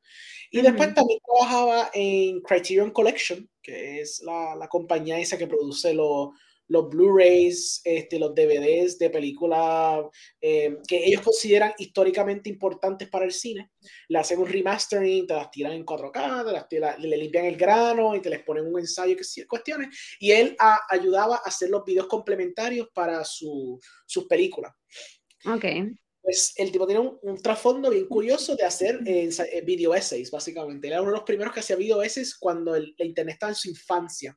[0.51, 5.93] Y después también trabajaba en Criterion Collection, que es la, la compañía esa que produce
[5.93, 6.31] los
[6.75, 10.07] los Blu-rays, este, los DVDs de películas
[10.41, 13.71] eh, que ellos consideran históricamente importantes para el cine.
[14.09, 18.17] Le hacen un remastering, te las tiran en 4K, te las, le limpian el grano
[18.17, 20.17] y te les ponen un ensayo, que cuestiones.
[20.19, 20.57] Y él
[20.91, 24.73] ayudaba a hacer los videos complementarios para su, sus películas.
[25.47, 25.65] Ok
[26.25, 30.87] pues el tipo tiene un, trasfondo bien curioso de hacer eh, eh, video essays, básicamente.
[30.87, 33.53] Él era uno de los primeros que hacía video essays cuando el, la internet estaba
[33.53, 34.35] en su infancia.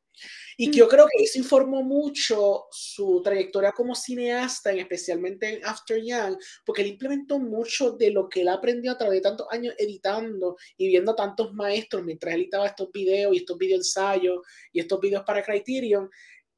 [0.57, 6.03] Y que yo creo que eso informó mucho su trayectoria como cineasta, especialmente en After
[6.03, 6.35] Young,
[6.65, 10.57] porque él implementó mucho de lo que él aprendió a través de tantos años editando
[10.75, 14.41] y viendo tantos maestros mientras editaba estos videos y estos video ensayos
[14.73, 16.09] y estos videos para Criterion,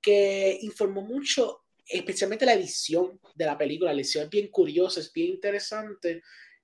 [0.01, 3.91] que informó mucho especialmente la edición de la película.
[3.91, 6.21] La edición es bien curiosa, es bien interesante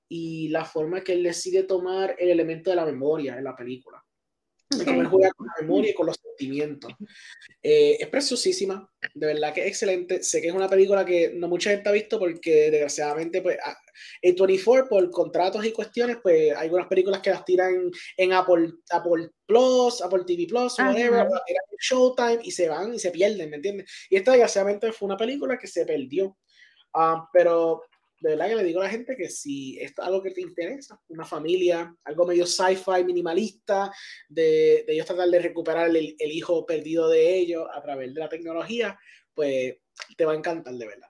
[0.07, 4.04] y la forma que él decide tomar el elemento de la memoria en la película.
[4.69, 6.91] Él juega con la memoria y con los sentimientos.
[7.61, 10.23] Eh, es preciosísima, de verdad que es excelente.
[10.23, 13.57] Sé que es una película que no mucha gente ha visto porque desgraciadamente pues,
[14.21, 18.73] en 24 por contratos y cuestiones, pues hay algunas películas que las tiran en Apple,
[18.89, 21.27] Apple Plus, Apple TV Plus, whatever,
[21.79, 23.91] Showtime y se van y se pierden, ¿me entiendes?
[24.09, 26.37] Y esta desgraciadamente fue una película que se perdió.
[26.93, 27.81] Ah, pero
[28.25, 30.41] de verdad que le digo a la gente que si esto es algo que te
[30.41, 33.91] interesa, una familia, algo medio sci-fi minimalista,
[34.27, 38.19] de, de, ellos tratar de recuperar el, el, hijo perdido de ellos a través de
[38.19, 38.97] la tecnología,
[39.35, 39.75] pues
[40.17, 41.07] te va a encantar de verdad.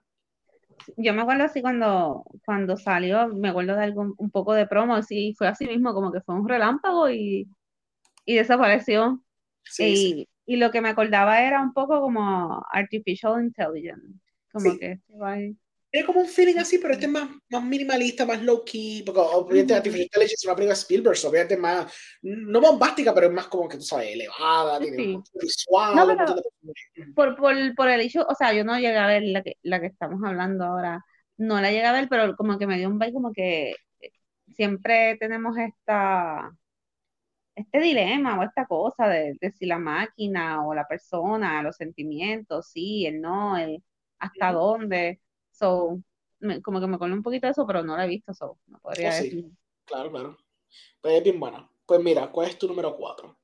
[0.98, 5.02] Yo me acuerdo así cuando, cuando salió, me acuerdo de algo, un poco de promo,
[5.02, 7.48] sí, fue así mismo, como que fue un relámpago y,
[8.26, 9.24] y desapareció.
[9.80, 14.20] y, y, lo que me acordaba era un poco como Artificial Intelligence,
[14.52, 15.00] como que
[15.96, 19.22] tiene como un feeling así, pero este es más, más minimalista, más low key, porque
[19.22, 19.78] obviamente mm.
[19.78, 23.70] Artificial Intelligence es una película de Spielberg, obviamente más, no bombástica, pero es más como
[23.70, 25.24] que tú sabes, elevada, tiene sí.
[25.42, 25.96] visual.
[25.96, 26.06] No,
[27.16, 29.80] por, por, por, el hecho, o sea, yo no llegué a ver la que, la
[29.80, 31.02] que estamos hablando ahora,
[31.38, 33.76] no la llegué a ver, pero como que me dio un baile como que
[34.54, 36.52] siempre tenemos esta
[37.56, 42.68] este dilema o esta cosa de, de, si la máquina o la persona, los sentimientos,
[42.68, 43.82] sí, el no, el
[44.20, 45.22] hasta dónde.
[45.56, 46.02] So,
[46.64, 48.78] como que me acuerdo un poquito de eso, pero no la he visto, so, no
[48.80, 49.46] podría oh, decir.
[49.86, 50.38] Claro, claro.
[51.02, 51.70] Pues es bien buena.
[51.86, 53.38] Pues mira, ¿cuál es tu número 4?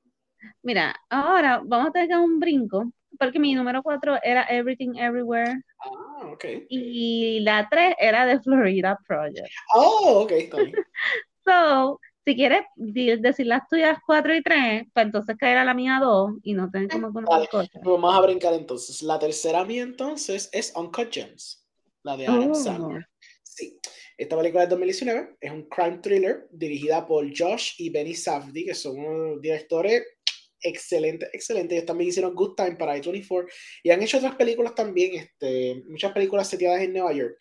[0.62, 5.62] Mira, ahora vamos a tener un brinco, porque mi número 4 era Everything Everywhere.
[5.78, 6.44] Ah, ok.
[6.68, 9.48] Y la 3 era The Florida Project.
[9.74, 10.74] Oh, ok, está bien.
[11.46, 15.98] so, si quieres decir las tuyas 4 y 3, pues entonces caer a la mía
[16.02, 17.48] 2 y no tener como con vale.
[17.48, 17.70] cosas.
[17.82, 19.02] Vamos a brincar entonces.
[19.02, 21.61] La tercera mía entonces es Uncut Gems
[22.02, 22.98] la de Adam oh.
[23.42, 23.78] Sí.
[24.16, 28.74] Esta película de 2019 es un crime thriller dirigida por Josh y Benny Safdie, que
[28.74, 30.02] son unos directores
[30.60, 31.76] excelentes, excelentes.
[31.76, 33.46] Ellos también hicieron Good Time para I-24
[33.82, 37.36] y han hecho otras películas también, este, muchas películas seteadas en Nueva York.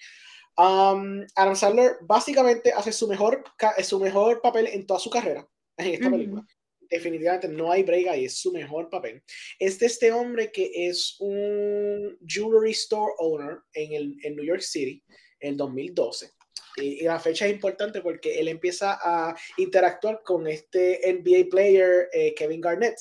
[0.57, 3.43] Um, Adam Sandler básicamente hace su mejor,
[3.83, 5.47] su mejor papel en toda su carrera
[5.77, 6.45] en esta película
[6.91, 9.23] definitivamente no hay break y es su mejor papel.
[9.57, 15.03] Es este hombre que es un jewelry store owner en, el, en New York City
[15.39, 16.29] en 2012.
[16.77, 22.33] Y, la fecha es importante porque él empieza a interactuar con este NBA player eh,
[22.35, 22.97] Kevin Garnett.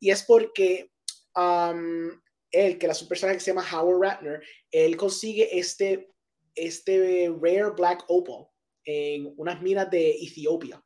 [0.00, 0.90] Y es porque
[1.36, 2.10] um,
[2.50, 6.08] él, que la personaje que se llama Howard Ratner, él consigue este,
[6.54, 8.46] este rare black opal
[8.84, 10.82] en unas minas de Etiopía.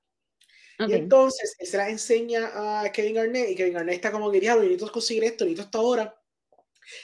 [0.79, 4.41] Y entonces él se la enseña a Kevin Garnett y Kevin Garnett está como que,
[4.41, 6.21] diablo, necesito conseguir esto, necesito esto ahora.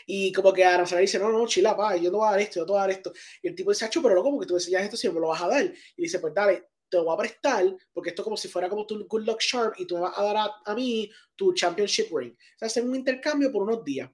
[0.07, 2.61] Y como que Aaron dice, no, no, chila, pa, yo no voy a dar esto,
[2.61, 3.13] yo te voy a dar esto.
[3.43, 5.43] Y el tipo dice, acho, pero ¿cómo que tú enseñas esto si me lo vas
[5.43, 5.65] a dar?
[5.65, 8.69] Y dice, pues dale, te lo voy a prestar, porque esto es como si fuera
[8.69, 11.55] como tu Good Luck Sharp y tú me vas a dar a, a mí tu
[11.55, 12.33] Championship Ring.
[12.33, 14.11] O sea, hacen un intercambio por unos días.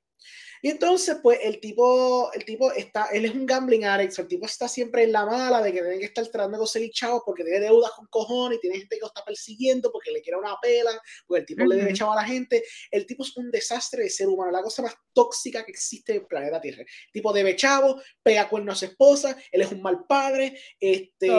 [0.63, 4.47] Y entonces, pues, el tipo, el tipo está, él es un gambling addict, el tipo
[4.47, 7.45] está siempre en la mala de que tiene que estar tratando de conseguir chavos porque
[7.45, 10.57] tiene deudas con cojones y tiene gente que lo está persiguiendo porque le quiere una
[10.61, 10.91] pela,
[11.27, 12.65] porque el tipo le debe chavo a la gente.
[12.91, 16.21] El tipo es un desastre de ser humano, la cosa más tóxica que existe en
[16.21, 16.83] el planeta Tierra.
[16.83, 21.31] El tipo debe chavo, pega cuernos a su esposa, él es un mal padre, este,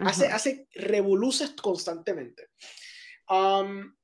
[0.00, 2.48] hace, hace revoluces constantemente.
[3.28, 3.94] Um,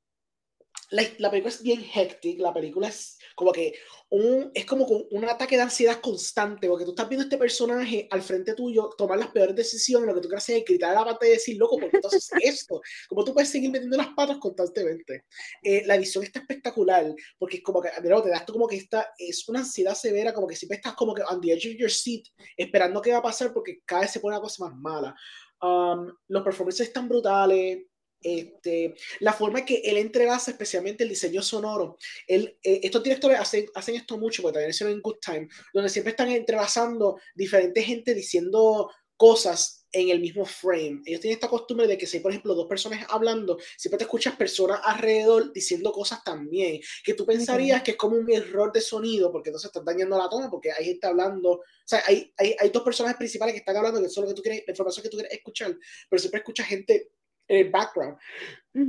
[0.90, 3.74] la, la película es bien hectic, la película es como que
[4.10, 8.22] un, es como un ataque de ansiedad constante, porque tú estás viendo este personaje al
[8.22, 11.04] frente tuyo tomar las peores decisiones, lo que tú quieres hacer es gritar a la
[11.04, 12.80] pantalla y decir, loco, porque entonces esto?
[13.08, 15.24] Como tú puedes seguir metiendo las patas constantemente.
[15.62, 19.12] Eh, la edición está espectacular, porque es como que, nuevo, te das como que esta,
[19.16, 21.90] es una ansiedad severa, como que siempre estás como que on the edge of your
[21.90, 22.24] seat,
[22.56, 25.14] esperando qué va a pasar, porque cada vez se pone una cosa más mala.
[25.62, 27.84] Um, los performances están brutales,
[28.22, 31.96] este, la forma que él entrelaza especialmente el diseño sonoro.
[32.26, 35.90] Él, eh, estos directores hacen, hacen esto mucho, porque también hicieron en Good Time, donde
[35.90, 41.02] siempre están entrelazando diferentes gente diciendo cosas en el mismo frame.
[41.04, 44.36] Ellos tienen esta costumbre de que si, por ejemplo, dos personas hablando, siempre te escuchas
[44.36, 49.32] personas alrededor diciendo cosas también, que tú pensarías que es como un error de sonido,
[49.32, 52.70] porque entonces estás dañando la toma, porque hay gente hablando, o sea, hay, hay, hay
[52.70, 55.10] dos personajes principales que están hablando, que son lo que tú quieres, la información que
[55.10, 55.76] tú quieres escuchar,
[56.08, 57.10] pero siempre escuchas gente
[57.50, 58.16] en el background,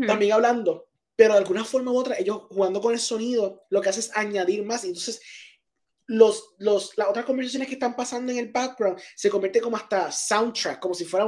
[0.06, 3.90] también hablando, pero de alguna forma u otra, ellos jugando con el sonido, lo que
[3.90, 5.22] hace es añadir más, entonces
[6.08, 10.12] los, los, las otras conversaciones que están pasando en el background se convierte como hasta
[10.12, 11.26] soundtrack, como si fuera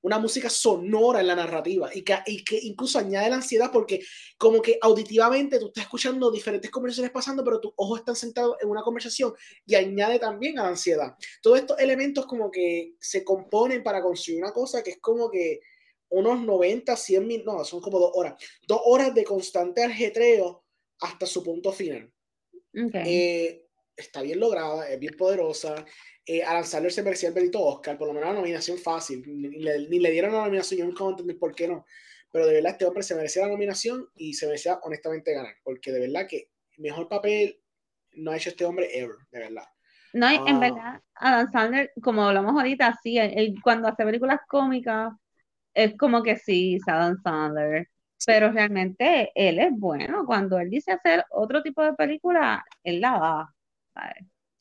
[0.00, 4.00] una música sonora en la narrativa y que, y que incluso añade la ansiedad porque
[4.38, 8.70] como que auditivamente tú estás escuchando diferentes conversaciones pasando, pero tus ojos están sentados en
[8.70, 9.34] una conversación
[9.66, 11.14] y añade también a la ansiedad.
[11.42, 15.60] Todos estos elementos como que se componen para construir una cosa que es como que
[16.08, 18.34] unos 90, 100 mil, no, son como dos horas,
[18.66, 20.64] dos horas de constante ajetreo
[21.00, 22.12] hasta su punto final.
[22.72, 23.02] Okay.
[23.06, 23.66] Eh,
[23.96, 25.84] está bien lograda, es bien poderosa.
[26.24, 29.22] Eh, Alan Sandler se merecía el bendito Oscar, por lo menos la nominación fácil.
[29.26, 31.86] Ni, le, ni le, dieron la nominación, yo nunca entendí por qué no.
[32.30, 35.92] Pero de verdad, este hombre se merecía la nominación y se merecía honestamente ganar, porque
[35.92, 37.60] de verdad que mejor papel
[38.12, 39.64] no ha hecho este hombre ever, de verdad.
[40.12, 40.58] No, en ah.
[40.58, 45.12] verdad, Adam Sandler, como hablamos ahorita, sí, él, cuando hace películas cómicas,
[45.76, 47.88] es como que sí, Adam Sandler.
[48.24, 50.24] Pero realmente él es bueno.
[50.26, 53.52] Cuando él dice hacer otro tipo de película, él la
[53.94, 54.14] da.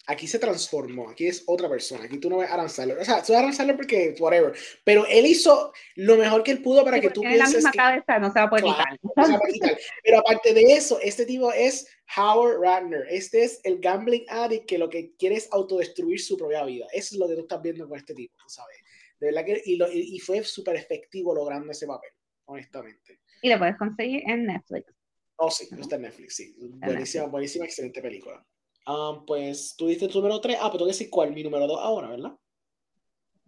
[0.08, 3.00] Aquí se transformó, aquí es otra persona, aquí tú no ves a Aaron Sandler.
[3.00, 6.52] O sea, tú ves a Aaron Sandler porque, whatever, pero él hizo lo mejor que
[6.52, 9.78] él pudo para que tú pienses la misma cabeza, no se va a poder quitar.
[10.04, 11.88] Pero aparte de eso, este tipo es
[12.18, 13.08] Howard Ratner.
[13.10, 16.86] Este es el gambling addict que lo que quiere es autodestruir su propia vida.
[16.94, 18.78] Eso es lo que tú estás viendo con este tipo, sabes.
[19.20, 22.12] De verdad que, y, lo, y fue súper efectivo logrando ese papel,
[22.46, 23.22] honestamente.
[23.42, 24.94] Y lo puedes conseguir en Netflix.
[25.38, 26.56] Oh, sí, está en Netflix, sí.
[26.58, 28.46] Buenísima, buenísima, excelente película.
[28.88, 30.58] Um, pues tú dices tu número 3.
[30.60, 32.32] Ah, pero tengo que decir cuál, mi número 2 ahora, ¿verdad?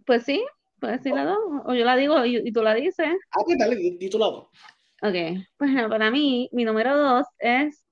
[0.05, 0.43] Pues sí,
[0.79, 1.37] puedes decir la 2.
[1.65, 3.15] O yo la digo y, y, tú la dices.
[3.31, 4.49] Ah, pues dale, di, di tu lado.
[5.01, 5.15] Ok,
[5.57, 7.85] pues para mí, mi número 2 es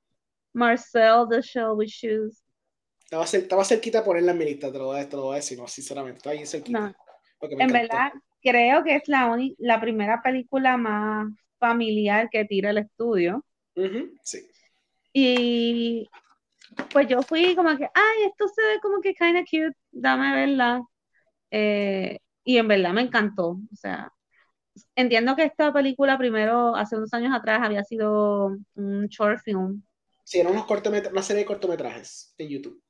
[0.53, 2.43] Marcel the Shelby Shoes.
[3.03, 5.23] Estaba, cer estaba cerquita de ponerla en mi lista, te lo voy a, te lo
[5.23, 6.79] voy a decir, no, sinceramente, estaba ahí cerquita.
[6.79, 6.95] No.
[7.51, 8.11] En verdad,
[8.41, 11.27] creo que es la, la primera película más
[11.59, 13.43] familiar que tira el estudio.
[13.75, 14.47] Uh -huh, sí.
[15.13, 16.09] Y
[16.91, 20.81] pues yo fui como que, ay, esto se ve como que kinda cute, dame verla.
[21.51, 23.51] Eh, y en verdad me encantó.
[23.71, 24.11] O sea,
[24.95, 29.83] entiendo que esta película primero, hace unos años atrás, había sido un short film.
[30.23, 30.65] Sí, era unos
[31.11, 32.81] una serie de cortometrajes en YouTube.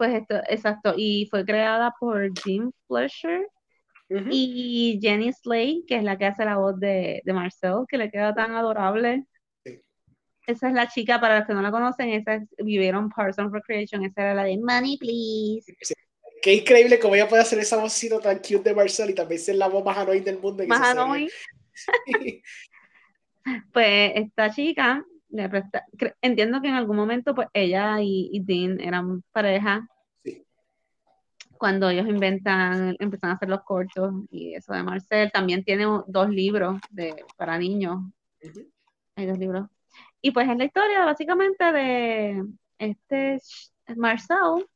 [0.00, 3.46] Pues esto, exacto, y fue creada por Jim Fletcher
[4.08, 4.28] uh -huh.
[4.30, 8.10] y Jenny Slade, que es la que hace la voz de, de Marcel, que le
[8.10, 9.26] queda tan adorable.
[10.46, 14.02] Esa es la chica, para los que no la conocen, esa vivieron Parks and Recreation,
[14.02, 15.70] esa era la de Money Please.
[15.82, 15.92] Sí.
[16.40, 19.56] Qué increíble como ella puede hacer esa vocito tan cute de Marcel y también ser
[19.56, 20.66] la voz más annoying del mundo.
[20.66, 21.28] más annoying.
[23.74, 25.04] pues esta chica,
[26.20, 29.86] entiendo que en algún momento pues ella y, y Dean eran pareja.
[30.24, 30.44] Sí.
[31.58, 36.28] Cuando ellos inventan, empiezan a hacer los cortos y eso de Marcel, también tiene dos
[36.30, 37.98] libros de, para niños.
[38.42, 38.66] Uh -huh.
[39.16, 39.68] Hay dos libros
[40.22, 42.44] y pues es la historia básicamente de
[42.78, 43.40] este
[43.96, 44.66] Marcel,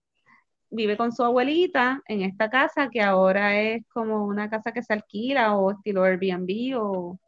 [0.71, 4.93] vive con su abuelita en esta casa que ahora es como una casa que se
[4.93, 7.19] alquila o estilo Airbnb o,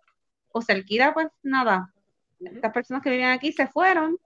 [0.52, 1.92] o se alquila pues nada.
[2.40, 4.18] Estas personas que vivían aquí se fueron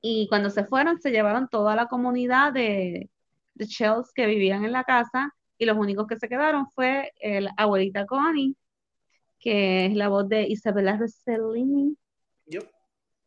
[0.00, 3.10] y cuando se fueron se llevaron toda la comunidad de,
[3.54, 7.52] de Shells que vivían en la casa y los únicos que se quedaron fue la
[7.56, 8.56] abuelita Connie,
[9.38, 11.96] que es la voz de Isabella Rossellini
[12.46, 12.70] Yep.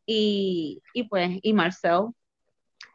[0.05, 2.09] Y, y pues, y Marcel.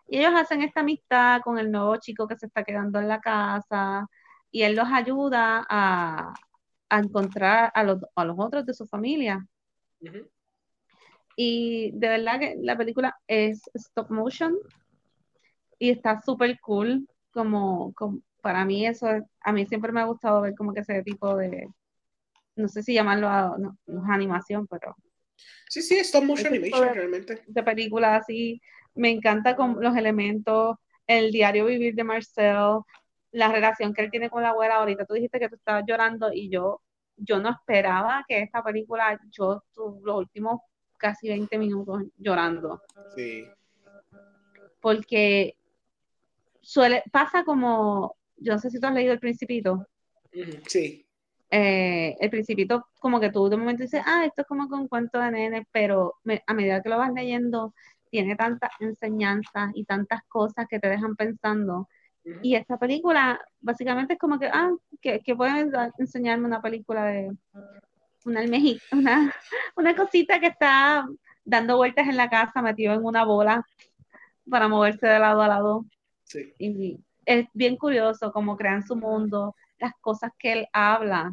[0.08, 3.20] Y ellos hacen esta amistad con el nuevo chico que se está quedando en la
[3.20, 4.06] casa
[4.50, 6.32] y él los ayuda a,
[6.88, 9.46] a encontrar a los, a los, otros de su familia.
[10.00, 10.30] Uh -huh.
[11.36, 14.56] Y de verdad que la película es stop motion
[15.78, 17.08] y está súper cool.
[17.32, 19.06] Como, como, para mí eso,
[19.40, 21.68] a mí siempre me ha gustado ver como que ese tipo de,
[22.56, 24.96] no sé si llamarlo a, no, no es animación, pero
[25.68, 27.42] Sí, sí, stop motion animation de, realmente.
[27.46, 28.60] De películas así.
[28.94, 32.80] Me encanta con los elementos, el diario vivir de Marcel,
[33.30, 34.76] la relación que él tiene con la abuela.
[34.76, 36.82] Ahorita tú dijiste que tú estabas llorando y yo,
[37.20, 40.60] yo no esperaba que esta película, yo tuve los últimos
[40.96, 42.82] casi 20 minutos llorando.
[43.14, 43.46] Sí.
[44.80, 45.56] Porque
[46.60, 49.86] suele, pasa como, yo no sé si tú has leído El Principito.
[50.66, 51.04] Sí.
[51.50, 54.88] eh, el principito, como que tú de momento dices, ah, esto es como con un
[54.88, 56.14] cuento de nene, pero
[56.46, 57.74] a medida que lo vas leyendo,
[58.10, 61.88] tiene tantas enseñanzas y tantas cosas que te dejan pensando.
[62.42, 64.70] Y esta película, básicamente es como que, ah,
[65.00, 67.30] que, que pueden enseñarme una película de
[68.24, 68.42] una
[68.92, 69.34] una,
[69.76, 71.06] una cosita que está
[71.44, 73.64] dando vueltas en la casa, metido en una bola
[74.48, 75.84] para moverse de lado a lado.
[76.24, 76.52] Sí.
[76.58, 81.32] Y es bien curioso cómo crean su mundo, las cosas que él habla,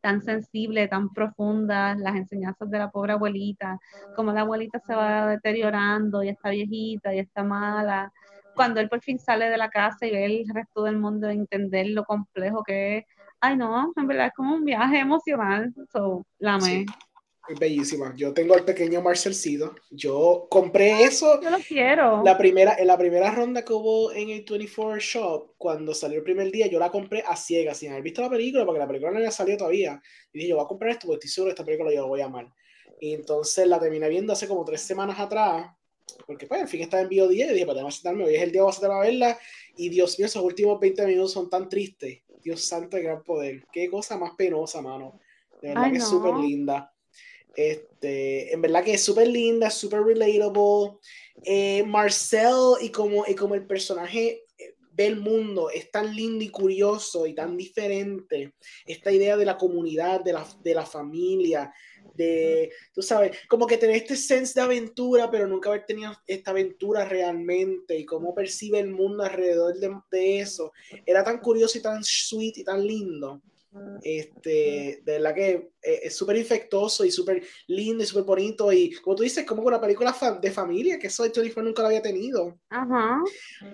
[0.00, 3.78] tan sensible, tan profundas, las enseñanzas de la pobre abuelita,
[4.14, 8.12] cómo la abuelita se va deteriorando y está viejita y está mala.
[8.58, 11.86] Cuando él por fin sale de la casa y ve el resto del mundo, entender
[11.88, 13.04] lo complejo que es.
[13.40, 15.72] Ay, no, en verdad es como un viaje emocional.
[15.92, 16.84] So, la amé
[17.54, 18.14] bellísima.
[18.16, 19.74] Yo tengo al pequeño Marcelcido.
[19.90, 21.40] Yo compré eso.
[21.40, 22.22] Yo lo quiero.
[22.24, 26.24] La primera, en la primera ronda que hubo en el 24 Shop, cuando salió el
[26.24, 29.12] primer día, yo la compré a ciegas, sin haber visto la película, porque la película
[29.12, 30.00] no había salido todavía.
[30.32, 32.08] Y dije, yo voy a comprar esto porque estoy seguro que esta película yo la
[32.08, 32.52] voy a amar.
[33.00, 35.70] Y entonces la terminé viendo hace como tres semanas atrás,
[36.26, 38.52] porque pues al fin estaba en VOD y dije, pues que sentarme, hoy es el
[38.52, 39.38] día voy a sentarme a verla.
[39.76, 42.22] Y Dios mío, esos últimos 20 minutos son tan tristes.
[42.42, 43.64] Dios santo de gran poder.
[43.72, 45.20] Qué cosa más penosa, mano.
[45.60, 46.92] De verdad que es súper linda.
[47.54, 50.98] Este, en verdad que es súper linda, súper relatable.
[51.42, 56.44] Eh, Marcel y como, y como el personaje eh, ve el mundo, es tan lindo
[56.44, 58.54] y curioso y tan diferente.
[58.86, 61.72] Esta idea de la comunidad, de la, de la familia,
[62.14, 66.50] de, tú sabes, como que tener este sense de aventura, pero nunca haber tenido esta
[66.50, 70.72] aventura realmente y cómo percibe el mundo alrededor de, de eso.
[71.06, 73.40] Era tan curioso y tan sweet y tan lindo.
[74.02, 75.50] Este, de verdad que
[75.82, 78.72] eh, es súper infectoso y súper lindo y súper bonito.
[78.72, 81.82] Y como tú dices, como con una película de familia, que eso de Jennifer nunca
[81.82, 82.58] lo había tenido.
[82.70, 83.22] Ajá.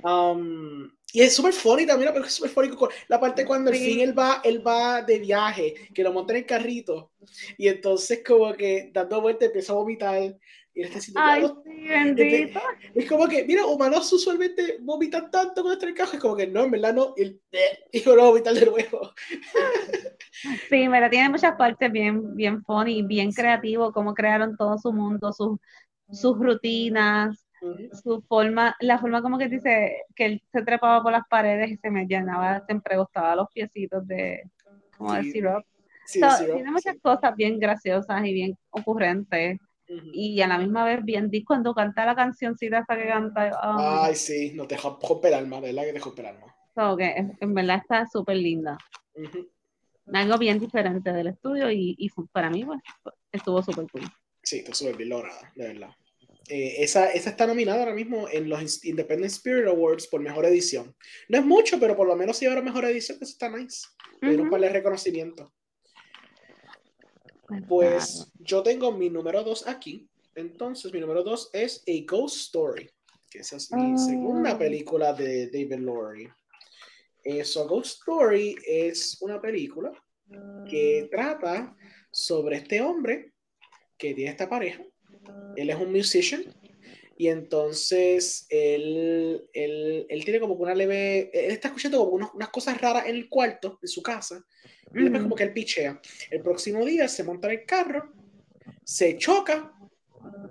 [0.02, 2.70] Um, y es súper funny también, pero es súper funny.
[3.06, 6.40] La parte cuando al fin él va, él va de viaje, que lo monta en
[6.40, 7.12] el carrito,
[7.56, 10.20] y entonces como que dando vueltas empieza a vomitar,
[10.74, 12.60] y él está Ay, sí, bendito.
[12.96, 16.64] Es como que, mira, humanos usualmente vomitan tanto con este cajo, es como que no,
[16.64, 17.40] en verdad no, y,
[17.92, 19.12] y no vomitar de nuevo.
[20.68, 25.32] Sí, mira, tiene muchas partes bien, bien funny, bien creativo, cómo crearon todo su mundo,
[25.32, 25.58] sus,
[26.10, 27.43] sus rutinas,
[28.02, 31.76] su forma, la forma como que dice que él se trepaba por las paredes y
[31.76, 34.42] se me llenaba, siempre gustaba los piecitos de,
[34.96, 35.32] como sí.
[36.06, 39.58] Sí, tiene muchas cosas bien graciosas y bien ocurrentes.
[40.12, 43.50] Y a la misma vez bien dis cuando canta la cancioncita esa que canta.
[43.62, 45.84] Ay, sí, no te rompe el alma, ¿verdad?
[45.84, 46.54] Que te rompe el alma.
[46.74, 48.76] So, que en verdad está súper linda.
[50.12, 52.80] Algo bien diferente del estudio y, y para mí pues,
[53.32, 54.02] estuvo súper cool.
[54.42, 55.90] Sí, está súper bien lograda, de verdad.
[56.48, 60.94] Eh, esa, esa, está nominada ahora mismo en los Independent Spirit Awards por mejor edición.
[61.28, 63.86] No es mucho, pero por lo menos si ahora mejor edición, eso está nice.
[64.22, 64.72] Uh -huh.
[64.72, 65.52] reconocimiento.
[67.68, 70.08] Pues yo tengo mi número 2 aquí.
[70.34, 72.90] Entonces, mi número 2 es A Ghost Story,
[73.30, 74.58] que esa es mi segunda ah.
[74.58, 76.28] película de David Lowery.
[77.22, 79.92] Eso, A Ghost Story es una película
[80.68, 81.76] que trata
[82.10, 83.32] sobre este hombre
[83.96, 84.82] que tiene esta pareja.
[85.56, 86.44] Él es un musician
[87.16, 92.80] y entonces él, él, él tiene como una leve, él está escuchando como unas cosas
[92.80, 94.44] raras en el cuarto de su casa
[94.92, 96.00] y después como que él pichea.
[96.30, 98.12] El próximo día se monta en el carro,
[98.84, 99.72] se choca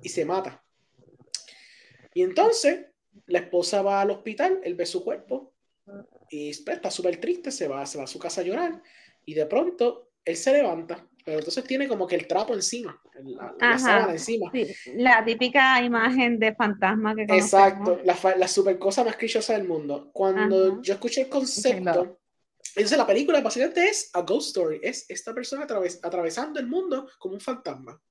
[0.02, 0.64] y se mata.
[2.14, 2.86] Y entonces
[3.28, 5.54] la esposa va al hospital, él ve su cuerpo
[6.30, 8.82] y está súper triste, se va, se va a su casa a llorar
[9.26, 13.56] y de pronto él se levanta, pero entonces tiene como que el trapo encima, la,
[13.60, 14.52] la encima.
[14.96, 20.10] la típica imagen de fantasma que Exacto, la, la super cosa más crillosa del mundo.
[20.14, 22.20] Cuando yo escuché el concepto,
[22.76, 25.68] entonces la película básicamente es a ghost story, es esta persona
[26.04, 28.02] atravesando el mundo como un fantasma.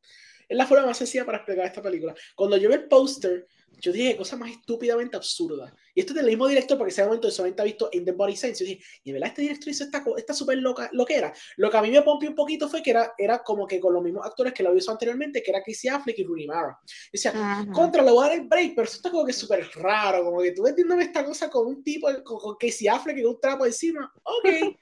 [0.49, 2.15] Es la forma más sencilla para explicar esta película.
[2.35, 3.47] Cuando yo vi el póster,
[3.83, 5.75] yo dije cosa más estúpidamente absurda.
[5.93, 8.37] Y esto es del mismo director, porque ese momento solamente ha visto In the Body
[8.37, 8.65] Sense.
[8.65, 11.35] Yo dije, y de verdad este director hizo esta, esta súper loca, lo que era.
[11.57, 13.93] Lo que a mí me pompió un poquito fue que era, era como que con
[13.93, 16.79] los mismos actores que lo visto anteriormente, que era Casey Affleck y Rooney Mara.
[17.13, 20.25] Decía, contra, lo voy a dar el break, pero eso está como que súper raro,
[20.25, 23.41] como que tú entiendes esta cosa con un tipo, con, con Casey Affleck y un
[23.41, 24.13] trapo encima.
[24.23, 24.45] Ok.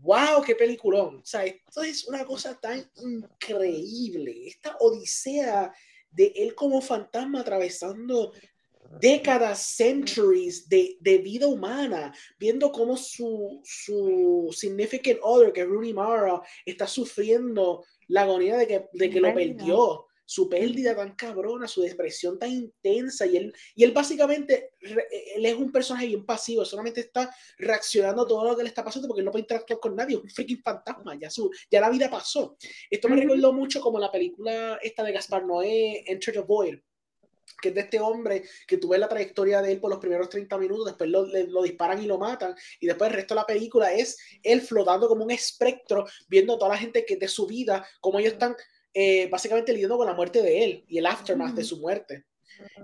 [0.00, 0.42] ¡Wow!
[0.46, 1.16] ¡Qué peliculón!
[1.16, 4.46] O sea, esto es una cosa tan increíble.
[4.46, 5.72] Esta odisea
[6.10, 8.32] de él como fantasma atravesando
[9.00, 15.92] décadas, centuries de, de vida humana, viendo cómo su, su significant other, que es Rooney
[15.92, 20.07] Mara, está sufriendo la agonía de que, de que lo perdió.
[20.28, 25.54] Su pérdida tan cabrona, su depresión tan intensa, y él, y él básicamente, él es
[25.54, 29.22] un personaje bien pasivo, solamente está reaccionando a todo lo que le está pasando porque
[29.22, 32.10] él no puede interactuar con nadie, es un freaking fantasma, ya, su, ya la vida
[32.10, 32.58] pasó.
[32.90, 36.78] Esto me recordó mucho como la película esta de Gaspar Noé, Enter the Void,
[37.62, 40.28] que es de este hombre que tú ves la trayectoria de él por los primeros
[40.28, 43.46] 30 minutos, después lo, lo, disparan y lo matan, y después el resto de la
[43.46, 47.46] película es él flotando como un espectro, viendo a toda la gente que de su
[47.46, 48.54] vida, como ellos están
[48.92, 52.24] eh, básicamente lidiando con la muerte de él y el aftermath de su muerte.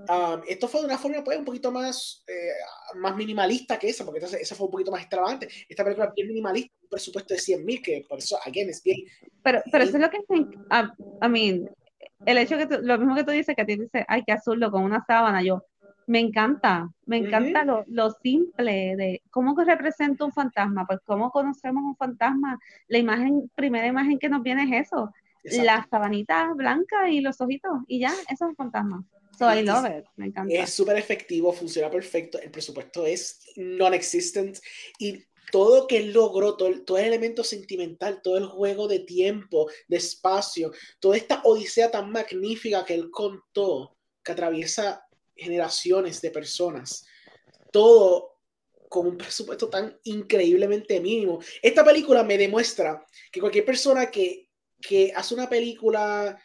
[0.09, 4.05] Um, esto fue de una forma pues, un poquito más, eh, más minimalista que esa,
[4.05, 5.49] porque entonces esa fue un poquito más extravagante.
[5.69, 8.83] Esta película es bien minimalista, un presupuesto de 100 mil, que por eso, again, es
[8.83, 9.01] bien.
[9.43, 11.71] Pero, pero eso es lo que, I, mean,
[12.27, 14.61] el hecho que lo mismo que tú dices, que a ti dice, ay, qué azul,
[14.71, 15.65] con una sábana, yo,
[16.07, 21.83] me encanta, me encanta lo, lo, simple de cómo representa un fantasma, pues cómo conocemos
[21.83, 22.59] un fantasma,
[22.89, 25.11] la imagen, primera imagen que nos viene es eso,
[25.45, 29.05] la sabanita blanca y los ojitos, y ya, eso es un fantasma.
[29.39, 30.55] So I love it, me encanta.
[30.55, 34.59] Es súper efectivo, funciona perfecto, el presupuesto es non-existent
[34.99, 39.97] y todo que logró, todo todo el elemento sentimental, todo el juego de tiempo, de
[39.97, 45.05] espacio, toda esta odisea tan magnífica que él contó, que atraviesa
[45.37, 47.05] generaciones de personas,
[47.73, 48.35] todo
[48.89, 51.41] con un presupuesto tan increíblemente mínimo.
[51.61, 54.44] Esta película me demuestra que cualquier persona que,
[54.87, 56.39] que hace una película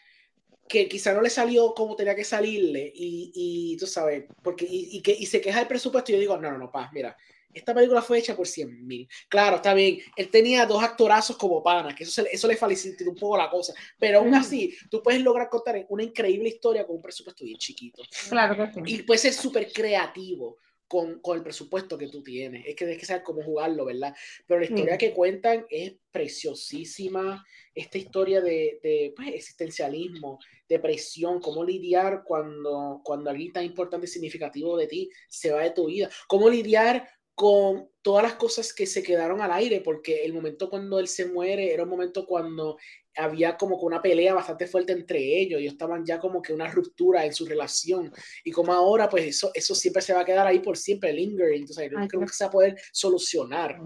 [0.67, 4.97] que quizá no le salió como tenía que salirle y, y tú sabes, porque y,
[4.97, 7.17] y, que, y se queja del presupuesto y yo digo, no, no, no, paz, mira,
[7.51, 9.09] esta película fue hecha por 100 mil.
[9.27, 9.99] Claro, está bien.
[10.15, 13.73] Él tenía dos actorazos como panas, que eso, eso le facilita un poco la cosa.
[13.97, 18.03] Pero aún así, tú puedes lograr contar una increíble historia con un presupuesto bien chiquito.
[18.29, 18.81] Claro que sí.
[18.85, 20.57] Y puedes ser súper creativo.
[20.89, 22.65] Con, con, el presupuesto que tú tienes.
[22.65, 24.13] Es que tienes que saber cómo jugarlo, ¿verdad?
[24.47, 27.45] Pero la historia que cuentan es preciosísima.
[27.75, 34.09] Esta historia de, de pues, existencialismo, depresión, cómo lidiar cuando, cuando alguien tan importante y
[34.09, 36.09] significativo de ti se va de tu vida.
[36.27, 37.07] Cómo lidiar
[37.39, 41.25] con todas las cosas que se quedaron al aire, porque el momento cuando él se
[41.25, 42.77] muere era un momento cuando
[43.19, 47.25] había como una pelea bastante fuerte entre ellos, y estaban ya como que una ruptura
[47.25, 48.11] en su relación,
[48.43, 51.61] y como ahora, pues eso, eso siempre se va a quedar ahí por siempre, lingering,
[51.61, 53.79] entonces no creo que se va a poder solucionar.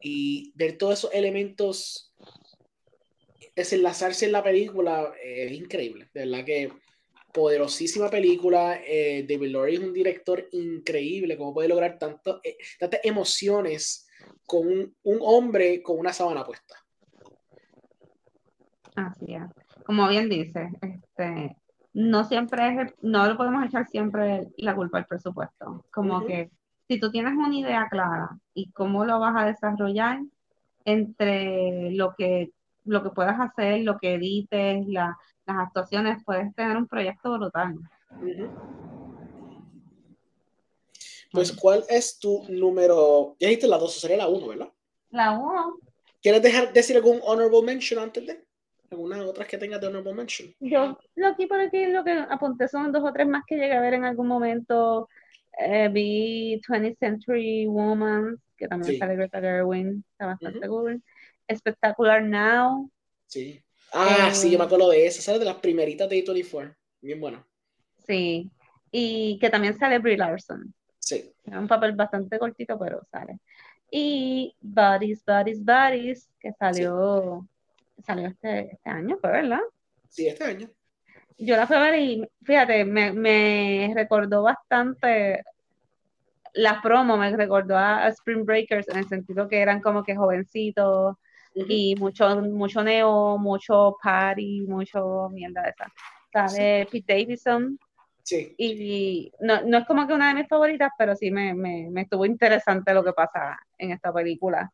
[0.00, 2.12] Y ver todos esos elementos
[3.56, 6.70] desenlazarse en la película es increíble, de verdad que
[7.36, 8.80] poderosísima película.
[8.86, 14.06] Eh, David Lowry es un director increíble, como puede lograr tanto, eh, tantas emociones
[14.46, 16.85] con un, hombre con una sábana puesta.
[18.96, 19.84] Así es.
[19.84, 21.56] Como bien dice, este,
[21.92, 25.84] no siempre es, no lo podemos echar siempre la culpa al presupuesto.
[25.90, 26.50] Como que
[26.88, 30.20] si tú tienes una idea clara y cómo lo vas a desarrollar
[30.84, 32.50] entre lo que
[32.86, 37.74] lo que puedas hacer, lo que edites, la, las actuaciones, puedes tener un proyecto brutal.
[41.32, 43.36] Pues, ¿cuál es tu número?
[43.40, 44.72] Ya dijiste la 2, sería la 1, ¿verdad?
[45.10, 45.78] La 1.
[46.22, 48.45] ¿Quieres dejar, decir algún honorable mention antes de?
[48.90, 50.54] ¿Algunas otras que tengas de honorable mention?
[50.60, 53.74] Yo, lo aquí por aquí, lo que apunté son dos o tres más que llegué
[53.74, 55.08] a ver en algún momento.
[55.58, 61.02] Eh, vi 20th Century Woman, que también sale Greta Gerwin, está bastante cool.
[61.48, 62.90] Espectacular Now.
[63.26, 63.62] Sí.
[63.92, 65.40] Ah, sí, yo me eh, acuerdo de esa, ¿sabes?
[65.40, 66.74] De las primeritas de A24.
[67.00, 67.46] Bien bueno.
[68.06, 68.50] Sí.
[68.90, 70.74] Y que también sale Brie Larson.
[70.98, 71.32] Sí.
[71.44, 73.38] Es un papel bastante cortito, pero sale.
[73.90, 77.46] Y Buddies, Buddies, Buddies, que salió,
[78.04, 79.60] salió este, este año, ¿fue verdad?
[80.08, 80.68] Sí, este año.
[81.38, 85.42] Yo la fui a ver y, fíjate, me, me recordó bastante
[86.54, 91.16] la promo, me recordó a Spring Breakers en el sentido que eran como que jovencitos,
[91.56, 95.92] y mucho, mucho neo, mucho party, mucho mierda de esa.
[96.32, 97.78] Sale Pete Davidson.
[98.22, 98.54] Sí.
[98.58, 102.02] Y no, no, es como que una de mis favoritas, pero sí me, me, me
[102.02, 104.70] estuvo interesante lo que pasa en esta película.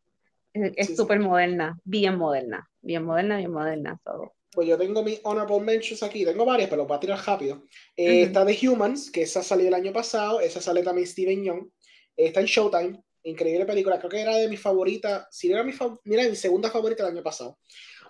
[0.54, 3.98] Es súper moderna, bien moderna, bien moderna, bien moderna.
[4.04, 7.64] todo Pues yo tengo mis honorable mentions aquí, tengo varias, pero voy a tirar rápido.
[7.96, 11.68] Eh, está The Humans, que esa salió el año pasado, esa sale también Steven Young.
[12.16, 15.72] está en Showtime, Increíble película, creo que era de mis favoritas, si era mi,
[16.04, 17.58] mira, mi segunda favorita del año pasado.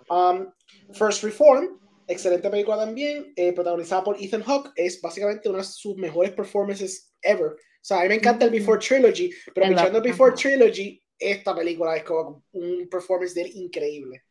[0.09, 0.51] Um,
[0.93, 5.95] First Reform, excelente película también, eh, protagonizada por Ethan Hawke, es básicamente una de sus
[5.97, 7.51] mejores performances ever.
[7.51, 11.95] O sea, a mí me encanta el Before Trilogy, pero escuchando Before Trilogy, esta película
[11.95, 14.23] es como un performance de él increíble.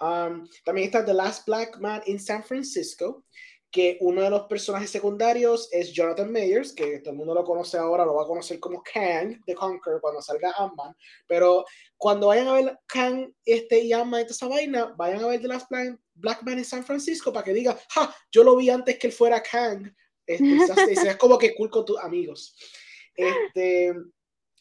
[0.00, 3.24] Um, también está The Last Black Man in San Francisco,
[3.70, 7.76] que uno de los personajes secundarios es Jonathan Mayers, que todo el mundo lo conoce
[7.76, 10.94] ahora, lo va a conocer como Kang de Conquer cuando salga Ant-Man,
[11.26, 11.64] pero
[11.96, 15.48] cuando vayan a ver Kang este, y Ant-Man y esa vaina, vayan a ver The
[15.48, 18.96] Last Plan Black Man en San Francisco para que diga, ja, yo lo vi antes
[18.96, 19.92] que él fuera Kang.
[20.26, 22.56] Este, es como que cool con tus amigos.
[23.16, 23.92] Este,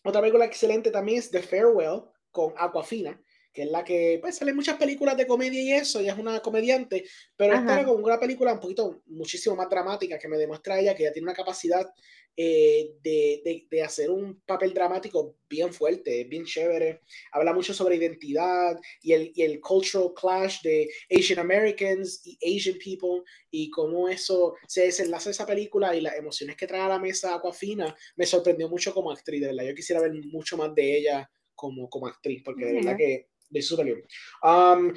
[0.03, 3.21] otra película excelente también es The Farewell con Aquafina,
[3.53, 6.39] que es la que pues sale muchas películas de comedia y eso, ella es una
[6.41, 7.05] comediante,
[7.37, 10.95] pero esta era como una película un poquito muchísimo más dramática que me demuestra ella
[10.95, 11.87] que ella tiene una capacidad
[12.35, 17.01] eh, de, de, hacer un papel dramático bien fuerte, bien chévere.
[17.31, 22.79] Habla mucho sobre identidad y el, y el cultural clash de Asian Americans y Asian
[22.83, 23.21] people
[23.51, 27.35] y cómo eso se desenlaza esa película y las emociones que trae a la mesa
[27.35, 29.65] Aquafina me sorprendió mucho como actriz, de verdad.
[29.65, 33.61] Yo quisiera ver mucho más de ella como, como actriz, porque de verdad que de
[33.61, 34.03] súper bien.
[34.41, 34.93] Um,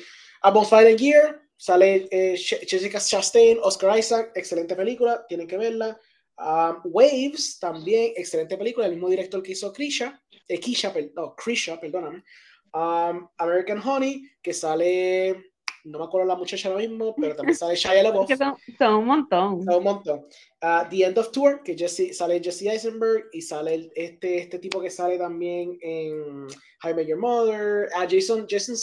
[0.64, 5.98] Fighting Gear, sale eh, Jessica Chastain, Oscar Isaac, excelente película, tienen que verla.
[6.38, 11.78] Um, Waves, también excelente película, el mismo director que hizo Krisha, eh, Kisha, no, Krisha,
[11.80, 12.24] perdóname.
[12.72, 15.52] Um, American Honey, que sale,
[15.86, 18.28] no me acuerdo la muchacha ahora mismo, pero también sale Shia LaBeouf.
[18.36, 19.64] Son, son, un montón.
[19.64, 20.26] Son un montón.
[20.62, 24.80] Uh, The End of Tour, que Jesse, sale Jesse Eisenberg y sale este, este tipo
[24.80, 26.46] que sale también en
[26.82, 28.74] How I Met Your Mother, uh, Jason, Jason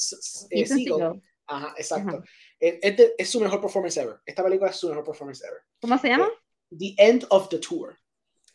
[0.51, 1.21] eh, Segel.
[1.47, 2.23] Ajá, exacto.
[2.59, 4.15] Este es su mejor performance ever.
[4.25, 5.59] Esta película es su mejor performance ever.
[5.81, 6.30] ¿Cómo se llama?
[6.69, 7.97] The End of the Tour.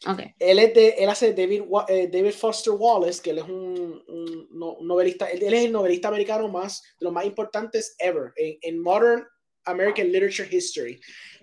[0.07, 0.33] Okay.
[0.39, 4.87] Él, es de, él hace David, eh, David Foster Wallace, que él es un, un,
[4.87, 9.27] novelista, él, es el novelista americano más, de los más importantes ever en, modern
[9.65, 11.01] American literature history.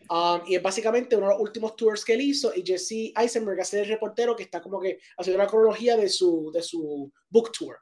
[0.09, 3.59] Um, y es básicamente uno de los últimos tours que él hizo y Jesse Eisenberg
[3.59, 7.51] hace el reportero que está como que haciendo la cronología de su, de su book
[7.51, 7.77] tour.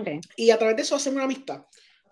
[0.00, 0.20] Okay.
[0.36, 1.62] Y a través de eso hacen una amistad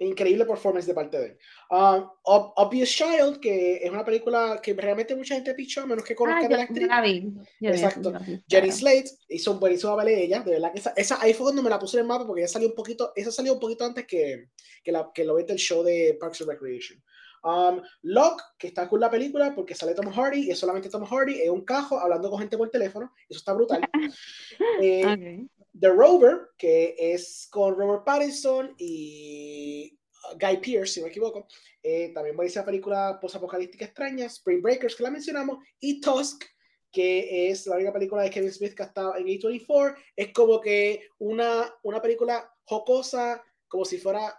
[0.01, 1.39] increíble performance de parte de él.
[1.71, 6.15] Um, Obvious Child, que es una película que realmente mucha gente pichó, a menos que
[6.15, 6.87] conozca ah, de la actriz.
[6.87, 7.33] La vi.
[7.61, 8.13] Exacto.
[8.49, 11.45] Jenny Slate hizo un buenísimo papel de ella, de verdad que esa, esa, ahí fue
[11.45, 13.61] cuando me la puse en el mapa porque ya salió un poquito, esa salió un
[13.61, 14.49] poquito antes que,
[14.83, 17.03] que, la, que lo ves del show de Parks and Recreation.
[17.45, 21.05] Um, Locke, que está con la película porque sale Tom Hardy y es solamente Tom
[21.05, 23.81] Hardy, es un cajo hablando con gente por teléfono, eso está brutal.
[24.83, 25.49] eh, okay.
[25.81, 29.99] The Rover, que es con Robert Pattinson y
[30.41, 31.47] Guy Pearce, si no me equivoco.
[31.83, 36.45] Eh, también va a ser película post-apocalíptica extraña, Spring Breakers, que la mencionamos, y Tusk,
[36.91, 39.97] que es la única película de Kevin Smith que ha estado en A24.
[40.17, 44.35] Es como que una, una película jocosa, como si fuera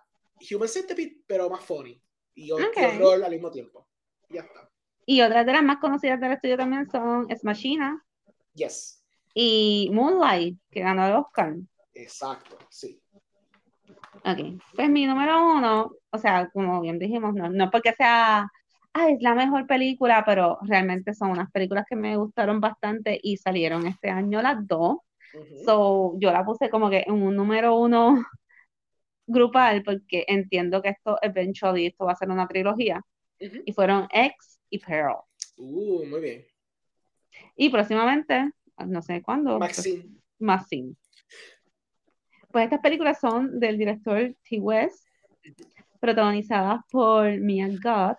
[0.51, 2.01] Human Centipede, pero más funny.
[2.35, 2.97] Y, okay.
[2.97, 3.87] horror al mismo tiempo.
[4.29, 4.69] Ya está.
[5.05, 8.05] Y otras de las más conocidas del estudio también son Smashina.
[8.53, 8.98] Yes
[9.33, 11.55] y Moonlight, que ganó el Oscar.
[11.93, 13.01] Exacto, sí.
[14.25, 18.49] Ok, pues mi número uno, o sea, como bien dijimos, no, no porque sea,
[18.93, 23.37] ah, es la mejor película, pero realmente son unas películas que me gustaron bastante y
[23.37, 24.97] salieron este año las dos.
[25.63, 28.25] So, yo la puse como que en un número uno
[29.27, 33.01] grupal porque entiendo que esto eventually esto va a ser una trilogía
[33.39, 35.17] y fueron X y Pearl.
[35.57, 36.45] Uh, muy bien.
[37.55, 38.51] Y próximamente
[38.87, 39.59] no sé cuándo.
[39.59, 40.05] Maxine.
[40.39, 40.95] Maxine.
[42.51, 44.59] Pues estas películas son del director T.
[44.59, 45.05] West,
[45.99, 48.17] protagonizadas por Mia Goth.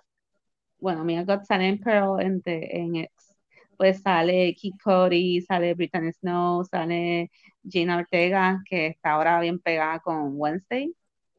[0.79, 3.37] Bueno, Mia Goth sale en Pearl en, en X.
[3.77, 7.31] Pues sale Kid Cody, sale Brittany Snow, sale
[7.69, 10.95] Gina Ortega, que está ahora bien pegada con Wednesday.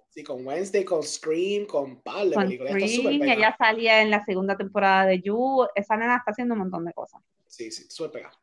[0.10, 5.06] Sí, con Wednesday, con Scream, con Pal, con Scream, ella salía en la segunda temporada
[5.06, 5.68] de You.
[5.74, 7.22] Esa nena está haciendo un montón de cosas.
[7.48, 8.38] Sí, sí, súper pegada.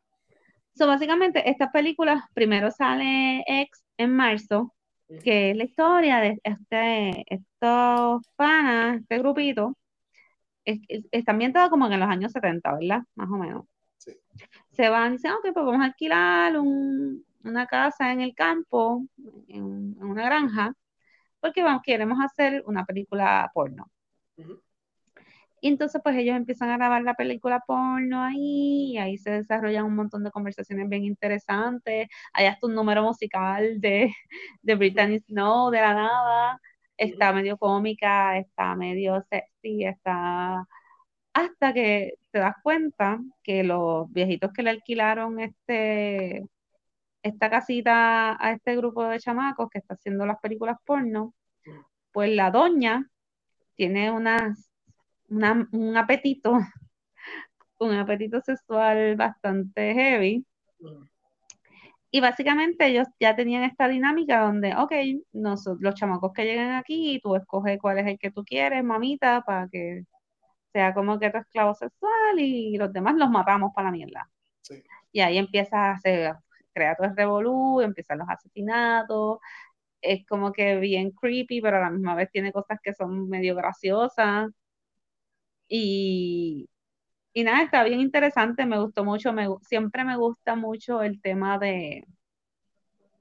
[0.79, 4.73] So, básicamente, estas películas, primero sale X en marzo,
[5.25, 9.75] que es la historia de este, estos panas, este grupito,
[10.63, 10.79] es,
[11.11, 13.01] está ambientado como en los años 70, ¿verdad?
[13.15, 13.65] Más o menos.
[13.97, 14.13] Sí.
[14.71, 19.03] Se van y dicen, ok, pues vamos a alquilar un, una casa en el campo,
[19.49, 20.73] en, una granja,
[21.41, 23.91] porque vamos, queremos hacer una película porno.
[25.61, 29.85] Y entonces pues ellos empiezan a grabar la película porno ahí, y ahí se desarrollan
[29.85, 32.07] un montón de conversaciones bien interesantes.
[32.33, 34.13] Hay hasta un número musical de,
[34.61, 36.61] de Brittany Snow de la nada.
[36.97, 40.65] Está medio cómica, está medio sexy, está
[41.33, 46.45] hasta que te das cuenta que los viejitos que le alquilaron este
[47.23, 51.33] esta casita a este grupo de chamacos que está haciendo las películas porno,
[52.11, 53.09] pues la doña
[53.75, 54.68] tiene unas
[55.29, 56.53] un apetito,
[57.79, 60.45] un apetito sexual bastante heavy.
[62.11, 64.91] Y básicamente ellos ya tenían esta dinámica donde, ok,
[65.33, 69.43] nosotros, los chamacos que llegan aquí, tú escoges cuál es el que tú quieres, mamita,
[69.45, 70.05] para que
[70.73, 74.29] sea como que tu esclavo sexual y los demás los matamos para la mierda.
[75.11, 75.99] Y ahí empieza, a
[76.73, 79.39] crea todo el revolú, empiezan los asesinatos,
[80.01, 83.55] es como que bien creepy, pero a la misma vez tiene cosas que son medio
[83.55, 84.49] graciosas.
[85.69, 86.69] Y,
[87.33, 91.59] y nada, está bien interesante, me gustó mucho, me, siempre me gusta mucho el tema
[91.59, 92.05] de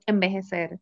[0.07, 0.81] envejecer,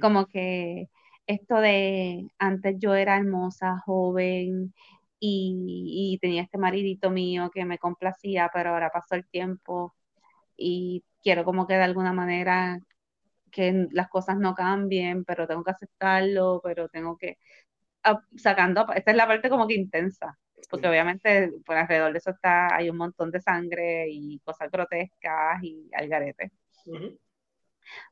[0.00, 0.88] como que
[1.26, 4.74] esto de antes yo era hermosa, joven
[5.20, 9.94] y, y, tenía este maridito mío que me complacía, pero ahora pasó el tiempo
[10.56, 12.80] y quiero como que de alguna manera
[13.50, 17.38] que las cosas no cambien, pero tengo que aceptarlo, pero tengo que
[18.04, 22.30] ah, sacando, esta es la parte como que intensa, porque obviamente por alrededor de eso
[22.30, 26.50] está, hay un montón de sangre y cosas grotescas y algaretes.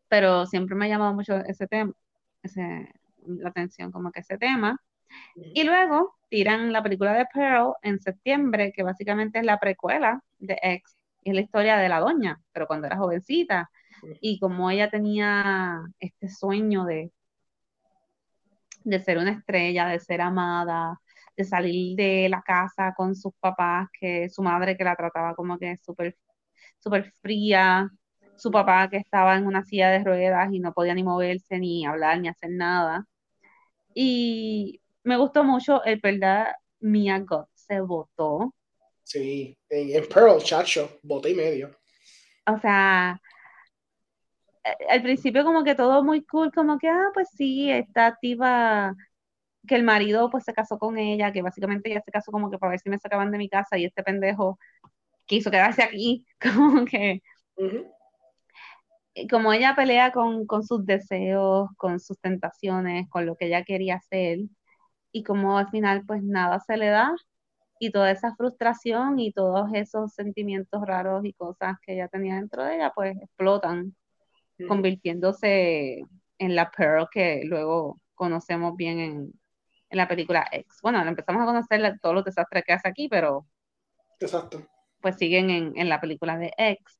[0.08, 1.92] Pero siempre me ha llamado mucho ese tema,
[2.42, 2.92] ese,
[3.26, 4.80] la atención como que ese tema.
[5.36, 10.58] Y luego tiran la película de Pearl en septiembre, que básicamente es la precuela de
[10.62, 13.70] X, es la historia de la doña, pero cuando era jovencita.
[14.20, 17.10] Y como ella tenía este sueño de,
[18.84, 21.00] de ser una estrella, de ser amada,
[21.36, 25.58] de salir de la casa con sus papás, que su madre que la trataba como
[25.58, 26.16] que súper
[26.78, 27.90] super fría,
[28.36, 31.86] su papá que estaba en una silla de ruedas y no podía ni moverse, ni
[31.86, 33.06] hablar, ni hacer nada.
[33.94, 36.48] Y me gustó mucho, el verdad,
[36.80, 38.54] Mia God se votó.
[39.02, 41.78] Sí, en, Pearl, chacho, voté y medio.
[42.46, 43.20] O sea,
[44.88, 48.94] al principio como que todo muy cool, como que, ah, pues sí, está activa,
[49.66, 52.58] que el marido pues se casó con ella, que básicamente ella se casó como que
[52.58, 54.58] para ver si me sacaban de mi casa y este pendejo
[55.26, 57.22] quiso quedarse aquí, como que...
[59.30, 63.96] Como ella pelea con, con sus deseos, con sus tentaciones, con lo que ella quería
[63.96, 64.40] hacer,
[65.12, 67.14] y como al final pues nada se le da,
[67.78, 72.64] y toda esa frustración y todos esos sentimientos raros y cosas que ella tenía dentro
[72.64, 73.94] de ella pues explotan
[74.68, 76.02] convirtiéndose
[76.38, 79.32] en la Pearl que luego conocemos bien en,
[79.94, 80.78] en la película X.
[80.82, 83.46] Bueno, empezamos a conocer todos los desastres que hace aquí, pero
[84.20, 84.66] Exacto.
[85.00, 86.98] pues siguen en, en la película de X.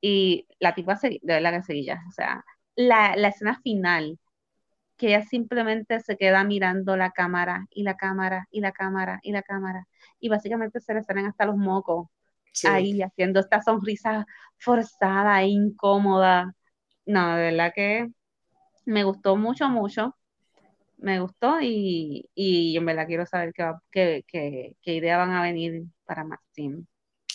[0.00, 2.02] Y la tipa de verdad que seguía.
[2.08, 2.44] O sea,
[2.76, 4.18] la, la escena final,
[4.96, 9.32] que ella simplemente se queda mirando la cámara y la cámara y la cámara y
[9.32, 9.86] la cámara.
[10.20, 12.08] Y básicamente se le salen hasta los mocos
[12.64, 14.26] ahí haciendo esta sonrisa
[14.58, 16.54] forzada e incómoda
[17.06, 18.08] no, de verdad que
[18.86, 20.16] me gustó mucho, mucho.
[20.98, 25.42] Me gustó y, y en verdad quiero saber qué, qué, qué, qué idea van a
[25.42, 26.86] venir para Maxim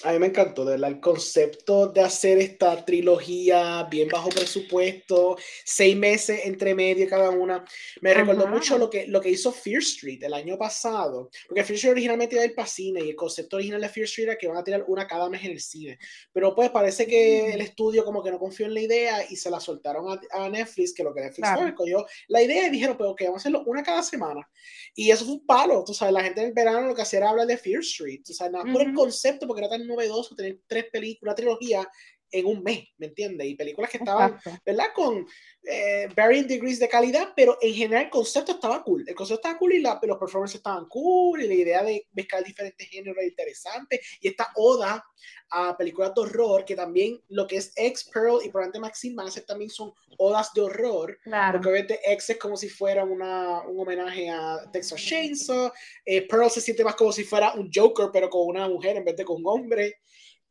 [0.03, 5.37] a mí me encantó, de verdad, el concepto de hacer esta trilogía bien bajo presupuesto,
[5.63, 7.63] seis meses entre medio cada una.
[8.01, 11.75] Me recordó mucho lo que, lo que hizo Fear Street el año pasado, porque Fear
[11.75, 14.37] Street originalmente iba a ir para cine y el concepto original de Fear Street era
[14.37, 15.99] que van a tirar una cada mes en el cine.
[16.31, 19.49] Pero pues parece que el estudio como que no confió en la idea y se
[19.49, 21.75] la soltaron a, Netflix, que lo que Netflix claro.
[21.75, 24.47] cogió la idea y dijeron, pero que vamos a hacerlo una cada semana.
[24.95, 27.19] Y eso fue un palo, tú sabes, la gente en el verano lo que hacía
[27.19, 30.35] era hablar de Fear Street, tú sabes, nada por el concepto, porque era tan novedoso
[30.35, 31.87] tener tres películas, trilogía
[32.31, 33.47] en un mes, ¿me entiendes?
[33.47, 34.87] Y películas que estaban, ¿verdad?
[34.95, 35.27] Con
[35.63, 39.03] eh, varying degrees de calidad, pero en general el concepto estaba cool.
[39.07, 42.43] El concepto estaba cool y la, los performances estaban cool y la idea de mezclar
[42.43, 44.01] diferentes géneros era interesante.
[44.21, 45.03] Y esta oda
[45.51, 49.27] a películas de horror, que también lo que es X, Pearl y probablemente Maxine van
[49.27, 51.19] a ser también son odas de horror.
[51.23, 51.59] Claro.
[51.59, 55.71] Porque obviamente X es como si fuera una, un homenaje a Texas Chainsaw.
[56.05, 59.05] Eh, Pearl se siente más como si fuera un Joker, pero con una mujer en
[59.05, 59.99] vez de con un hombre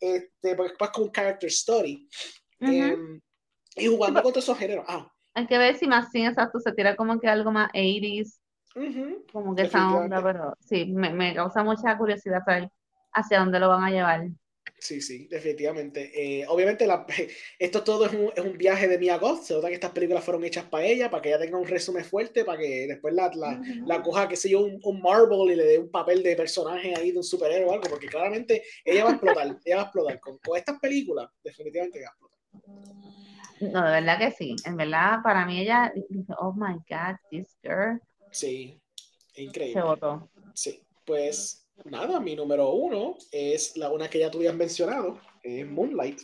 [0.00, 2.08] este, porque es como un character story.
[2.60, 3.20] Em,
[3.76, 4.84] y jugando con todos esos géneros.
[4.88, 5.10] Ah.
[5.34, 8.40] Hay que ver si más sin exacto se tira como que algo más 80s,
[9.32, 12.70] como que esa onda, pero sí, me, me, causa mucha curiosidad saber
[13.12, 14.28] hacia dónde lo van a llevar.
[14.80, 16.10] Sí, sí, definitivamente.
[16.14, 17.06] Eh, obviamente, la,
[17.58, 19.42] esto todo es un, es un, viaje de Mia Goth.
[19.42, 22.04] Se nota que estas películas fueron hechas para ella, para que ella tenga un resumen
[22.04, 25.56] fuerte, para que después la, la, la coja, qué sé yo, un, un, Marvel y
[25.56, 29.04] le dé un papel de personaje ahí de un superhéroe o algo, porque claramente ella
[29.04, 29.58] va a explotar.
[29.64, 30.20] ella va a explotar.
[30.20, 33.00] Con, con estas películas, definitivamente va a explotar.
[33.60, 34.56] No, de verdad que sí.
[34.64, 35.92] En verdad, para mí ella
[36.38, 38.00] oh my God, this girl.
[38.30, 38.80] Sí,
[39.36, 39.74] increíble.
[39.74, 40.30] Se votó.
[40.54, 45.66] Sí, pues nada, mi número uno es la una que ya tú habías mencionado, es
[45.66, 46.20] Moonlight.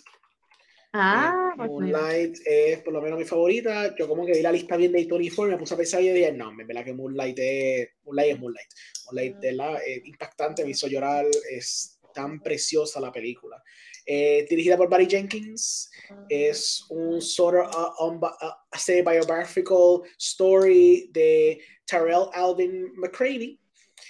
[0.92, 3.94] Ah, eh, pues Moonlight es por lo menos mi favorita.
[3.96, 6.10] Yo como que vi la lista bien de Tony Ford, me puse a pensar y
[6.10, 8.32] dije, no, me verdad que Moonlight es Moonlight.
[8.32, 8.68] Es Moonlight,
[9.06, 13.62] Moonlight es la, impactante, me hizo llorar, es tan preciosa la película.
[14.08, 15.90] Eh, dirigida por Barry Jenkins,
[16.28, 23.58] es un sort of uh, um, uh, biographical story de Terrell Alvin McCraney,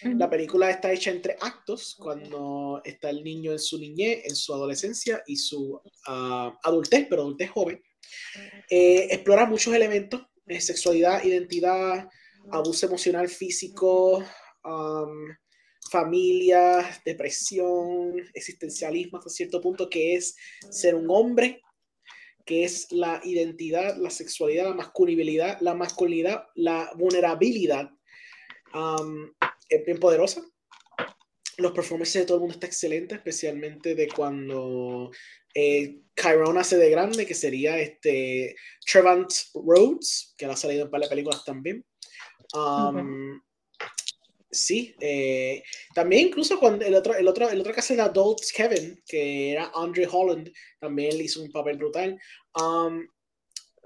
[0.03, 4.53] la película está hecha entre actos, cuando está el niño en su niñez, en su
[4.53, 7.83] adolescencia y su uh, adultez, pero adultez joven.
[8.71, 12.09] Eh, explora muchos elementos eh, sexualidad, identidad,
[12.53, 14.25] abuso emocional, físico,
[14.65, 15.29] um,
[15.91, 20.37] familia, depresión, existencialismo hasta cierto punto, que es
[20.71, 21.63] ser un hombre,
[22.45, 27.91] que es la identidad, la sexualidad, la masculinidad, la masculinidad, la vulnerabilidad.
[28.73, 29.33] Um,
[29.69, 30.43] es bien poderosa.
[31.59, 35.11] Los performances de todo el mundo está excelente, especialmente de cuando
[35.55, 41.11] eh, Chiron hace de grande, que sería este Trevant Rhodes, que ha salido en varias
[41.11, 41.85] películas también.
[42.55, 43.41] Um,
[44.57, 45.63] Sí, eh,
[45.95, 49.71] también incluso cuando el otro, el otro, el otro caso de Adult Kevin, que era
[49.75, 52.19] Andre Holland, también le hizo un papel brutal.
[52.55, 53.07] Um,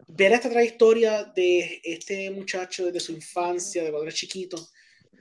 [0.07, 4.69] ver esta trayectoria de este muchacho desde su infancia, de cuando era chiquito,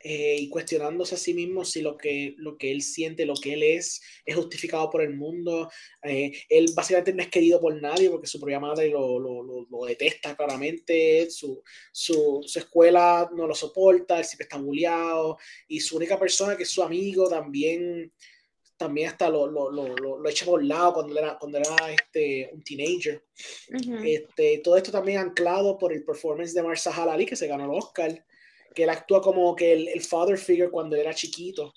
[0.02, 3.54] eh, y cuestionándose a sí mismo si lo que, lo que él siente, lo que
[3.54, 5.70] él es, es justificado por el mundo.
[6.04, 9.86] Eh, él básicamente no es querido por nadie porque su propia madre lo, lo, lo,
[9.86, 11.62] detesta claramente, su,
[11.92, 16.64] su, su, escuela no lo soporta, él siempre está bulleado, y su única persona que
[16.64, 18.12] es su amigo también
[18.78, 22.64] también hasta lo, lo, lo, lo, echa por lado cuando era, cuando era este, un
[22.64, 23.26] teenager.
[24.06, 27.72] este, todo esto también anclado por el performance de Marsa Halali, que se ganó el
[27.72, 28.26] Oscar
[28.74, 31.74] que él actúa como que el, el father figure cuando era chiquito.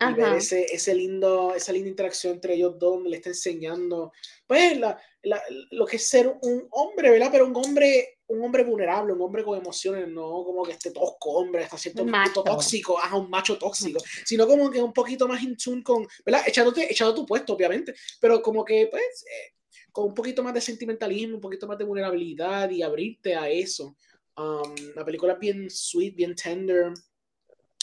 [0.00, 4.12] Y ver ese, ese lindo, esa linda interacción entre ellos dos, le está enseñando,
[4.46, 5.42] pues, la, la,
[5.72, 7.30] lo que es ser un hombre, ¿verdad?
[7.32, 11.30] Pero un hombre, un hombre vulnerable, un hombre con emociones, no como que esté tosco,
[11.30, 15.26] hombre, está cierto un poquito tóxico, ajá, un macho tóxico, sino como que un poquito
[15.26, 16.42] más in tune con, ¿verdad?
[16.46, 19.54] Echándote, echando tu puesto, obviamente, pero como que, pues, eh,
[19.90, 23.96] con un poquito más de sentimentalismo, un poquito más de vulnerabilidad y abrirte a eso.
[24.38, 26.92] Um, la película es bien sweet, bien tender,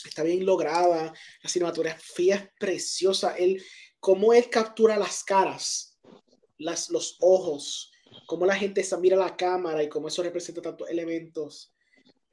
[0.06, 1.14] está bien lograda,
[1.44, 3.62] la cinematografía es preciosa, él,
[4.00, 6.00] cómo él captura las caras,
[6.58, 7.92] las, los ojos,
[8.26, 11.74] cómo la gente se mira la cámara y cómo eso representa tantos elementos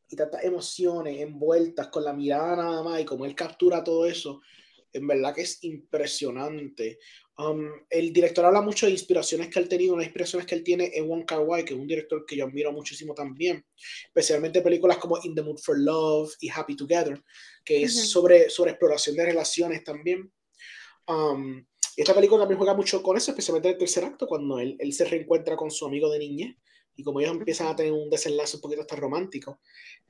[0.08, 4.40] y tantas emociones envueltas con la mirada nada más y cómo él captura todo eso,
[4.92, 6.98] en verdad que es impresionante.
[7.38, 10.62] Um, el director habla mucho de inspiraciones que él ha tenido, unas inspiraciones que él
[10.62, 13.64] tiene en Wong Kar Wai, que es un director que yo admiro muchísimo también,
[14.06, 17.22] especialmente películas como In the Mood for Love y Happy Together,
[17.64, 20.30] que es sobre, sobre exploración de relaciones también.
[21.06, 21.64] Um,
[21.96, 24.92] esta película también juega mucho con eso, especialmente en el tercer acto, cuando él, él
[24.92, 26.56] se reencuentra con su amigo de niñez
[26.96, 29.60] y como ellos empiezan a tener un desenlace un poquito hasta romántico.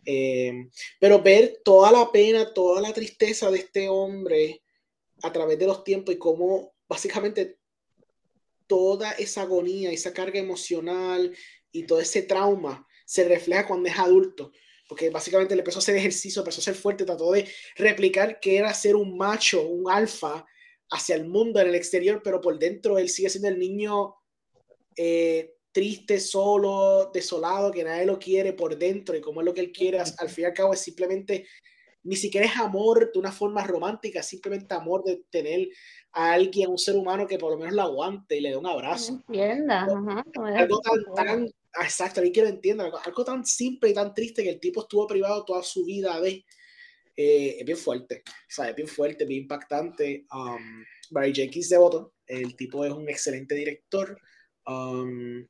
[0.04, 0.52] Eh,
[0.98, 4.62] pero ver toda la pena, toda la tristeza de este hombre
[5.22, 7.58] a través de los tiempos y cómo básicamente
[8.66, 11.36] toda esa agonía, esa carga emocional
[11.70, 14.52] y todo ese trauma se refleja cuando es adulto.
[14.88, 18.56] Porque básicamente le empezó a hacer ejercicio, empezó a ser fuerte, trató de replicar que
[18.56, 20.44] era ser un macho, un alfa
[20.90, 24.14] hacia el mundo en el exterior, pero por dentro él sigue siendo el niño
[24.96, 29.62] eh, triste, solo, desolado, que nadie lo quiere por dentro y como es lo que
[29.62, 31.46] él quiere, al fin y al cabo es simplemente
[32.04, 35.68] ni siquiera es amor de una forma romántica, simplemente amor de tener
[36.12, 38.66] a alguien, un ser humano que por lo menos la aguante y le dé un
[38.66, 39.22] abrazo.
[39.28, 41.50] Entienda, algo tan, tan,
[41.82, 45.06] exacto, alguien que lo entienda, algo, tan simple y tan triste que el tipo estuvo
[45.06, 46.44] privado toda su vida de,
[47.16, 50.26] eh, es bien fuerte, o sea, es bien fuerte, bien impactante.
[50.32, 54.18] Um, Barry Jenkins de voto, el tipo es un excelente director.
[54.66, 55.46] Um,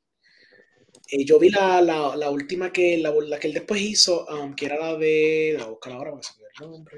[1.11, 4.55] eh, yo vi la, la, la, última que, la, la, que él después hizo, um,
[4.55, 5.57] que era la de.
[5.59, 6.97] La buscar ahora, porque se me el nombre.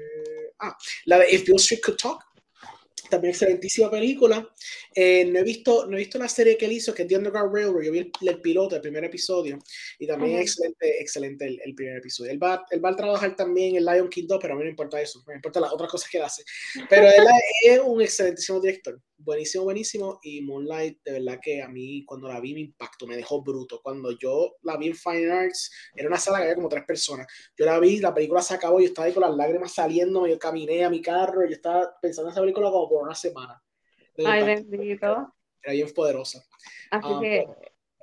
[0.59, 0.75] Ah,
[1.05, 2.35] la de If Bill Street Could Talk
[3.09, 4.47] también excelentísima película.
[4.93, 7.17] Eh, no, he visto, no he visto la serie que él hizo, que es The
[7.17, 7.83] Underground Railroad.
[7.83, 9.59] Yo vi el, piloto, el primer episodio,
[9.99, 12.31] y también es excelente, excelente el, el, primer episodio.
[12.31, 14.69] Él va, él va a trabajar también en Lion King 2, pero a mí no
[14.69, 16.43] importa eso, me importa las otras cosas que él hace.
[16.89, 17.23] Pero él
[17.65, 20.19] es un excelentísimo director buenísimo, buenísimo.
[20.23, 23.81] Y Moonlight, de verdad que a mí cuando la vi me impactó, me dejó bruto.
[23.81, 27.27] Cuando yo la vi en Fine Arts, era una sala que había como tres personas.
[27.57, 30.37] Yo la vi, la película se acabó, yo estaba ahí con las lágrimas saliendo, yo
[30.39, 33.61] caminé a mi carro, yo estaba pensando en esa película como por una semana.
[34.25, 35.33] Ay, bendito.
[35.61, 36.43] Era bien poderosa.
[36.91, 37.45] Así ah, que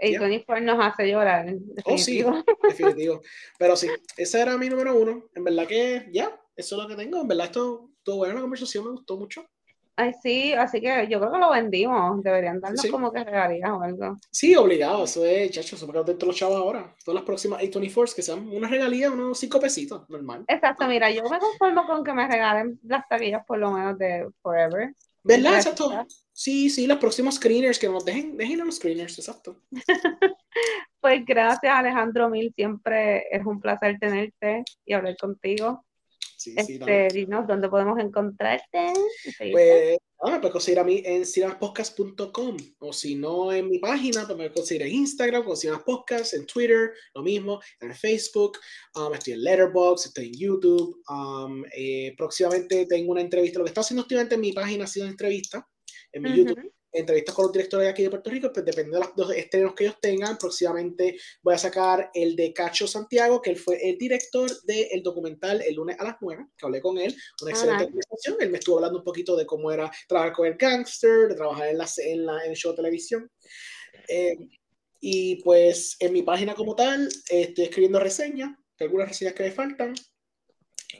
[0.02, 1.54] el Tony Ford nos hace llorar.
[1.84, 2.24] Oh, sí,
[2.62, 3.22] definitivo.
[3.58, 5.30] Pero sí, ese era mi número uno.
[5.34, 7.20] En verdad que ya, eso es lo que tengo.
[7.20, 9.46] En verdad, esto estuvo buena la conversación, me gustó mucho.
[9.94, 12.22] Ay, sí, así que yo creo que lo vendimos.
[12.22, 14.16] Deberían darnos como que regalías o algo.
[14.30, 15.04] Sí, obligado.
[15.04, 16.94] Eso es, chacho, eso es dentro los chavos ahora.
[17.04, 20.44] Todas las próximas A24 que sean una regalía, unos cinco pesitos, normal.
[20.48, 24.28] Exacto, mira, yo me conformo con que me regalen las taquillas por lo menos de
[24.40, 24.94] Forever.
[25.24, 25.56] ¿Verdad?
[25.56, 26.06] Exacto.
[26.32, 29.60] Sí, sí, los próximos screeners que nos dejen, dejen a los screeners, exacto.
[31.00, 32.52] pues gracias, Alejandro Mil.
[32.56, 35.84] Siempre es un placer tenerte y hablar contigo.
[36.42, 38.92] Sí, este, sí, dinos dónde podemos encontrarte.
[39.52, 44.26] Pues no, me puedes conseguir a mí en cinemaspodcast.com o si no en mi página,
[44.26, 48.58] pues me puedes conseguir en Instagram con Podcast, en Twitter, lo mismo, en Facebook,
[48.96, 51.00] um, estoy en Letterboxd, estoy en YouTube.
[51.08, 54.88] Um, eh, próximamente tengo una entrevista, lo que está haciendo últimamente en mi página ha
[54.88, 55.66] sido una entrevista
[56.12, 56.36] en mi.
[56.36, 59.32] YouTube entrevistas con los directores de aquí de Puerto Rico, pues depende de los dos
[59.32, 60.36] estrenos que ellos tengan.
[60.38, 65.62] Próximamente voy a sacar el de Cacho Santiago, que él fue el director del documental
[65.62, 67.90] El lunes a las 9, que hablé con él, una excelente Ajá.
[67.90, 68.36] conversación.
[68.40, 71.68] Él me estuvo hablando un poquito de cómo era trabajar con el gangster, de trabajar
[71.68, 73.30] en, la, en, la, en el show de televisión.
[74.08, 74.36] Eh,
[75.00, 79.50] y pues en mi página como tal, eh, estoy escribiendo reseñas, algunas reseñas que me
[79.50, 79.94] faltan.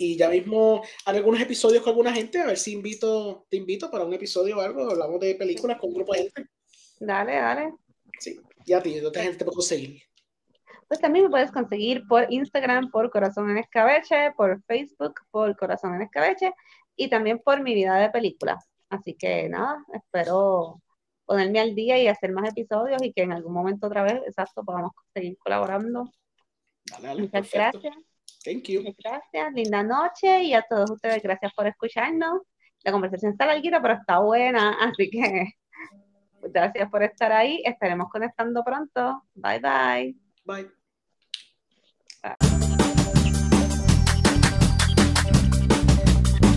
[0.03, 3.89] Y ya mismo haré algunos episodios con alguna gente, a ver si invito, te invito
[3.89, 6.47] para un episodio o algo, hablamos de películas con un grupo de gente.
[6.99, 7.73] Dale, dale.
[8.19, 10.03] Sí, y a ti, ¿dónde gente te puede conseguir?
[10.89, 15.95] Pues también me puedes conseguir por Instagram por Corazón en Escabeche, por Facebook por Corazón
[15.95, 16.53] en Escabeche
[16.97, 18.59] y también por Mi Vida de Película.
[18.91, 20.83] Así que nada, espero
[21.25, 24.65] ponerme al día y hacer más episodios y que en algún momento otra vez, exacto,
[24.65, 26.11] podamos seguir colaborando.
[26.91, 27.81] Dale, dale, Muchas perfecto.
[27.81, 28.12] gracias.
[28.45, 28.83] Thank you.
[28.99, 29.53] Gracias.
[29.55, 32.43] Linda noche y a todos ustedes gracias por escucharnos.
[32.85, 35.55] La conversación está larguita, pero está buena, así que
[36.43, 37.63] gracias por estar ahí.
[37.65, 39.23] Estaremos conectando pronto.
[39.35, 39.61] Bye.
[39.61, 40.17] Bye.
[40.45, 40.82] Bye.